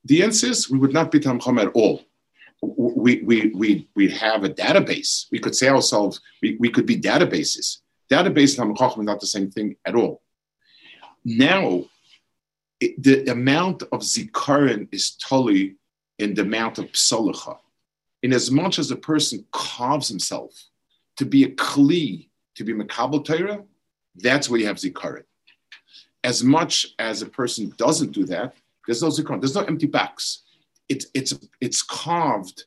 The 0.04 0.22
answer 0.22 0.48
is 0.48 0.68
we 0.68 0.78
would 0.78 0.92
not 0.92 1.10
be 1.10 1.20
Talmid 1.20 1.40
Chacham 1.40 1.58
at 1.58 1.68
all. 1.68 2.02
We, 2.60 3.22
we, 3.22 3.52
we, 3.54 3.88
we'd 3.94 4.12
have 4.12 4.44
a 4.44 4.50
database. 4.50 5.26
We 5.32 5.38
could 5.38 5.54
say 5.54 5.68
ourselves, 5.68 6.20
we, 6.42 6.56
we 6.60 6.68
could 6.70 6.86
be 6.86 7.00
databases. 7.00 7.78
Database 8.10 8.58
and 8.58 8.76
Talmid 8.76 8.78
Chacham 8.78 9.02
is 9.02 9.06
not 9.06 9.20
the 9.20 9.26
same 9.26 9.50
thing 9.50 9.76
at 9.84 9.94
all. 9.94 10.22
Now, 11.24 11.84
the 12.98 13.30
amount 13.30 13.82
of 13.92 14.00
zikaron 14.00 14.88
is 14.92 15.12
totally 15.12 15.76
in 16.18 16.34
the 16.34 16.42
amount 16.42 16.78
of 16.78 16.86
psalacha. 16.86 17.58
In 18.22 18.32
as 18.32 18.50
much 18.50 18.78
as 18.78 18.90
a 18.90 18.96
person 18.96 19.44
carves 19.52 20.08
himself 20.08 20.52
to 21.16 21.24
be 21.24 21.44
a 21.44 21.50
kli, 21.50 22.28
to 22.56 22.64
be 22.64 22.72
makabel 22.72 23.24
Torah, 23.24 23.62
that's 24.16 24.48
where 24.48 24.60
you 24.60 24.66
have 24.66 24.76
zikaron. 24.76 25.24
As 26.24 26.44
much 26.44 26.86
as 26.98 27.22
a 27.22 27.26
person 27.26 27.72
doesn't 27.76 28.12
do 28.12 28.24
that, 28.26 28.54
there's 28.86 29.02
no 29.02 29.08
zikaron. 29.08 29.40
There's 29.40 29.54
no 29.54 29.62
empty 29.62 29.86
box. 29.86 30.42
It's 30.88 31.06
it's 31.14 31.34
it's 31.60 31.82
carved 31.82 32.64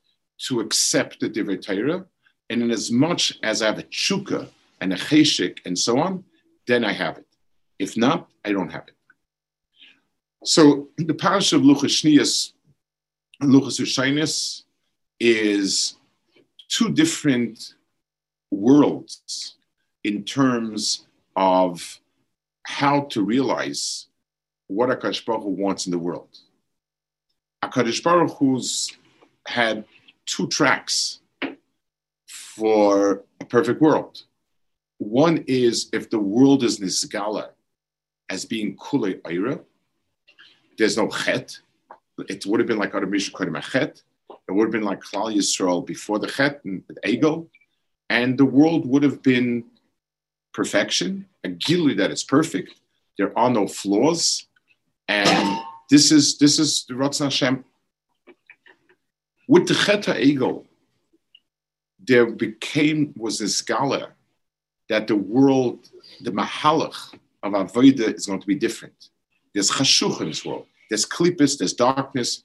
to 0.47 0.59
accept 0.59 1.20
the 1.20 1.30
divrei 1.30 1.61
Torah, 1.61 2.05
and 2.49 2.61
in 2.61 2.72
as 2.72 2.91
much 2.91 3.39
as 3.43 3.61
I 3.61 3.68
have 3.68 3.80
a 3.80 3.84
chuka 3.84 4.49
and 4.82 4.91
a 4.93 4.97
cheshik 4.97 5.59
and 5.66 5.78
so 5.78 5.99
on, 5.99 6.24
then 6.68 6.84
I 6.84 6.93
have 6.93 7.18
it. 7.18 7.28
If 7.80 7.95
not, 7.95 8.30
I 8.43 8.51
don't 8.51 8.72
have 8.72 8.88
it. 8.88 8.94
So 10.45 10.89
the 10.97 11.15
parish 11.15 11.53
of 11.53 11.63
Luchas 11.63 11.89
Shnias 11.89 12.53
and 13.41 13.51
Luchas 13.51 14.63
is 15.19 15.95
two 16.69 16.89
different 16.91 17.73
worlds 18.51 19.55
in 20.03 20.23
terms 20.23 21.07
of 21.35 21.99
how 22.61 23.01
to 23.05 23.23
realize 23.23 24.05
what 24.67 24.89
HaKadosh 24.89 25.25
Baruch 25.25 25.43
Hu 25.43 25.49
wants 25.49 25.87
in 25.87 25.91
the 25.91 25.97
world. 25.97 26.37
HaKadosh 27.63 28.03
Baruch 28.03 28.37
Hu's 28.37 28.95
had 29.47 29.83
two 30.27 30.47
tracks 30.47 31.21
for 32.37 33.23
a 33.41 33.45
perfect 33.45 33.81
world. 33.81 34.21
One 34.99 35.43
is 35.47 35.89
if 35.91 36.11
the 36.11 36.19
world 36.19 36.63
is 36.63 36.79
nisgala 36.79 37.49
as 38.29 38.45
being 38.45 38.77
kule 38.77 39.13
aira, 39.25 39.63
there's 40.78 40.97
no 40.97 41.09
chet. 41.09 41.59
It 42.30 42.45
would 42.45 42.59
have 42.59 42.67
been 42.67 42.78
like 42.78 42.95
Adam 42.95 43.09
Misha 43.09 43.32
Kodim 43.32 43.61
Chet. 43.71 44.01
It 44.47 44.51
would 44.51 44.65
have 44.65 44.71
been 44.71 44.84
like 44.84 45.01
Klal 45.01 45.34
Yisrael 45.36 45.86
before 45.86 46.19
the 46.19 46.28
chet 46.28 46.63
and 46.63 46.84
Egel. 47.05 47.47
and 48.09 48.38
the 48.38 48.45
world 48.45 48.86
would 48.88 49.03
have 49.03 49.21
been 49.21 49.63
perfection, 50.53 51.26
a 51.43 51.49
gilui 51.49 51.97
that 51.97 52.11
is 52.11 52.23
perfect. 52.23 52.80
There 53.17 53.38
are 53.38 53.49
no 53.49 53.67
flaws, 53.67 54.47
and 55.07 55.59
this 55.89 56.11
is 56.11 56.38
this 56.38 56.59
is 56.59 56.86
the 56.88 56.95
Ratzon 56.95 57.26
Hashem. 57.26 57.65
With 59.47 59.67
the 59.67 59.76
Cheta 59.76 60.19
Ego, 60.19 60.65
there 61.99 62.28
became 62.28 63.13
was 63.17 63.41
a 63.41 63.49
scholar 63.49 64.15
that 64.89 65.07
the 65.07 65.15
world, 65.15 65.89
the 66.21 66.32
mahalach 66.32 67.13
of 67.43 67.53
avodah 67.53 68.15
is 68.15 68.26
going 68.26 68.41
to 68.41 68.47
be 68.47 68.55
different. 68.55 69.09
There's 69.55 69.71
chashuch 69.71 70.19
in 70.19 70.27
this 70.27 70.45
world. 70.45 70.67
There's 70.89 71.05
klippus. 71.05 71.57
There's 71.57 71.73
darkness. 71.73 72.43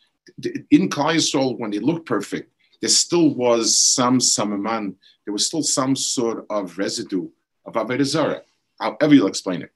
In 0.71 0.89
Klal 0.89 1.17
Yisrael, 1.17 1.59
when 1.59 1.73
they 1.73 1.81
looked 1.81 2.07
perfect, 2.07 2.53
there 2.81 2.89
still 2.89 3.35
was 3.35 3.77
some 3.77 4.21
samaman. 4.21 4.95
There 5.25 5.33
was 5.33 5.47
still 5.47 5.65
some 5.65 5.97
sort 5.97 6.47
of 6.49 6.79
residue 6.79 7.29
of 7.67 7.75
avodah 7.75 8.05
zarah. 8.05 8.43
However 8.81 9.15
you'll 9.15 9.27
explain 9.27 9.63
it. 9.63 9.73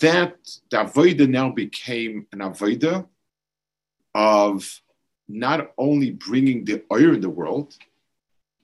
That 0.00 0.36
the 0.70 0.76
avodah 0.76 1.28
now 1.28 1.50
became 1.50 2.26
an 2.32 2.40
avodah 2.40 3.06
of 4.14 4.82
not 5.26 5.72
only 5.78 6.10
bringing 6.10 6.66
the 6.66 6.84
oil 6.92 7.14
in 7.14 7.22
the 7.22 7.30
world, 7.30 7.74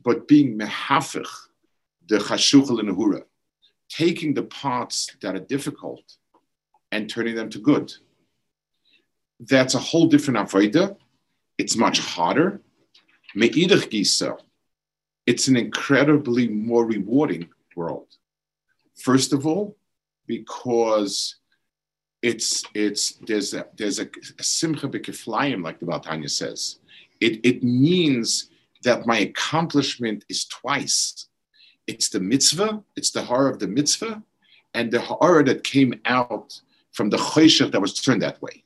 but 0.04 0.28
being 0.28 0.58
mehafich, 0.58 1.34
the 2.06 2.18
chashuchel 2.18 2.80
and 2.80 2.90
nehura, 2.90 3.22
taking 3.88 4.34
the 4.34 4.42
parts 4.42 5.16
that 5.22 5.34
are 5.34 5.40
difficult 5.40 6.02
and 6.94 7.10
turning 7.10 7.34
them 7.34 7.50
to 7.50 7.58
good. 7.58 7.92
That's 9.40 9.74
a 9.74 9.80
whole 9.80 10.06
different 10.06 10.38
avodah. 10.38 10.96
It's 11.58 11.76
much 11.76 11.98
harder. 11.98 12.60
Gisa, 13.36 14.38
it's 15.26 15.48
an 15.48 15.56
incredibly 15.56 16.46
more 16.46 16.86
rewarding 16.86 17.48
world. 17.74 18.06
First 18.94 19.32
of 19.32 19.44
all, 19.44 19.76
because 20.28 21.34
it's 22.22 22.62
it's 22.74 23.04
there's 23.26 23.52
a 23.54 23.66
there's 23.76 23.98
a, 23.98 24.08
simcha 24.40 24.86
b'keflayim, 24.88 25.64
like 25.64 25.80
the 25.80 25.86
Baltanya 25.86 26.30
says. 26.30 26.78
It 27.20 27.44
it 27.44 27.64
means 27.64 28.50
that 28.84 29.04
my 29.04 29.18
accomplishment 29.18 30.24
is 30.28 30.44
twice. 30.44 31.26
It's 31.88 32.08
the 32.08 32.20
mitzvah, 32.20 32.84
it's 32.96 33.10
the 33.10 33.24
horror 33.24 33.50
of 33.50 33.58
the 33.58 33.66
mitzvah, 33.66 34.22
and 34.74 34.92
the 34.92 35.00
horror 35.00 35.42
that 35.42 35.64
came 35.64 36.00
out 36.04 36.60
from 36.94 37.10
the 37.10 37.18
choshech 37.18 37.70
that 37.72 37.80
was 37.80 37.92
turned 37.94 38.22
that 38.22 38.40
way. 38.40 38.64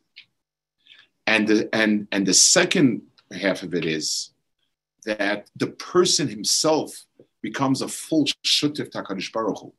And 1.26 1.48
the, 1.48 1.68
and, 1.74 2.06
and 2.12 2.24
the 2.24 2.34
second 2.34 3.02
half 3.32 3.62
of 3.62 3.74
it 3.74 3.84
is 3.84 4.30
that 5.04 5.50
the 5.56 5.66
person 5.66 6.28
himself 6.28 7.04
becomes 7.42 7.82
a 7.82 7.88
full 7.88 8.24
shutif 8.46 8.90
takadish 8.90 9.32
baruch 9.32 9.58
Hu. 9.58 9.72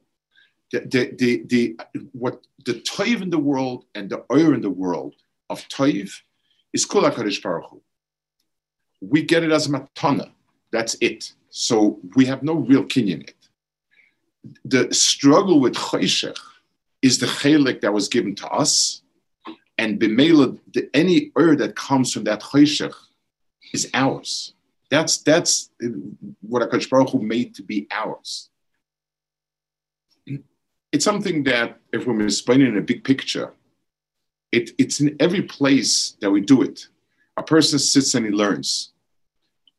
The, 0.72 0.80
the, 0.82 1.16
the, 1.18 1.44
the, 1.48 1.80
what 2.12 2.46
the 2.66 2.74
toiv 2.74 3.22
in 3.22 3.30
the 3.30 3.40
world 3.40 3.86
and 3.96 4.10
the 4.10 4.26
oir 4.30 4.54
in 4.54 4.62
the 4.62 4.70
world 4.70 5.16
of 5.50 5.68
toiv 5.70 6.12
is 6.74 6.86
HaKadosh 6.86 7.42
Baruch 7.42 7.70
Hu 7.72 7.82
we 9.02 9.22
get 9.22 9.44
it 9.44 9.52
as 9.52 9.68
matana. 9.68 10.32
That's 10.72 10.96
it. 11.02 11.34
So 11.50 12.00
we 12.16 12.26
have 12.26 12.44
no 12.44 12.56
real 12.56 12.84
kinyan 12.84 13.14
in 13.14 13.22
it. 13.22 13.36
The 14.66 14.94
struggle 14.94 15.60
with 15.60 15.74
choshech 15.74 16.38
is 17.02 17.20
the 17.20 17.26
chelik 17.26 17.82
that 17.82 17.94
was 17.94 18.08
given 18.08 18.36
to 18.36 18.48
us, 18.48 19.02
and 19.78 20.00
b'meila, 20.00 20.60
any 20.94 21.32
ur 21.38 21.56
that 21.56 21.76
comes 21.76 22.12
from 22.14 22.24
that 22.26 22.42
choshech 22.42 22.94
is 23.74 23.90
ours. 23.94 24.54
That's 24.90 25.18
that's 25.18 25.70
what 26.42 26.64
Hakadosh 26.64 26.90
Baruch 26.90 27.10
Hu 27.12 27.22
made 27.22 27.56
to 27.56 27.64
be 27.64 27.88
ours. 27.92 28.50
It's 30.92 31.06
something 31.06 31.44
that, 31.44 31.78
if 31.94 32.08
we're 32.08 32.20
explaining 32.24 32.68
in 32.68 32.78
a 32.78 32.82
big 32.82 33.04
picture, 33.04 33.54
it, 34.52 34.72
it's 34.80 35.00
in 35.00 35.16
every 35.20 35.44
place 35.44 36.18
that 36.20 36.32
we 36.32 36.42
do 36.42 36.64
it 36.64 36.88
a 37.40 37.44
person 37.44 37.80
sits 37.80 38.14
and 38.16 38.26
he 38.26 38.32
learns. 38.32 38.92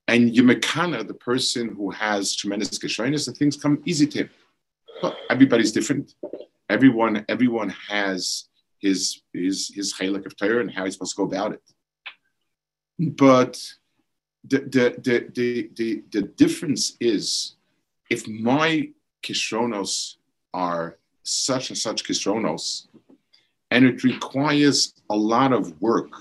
And 0.08 0.32
Yumekana, 0.32 1.06
the 1.06 1.14
person 1.14 1.68
who 1.76 1.90
has 1.90 2.34
tremendous 2.34 2.78
geshoiness, 2.78 3.28
and 3.28 3.36
things 3.36 3.56
come 3.56 3.80
easy 3.84 4.06
to 4.08 4.18
him. 4.20 4.30
Well, 5.02 5.14
everybody's 5.28 5.70
different. 5.70 6.14
Everyone, 6.70 7.24
everyone 7.28 7.70
has 7.88 8.44
his 8.78 9.22
his 9.32 9.72
his 9.74 9.92
chalik 9.92 10.24
of 10.24 10.36
Torah 10.36 10.60
and 10.60 10.70
how 10.70 10.84
he's 10.84 10.94
supposed 10.94 11.16
to 11.16 11.22
go 11.22 11.24
about 11.24 11.52
it. 11.52 11.62
But 12.98 13.60
the 14.44 14.58
the 14.60 14.86
the 15.06 15.16
the 15.34 15.70
the, 15.74 16.04
the 16.12 16.22
difference 16.42 16.96
is 17.00 17.56
if 18.08 18.26
my 18.28 18.90
kishronos 19.22 20.16
are 20.54 20.96
such 21.24 21.70
and 21.70 21.78
such 21.78 22.04
kishronos, 22.04 22.86
and 23.72 23.84
it 23.84 24.04
requires 24.04 24.94
a 25.10 25.16
lot 25.16 25.52
of 25.52 25.80
work 25.80 26.12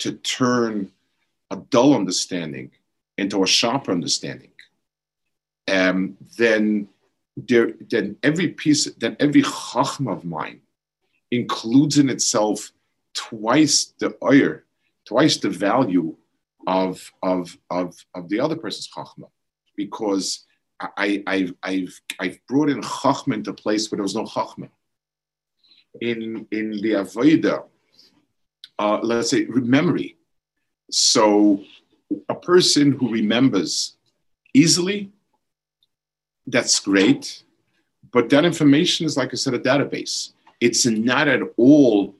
to 0.00 0.12
turn 0.12 0.92
a 1.50 1.56
dull 1.56 1.94
understanding 1.94 2.70
into 3.16 3.42
a 3.42 3.46
sharper 3.46 3.92
understanding, 3.92 4.52
um, 5.68 6.16
then 6.36 6.88
there, 7.36 7.72
then 7.90 8.16
every 8.22 8.48
piece, 8.48 8.84
then 8.96 9.16
every 9.20 9.42
chachma 9.42 10.12
of 10.12 10.24
mine 10.24 10.60
includes 11.30 11.98
in 11.98 12.08
itself 12.10 12.72
twice 13.14 13.94
the 13.98 14.16
oyer, 14.22 14.64
twice 15.06 15.38
the 15.38 15.50
value 15.50 16.14
of 16.66 17.10
of 17.22 17.56
of, 17.70 17.96
of 18.14 18.28
the 18.28 18.40
other 18.40 18.56
person's 18.56 18.88
chachma, 18.88 19.28
because 19.76 20.46
I, 20.80 21.22
I, 21.26 21.48
I've, 21.62 22.00
I've 22.18 22.38
brought 22.48 22.68
in 22.68 22.80
chachma 22.80 23.34
into 23.34 23.50
a 23.50 23.54
place 23.54 23.90
where 23.90 23.96
there 23.96 24.02
was 24.02 24.16
no 24.16 24.24
chachma. 24.24 24.68
In 26.00 26.46
in 26.50 26.70
the 26.82 26.92
avodah, 26.92 27.64
uh, 28.78 28.98
let's 29.02 29.30
say, 29.30 29.46
memory. 29.46 30.16
So 30.90 31.62
a 32.28 32.34
person 32.34 32.92
who 32.92 33.10
remembers 33.10 33.96
easily, 34.54 35.12
that's 36.46 36.80
great. 36.80 37.42
But 38.12 38.28
that 38.30 38.44
information 38.44 39.06
is, 39.06 39.16
like 39.16 39.32
I 39.32 39.36
said, 39.36 39.54
a 39.54 39.58
database. 39.58 40.32
It's 40.60 40.86
not 40.86 41.28
at 41.28 41.40
all 41.56 42.14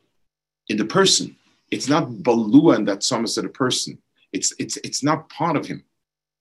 in 0.68 0.76
the 0.76 0.84
person. 0.84 1.36
It's 1.70 1.88
not 1.88 2.10
balua 2.10 2.76
and 2.76 2.88
that 2.88 3.02
some 3.02 3.26
said 3.26 3.44
a 3.44 3.48
person. 3.48 3.98
It's 4.32 4.54
it's 4.58 4.76
it's 4.78 5.02
not 5.02 5.28
part 5.28 5.56
of 5.56 5.66
him, 5.66 5.84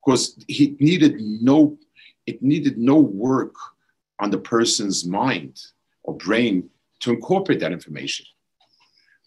because 0.04 0.38
he 0.48 0.78
needed 0.80 1.20
no, 1.20 1.78
it 2.26 2.42
needed 2.42 2.78
no 2.78 2.98
work 2.98 3.56
on 4.20 4.32
the 4.32 4.38
person's 4.38 5.06
mind 5.06 5.60
or 6.04 6.16
brain 6.16 6.70
to 7.02 7.12
incorporate 7.12 7.60
that 7.60 7.72
information. 7.72 8.26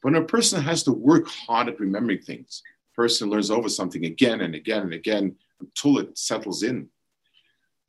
When 0.02 0.14
a 0.14 0.22
person 0.22 0.62
has 0.62 0.82
to 0.84 0.92
work 0.92 1.26
hard 1.28 1.68
at 1.68 1.80
remembering 1.80 2.20
things, 2.20 2.62
person 2.94 3.30
learns 3.30 3.50
over 3.50 3.68
something 3.68 4.05
again 4.05 4.40
and 4.42 4.55
again 4.55 4.82
and 4.82 4.94
again 4.94 5.36
until 5.61 5.98
it 5.98 6.16
settles 6.16 6.62
in. 6.62 6.88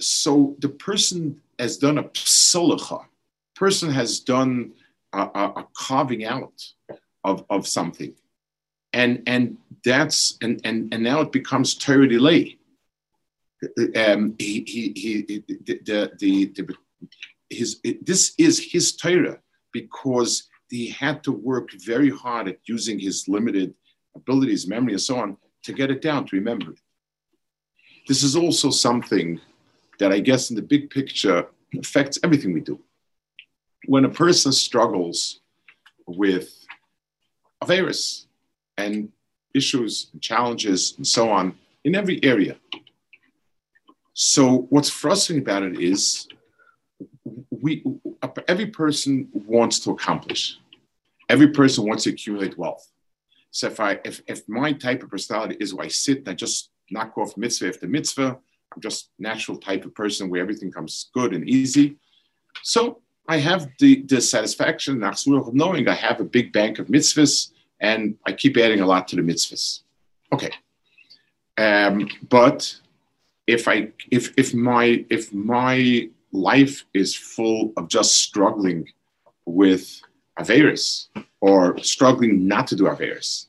So 0.02 0.56
the 0.60 0.70
person 0.70 1.42
has 1.60 1.78
done 1.78 1.98
a 1.98 2.04
psalacha. 2.04 3.06
Person 3.56 3.92
has 3.92 4.20
done 4.20 4.74
a, 5.14 5.20
a, 5.20 5.54
a, 5.58 5.68
carving 5.78 6.26
out 6.26 6.62
of, 7.24 7.46
of 7.50 7.68
something. 7.68 8.14
And, 8.94 9.24
and 9.28 9.58
that's 9.84 10.38
and, 10.42 10.62
and, 10.64 10.94
and 10.94 11.04
now 11.04 11.22
it 11.22 11.32
becomes 11.32 11.76
Torah 11.76 12.08
delay. 12.08 12.58
Um, 13.96 14.36
he, 14.38 14.64
he, 14.68 14.94
he, 14.96 15.22
the, 15.22 15.80
the, 15.86 16.12
the 16.18 16.76
his, 17.50 17.80
this 18.02 18.34
is 18.38 18.72
his 18.72 18.96
Torah 18.96 19.40
because 19.72 20.50
he 20.70 20.90
had 20.90 21.24
to 21.24 21.32
work 21.32 21.70
very 21.86 22.10
hard 22.10 22.48
at 22.48 22.60
using 22.66 23.00
his 23.00 23.28
limited 23.28 23.74
abilities, 24.16 24.68
memory, 24.68 24.94
and 24.94 25.02
so 25.02 25.18
on 25.18 25.38
to 25.64 25.74
get 25.74 25.92
it 25.92 26.02
down, 26.02 26.26
to 26.28 26.36
remember 26.36 26.72
it. 26.72 26.80
This 28.08 28.24
is 28.24 28.36
also 28.36 28.70
something 28.70 29.40
that 30.00 30.12
I 30.12 30.20
guess 30.20 30.50
in 30.50 30.56
the 30.56 30.62
big 30.62 30.90
picture 30.90 31.48
affects 31.78 32.20
everything 32.24 32.54
we 32.54 32.62
do. 32.62 32.80
When 33.86 34.06
a 34.06 34.10
person 34.10 34.52
struggles 34.52 35.42
with 36.08 36.66
a 37.62 37.66
virus 37.66 38.28
and 38.78 39.10
issues 39.54 40.10
and 40.14 40.22
challenges 40.22 40.96
and 40.98 41.08
so 41.08 41.30
on 41.30 41.58
in 41.84 41.96
every 41.96 42.24
area. 42.24 42.58
So 44.14 44.68
what's 44.70 44.90
frustrating 44.90 45.44
about 45.44 45.64
it 45.64 45.80
is 45.80 46.28
we 47.50 47.84
every 48.48 48.68
person 48.68 49.28
wants 49.34 49.80
to 49.80 49.92
accomplish. 49.92 50.58
Every 51.28 51.50
person 51.50 51.88
wants 51.88 52.04
to 52.04 52.12
accumulate 52.12 52.58
wealth. 52.58 52.92
So 53.52 53.68
if 53.68 53.80
I 53.80 54.00
if, 54.04 54.22
if 54.28 54.48
my 54.48 54.74
type 54.74 55.04
of 55.04 55.10
personality 55.10 55.58
is 55.60 55.74
where 55.74 55.86
I 55.86 55.90
sit 55.90 56.20
and 56.20 56.30
I 56.30 56.34
just 56.34 56.72
knock 56.92 57.18
off 57.18 57.38
mitzvah 57.38 57.70
after 57.70 57.88
mitzvah, 57.88 58.38
I'm 58.74 58.82
just 58.82 59.10
natural 59.20 59.58
type 59.58 59.86
of 59.86 59.96
person 59.96 60.30
where 60.30 60.42
everything 60.42 60.72
comes 60.72 61.10
good 61.14 61.34
and 61.34 61.48
easy. 61.50 61.98
So 62.64 63.02
I 63.28 63.38
have 63.38 63.70
the, 63.80 64.04
the 64.04 64.22
satisfaction 64.22 65.04
of 65.04 65.54
knowing 65.54 65.88
I 65.88 65.96
have 65.96 66.20
a 66.20 66.26
big 66.26 66.54
bank 66.54 66.80
of 66.80 66.88
mitzvahs 66.88 67.52
and 67.80 68.18
I 68.26 68.32
keep 68.32 68.58
adding 68.58 68.82
a 68.82 68.86
lot 68.86 69.08
to 69.10 69.16
the 69.16 69.22
mitzvahs. 69.22 69.82
Okay. 70.32 70.52
Um, 71.58 72.10
but 72.30 72.80
if 73.48 73.68
I 73.68 73.90
if 74.12 74.34
if 74.38 74.54
my 74.54 75.06
if 75.10 75.34
my 75.34 76.10
life 76.32 76.84
is 76.94 77.16
full 77.16 77.72
of 77.78 77.88
just 77.88 78.18
struggling 78.18 78.90
with 79.46 80.02
Averis 80.40 81.08
or 81.40 81.78
struggling 81.80 82.48
not 82.48 82.68
to 82.68 82.76
do 82.76 82.86
Averis 82.86 83.48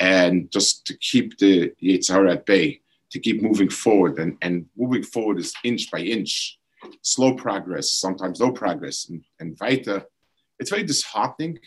and 0.00 0.50
just 0.50 0.86
to 0.86 0.96
keep 0.96 1.38
the 1.38 1.72
Yitzhar 1.82 2.30
at 2.30 2.46
bay, 2.46 2.80
to 3.14 3.20
keep 3.20 3.40
moving 3.40 3.70
forward. 3.70 4.18
And, 4.18 4.36
and 4.42 4.66
moving 4.76 5.04
forward 5.04 5.38
is 5.38 5.54
inch 5.62 5.88
by 5.88 6.00
inch, 6.00 6.58
slow 7.02 7.34
progress, 7.34 7.88
sometimes 7.90 8.40
no 8.40 8.50
progress, 8.50 9.08
and, 9.08 9.22
and 9.38 9.56
weiter. 9.60 10.04
It's 10.58 10.70
very 10.70 10.82
disheartening. 10.82 11.60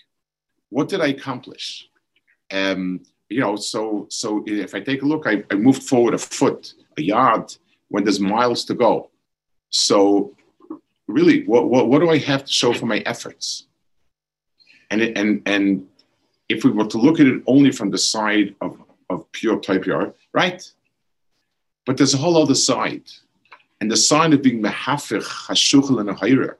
What 0.69 0.89
did 0.89 0.99
I 0.99 1.07
accomplish? 1.07 1.87
Um, 2.51 2.99
you 3.29 3.39
know, 3.39 3.55
so 3.55 4.07
so 4.09 4.43
if 4.45 4.75
I 4.75 4.81
take 4.81 5.03
a 5.03 5.05
look, 5.05 5.25
I, 5.25 5.43
I 5.49 5.55
moved 5.55 5.83
forward 5.83 6.13
a 6.13 6.17
foot, 6.17 6.73
a 6.97 7.01
yard, 7.01 7.55
when 7.87 8.03
there's 8.03 8.19
miles 8.19 8.65
to 8.65 8.73
go. 8.73 9.09
So 9.69 10.35
really, 11.07 11.45
what, 11.45 11.69
what, 11.69 11.87
what 11.87 11.99
do 11.99 12.09
I 12.09 12.17
have 12.17 12.43
to 12.43 12.51
show 12.51 12.73
for 12.73 12.87
my 12.87 12.99
efforts? 12.99 13.67
And, 14.91 15.01
and, 15.01 15.41
and 15.45 15.87
if 16.49 16.65
we 16.65 16.71
were 16.71 16.87
to 16.87 16.97
look 16.97 17.21
at 17.21 17.27
it 17.27 17.41
only 17.47 17.71
from 17.71 17.89
the 17.91 17.97
side 17.97 18.55
of, 18.59 18.81
of 19.09 19.29
pure 19.31 19.59
type 19.59 19.85
right? 20.33 20.61
But 21.87 21.95
there's 21.95 22.13
a 22.13 22.17
whole 22.17 22.37
other 22.37 22.53
side. 22.53 23.09
And 23.79 23.89
the 23.89 23.97
side 23.97 24.33
of 24.33 24.43
being 24.43 24.61
mehafich, 24.61 25.23
hashuchel, 25.23 26.01
and 26.01 26.09
a 26.09 26.55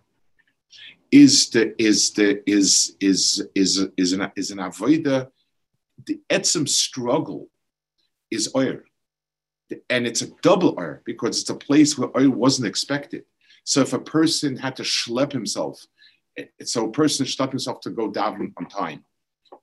is 1.11 1.49
the 1.49 1.81
is 1.81 2.11
the 2.11 2.49
is 2.49 2.95
is 2.99 3.45
is 3.53 3.87
is 3.97 4.13
an 4.13 4.31
is 4.35 4.51
an 4.51 4.59
avoida. 4.59 5.29
The 6.05 6.19
etzem 6.29 6.67
struggle 6.67 7.49
is 8.31 8.53
oil, 8.55 8.79
and 9.89 10.07
it's 10.07 10.21
a 10.21 10.31
double 10.41 10.75
oil 10.79 10.99
because 11.05 11.41
it's 11.41 11.49
a 11.49 11.55
place 11.55 11.97
where 11.97 12.15
oil 12.17 12.29
wasn't 12.29 12.67
expected. 12.67 13.23
So 13.63 13.81
if 13.81 13.93
a 13.93 13.99
person 13.99 14.55
had 14.55 14.75
to 14.77 14.83
schlep 14.83 15.31
himself, 15.33 15.85
so 16.63 16.85
a 16.85 16.91
person 16.91 17.25
schlep 17.25 17.49
himself 17.49 17.81
to 17.81 17.89
go 17.89 18.09
down 18.09 18.53
on 18.57 18.65
time, 18.67 19.03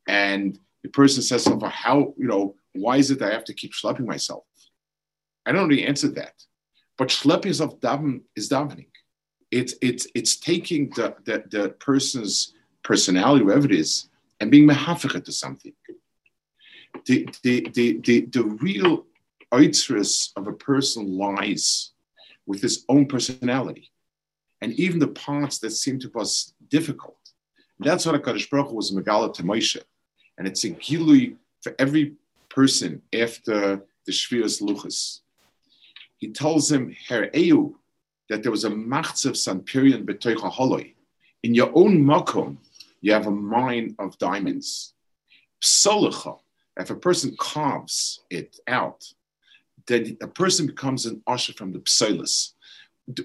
and 0.08 0.58
the 0.82 0.90
person 0.90 1.22
says 1.22 1.46
how, 1.46 2.14
you 2.18 2.26
know, 2.26 2.54
why 2.74 2.98
is 2.98 3.10
it 3.10 3.22
I 3.22 3.30
have 3.30 3.44
to 3.44 3.54
keep 3.54 3.72
schlepping 3.72 4.06
myself? 4.06 4.44
I 5.46 5.52
don't 5.52 5.68
really 5.68 5.84
answer 5.86 6.08
that. 6.08 6.34
But 6.96 7.08
schlepping 7.08 7.46
yourself 7.46 7.80
daven 7.80 8.22
is 8.36 8.48
davening. 8.48 8.86
It's 9.50 9.74
it's 9.82 10.06
it's 10.14 10.36
taking 10.36 10.90
the, 10.90 11.14
the, 11.24 11.44
the 11.50 11.68
person's 11.70 12.54
personality, 12.82 13.44
whatever 13.44 13.66
it 13.66 13.72
is, 13.72 14.08
and 14.40 14.50
being 14.50 14.68
mehafich 14.68 15.24
to 15.24 15.32
something. 15.32 15.72
The, 17.06 17.28
the, 17.42 17.68
the, 17.74 18.00
the, 18.04 18.20
the 18.26 18.44
real 18.44 19.04
oitzrus 19.52 20.30
of 20.36 20.46
a 20.46 20.52
person 20.52 21.18
lies 21.18 21.90
with 22.46 22.62
his 22.62 22.84
own 22.88 23.06
personality 23.06 23.90
and 24.60 24.72
even 24.74 24.98
the 24.98 25.08
parts 25.08 25.58
that 25.58 25.70
seem 25.70 25.98
to 26.00 26.10
us 26.18 26.54
difficult. 26.68 27.18
That's 27.80 28.06
what 28.06 28.20
HaKadosh 28.22 28.48
Baruch 28.50 28.68
Hu 28.68 28.76
was 28.76 28.92
Megala 28.92 29.34
to 29.34 29.42
Moshe. 29.42 29.82
And 30.38 30.46
it's 30.46 30.64
a 30.64 30.70
gilui 30.70 31.36
for 31.62 31.74
every 31.78 32.14
person 32.48 33.02
after 33.12 33.82
the 34.06 34.12
Shviras 34.12 34.62
Luchas. 34.62 35.20
He 36.24 36.30
tells 36.30 36.70
him, 36.70 36.94
Her 37.08 37.30
EU, 37.34 37.74
that 38.28 38.42
there 38.42 38.50
was 38.50 38.64
a 38.64 38.70
machtzev 38.70 39.34
sanpirion 39.44 40.04
betoicha 40.04 40.50
holoi. 40.50 40.94
In 41.42 41.54
your 41.54 41.70
own 41.74 42.02
makom, 42.02 42.56
you 43.00 43.12
have 43.12 43.26
a 43.26 43.30
mine 43.30 43.94
of 43.98 44.16
diamonds. 44.18 44.94
Psolacha, 45.60 46.38
if 46.78 46.90
a 46.90 46.94
person 46.94 47.36
carves 47.38 48.20
it 48.30 48.58
out, 48.66 49.12
then 49.86 50.16
a 50.22 50.26
person 50.26 50.66
becomes 50.66 51.04
an 51.04 51.22
usher 51.26 51.52
from 51.52 51.72
the 51.72 51.80
psolis 51.80 52.54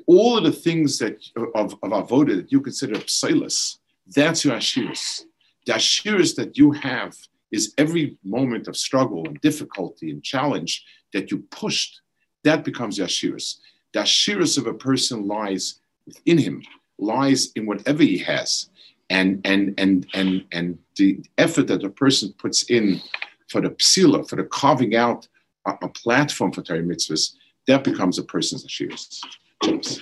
all 0.07 0.37
of 0.37 0.43
the 0.43 0.51
things 0.51 0.97
that 0.99 1.17
of, 1.55 1.73
of 1.83 1.91
avoda 1.91 2.35
that 2.35 2.51
you 2.51 2.61
consider 2.61 2.95
psilis, 2.95 3.77
that's 4.07 4.43
your 4.43 4.55
ashiris. 4.55 5.23
The 5.65 5.73
ashiris 5.73 6.35
that 6.35 6.57
you 6.57 6.71
have 6.71 7.15
is 7.51 7.73
every 7.77 8.17
moment 8.23 8.67
of 8.67 8.77
struggle 8.77 9.25
and 9.25 9.39
difficulty 9.41 10.11
and 10.11 10.23
challenge 10.23 10.85
that 11.13 11.31
you 11.31 11.39
pushed, 11.49 12.01
that 12.43 12.63
becomes 12.63 12.97
your 12.97 13.07
ashiris. 13.07 13.59
The 13.93 14.01
ashiris 14.01 14.57
of 14.57 14.67
a 14.67 14.73
person 14.73 15.27
lies 15.27 15.79
within 16.05 16.37
him, 16.37 16.63
lies 16.97 17.51
in 17.55 17.65
whatever 17.65 18.03
he 18.03 18.17
has. 18.19 18.69
And 19.09 19.41
and 19.43 19.73
and 19.79 20.05
and 20.13 20.45
and 20.51 20.77
the 20.95 21.19
effort 21.39 21.67
that 21.67 21.83
a 21.83 21.89
person 21.89 22.33
puts 22.37 22.63
in 22.63 23.01
for 23.49 23.59
the 23.59 23.71
psila, 23.71 24.29
for 24.29 24.35
the 24.35 24.43
carving 24.43 24.95
out 24.95 25.27
a, 25.65 25.73
a 25.81 25.89
platform 25.89 26.51
for 26.51 26.61
Torah 26.61 26.83
mitzvahs, 26.83 27.33
that 27.65 27.83
becomes 27.83 28.19
a 28.19 28.23
person's 28.23 28.65
ashiris. 28.67 29.19
James. 29.63 29.99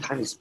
Time 0.00 0.20
is. 0.20 0.34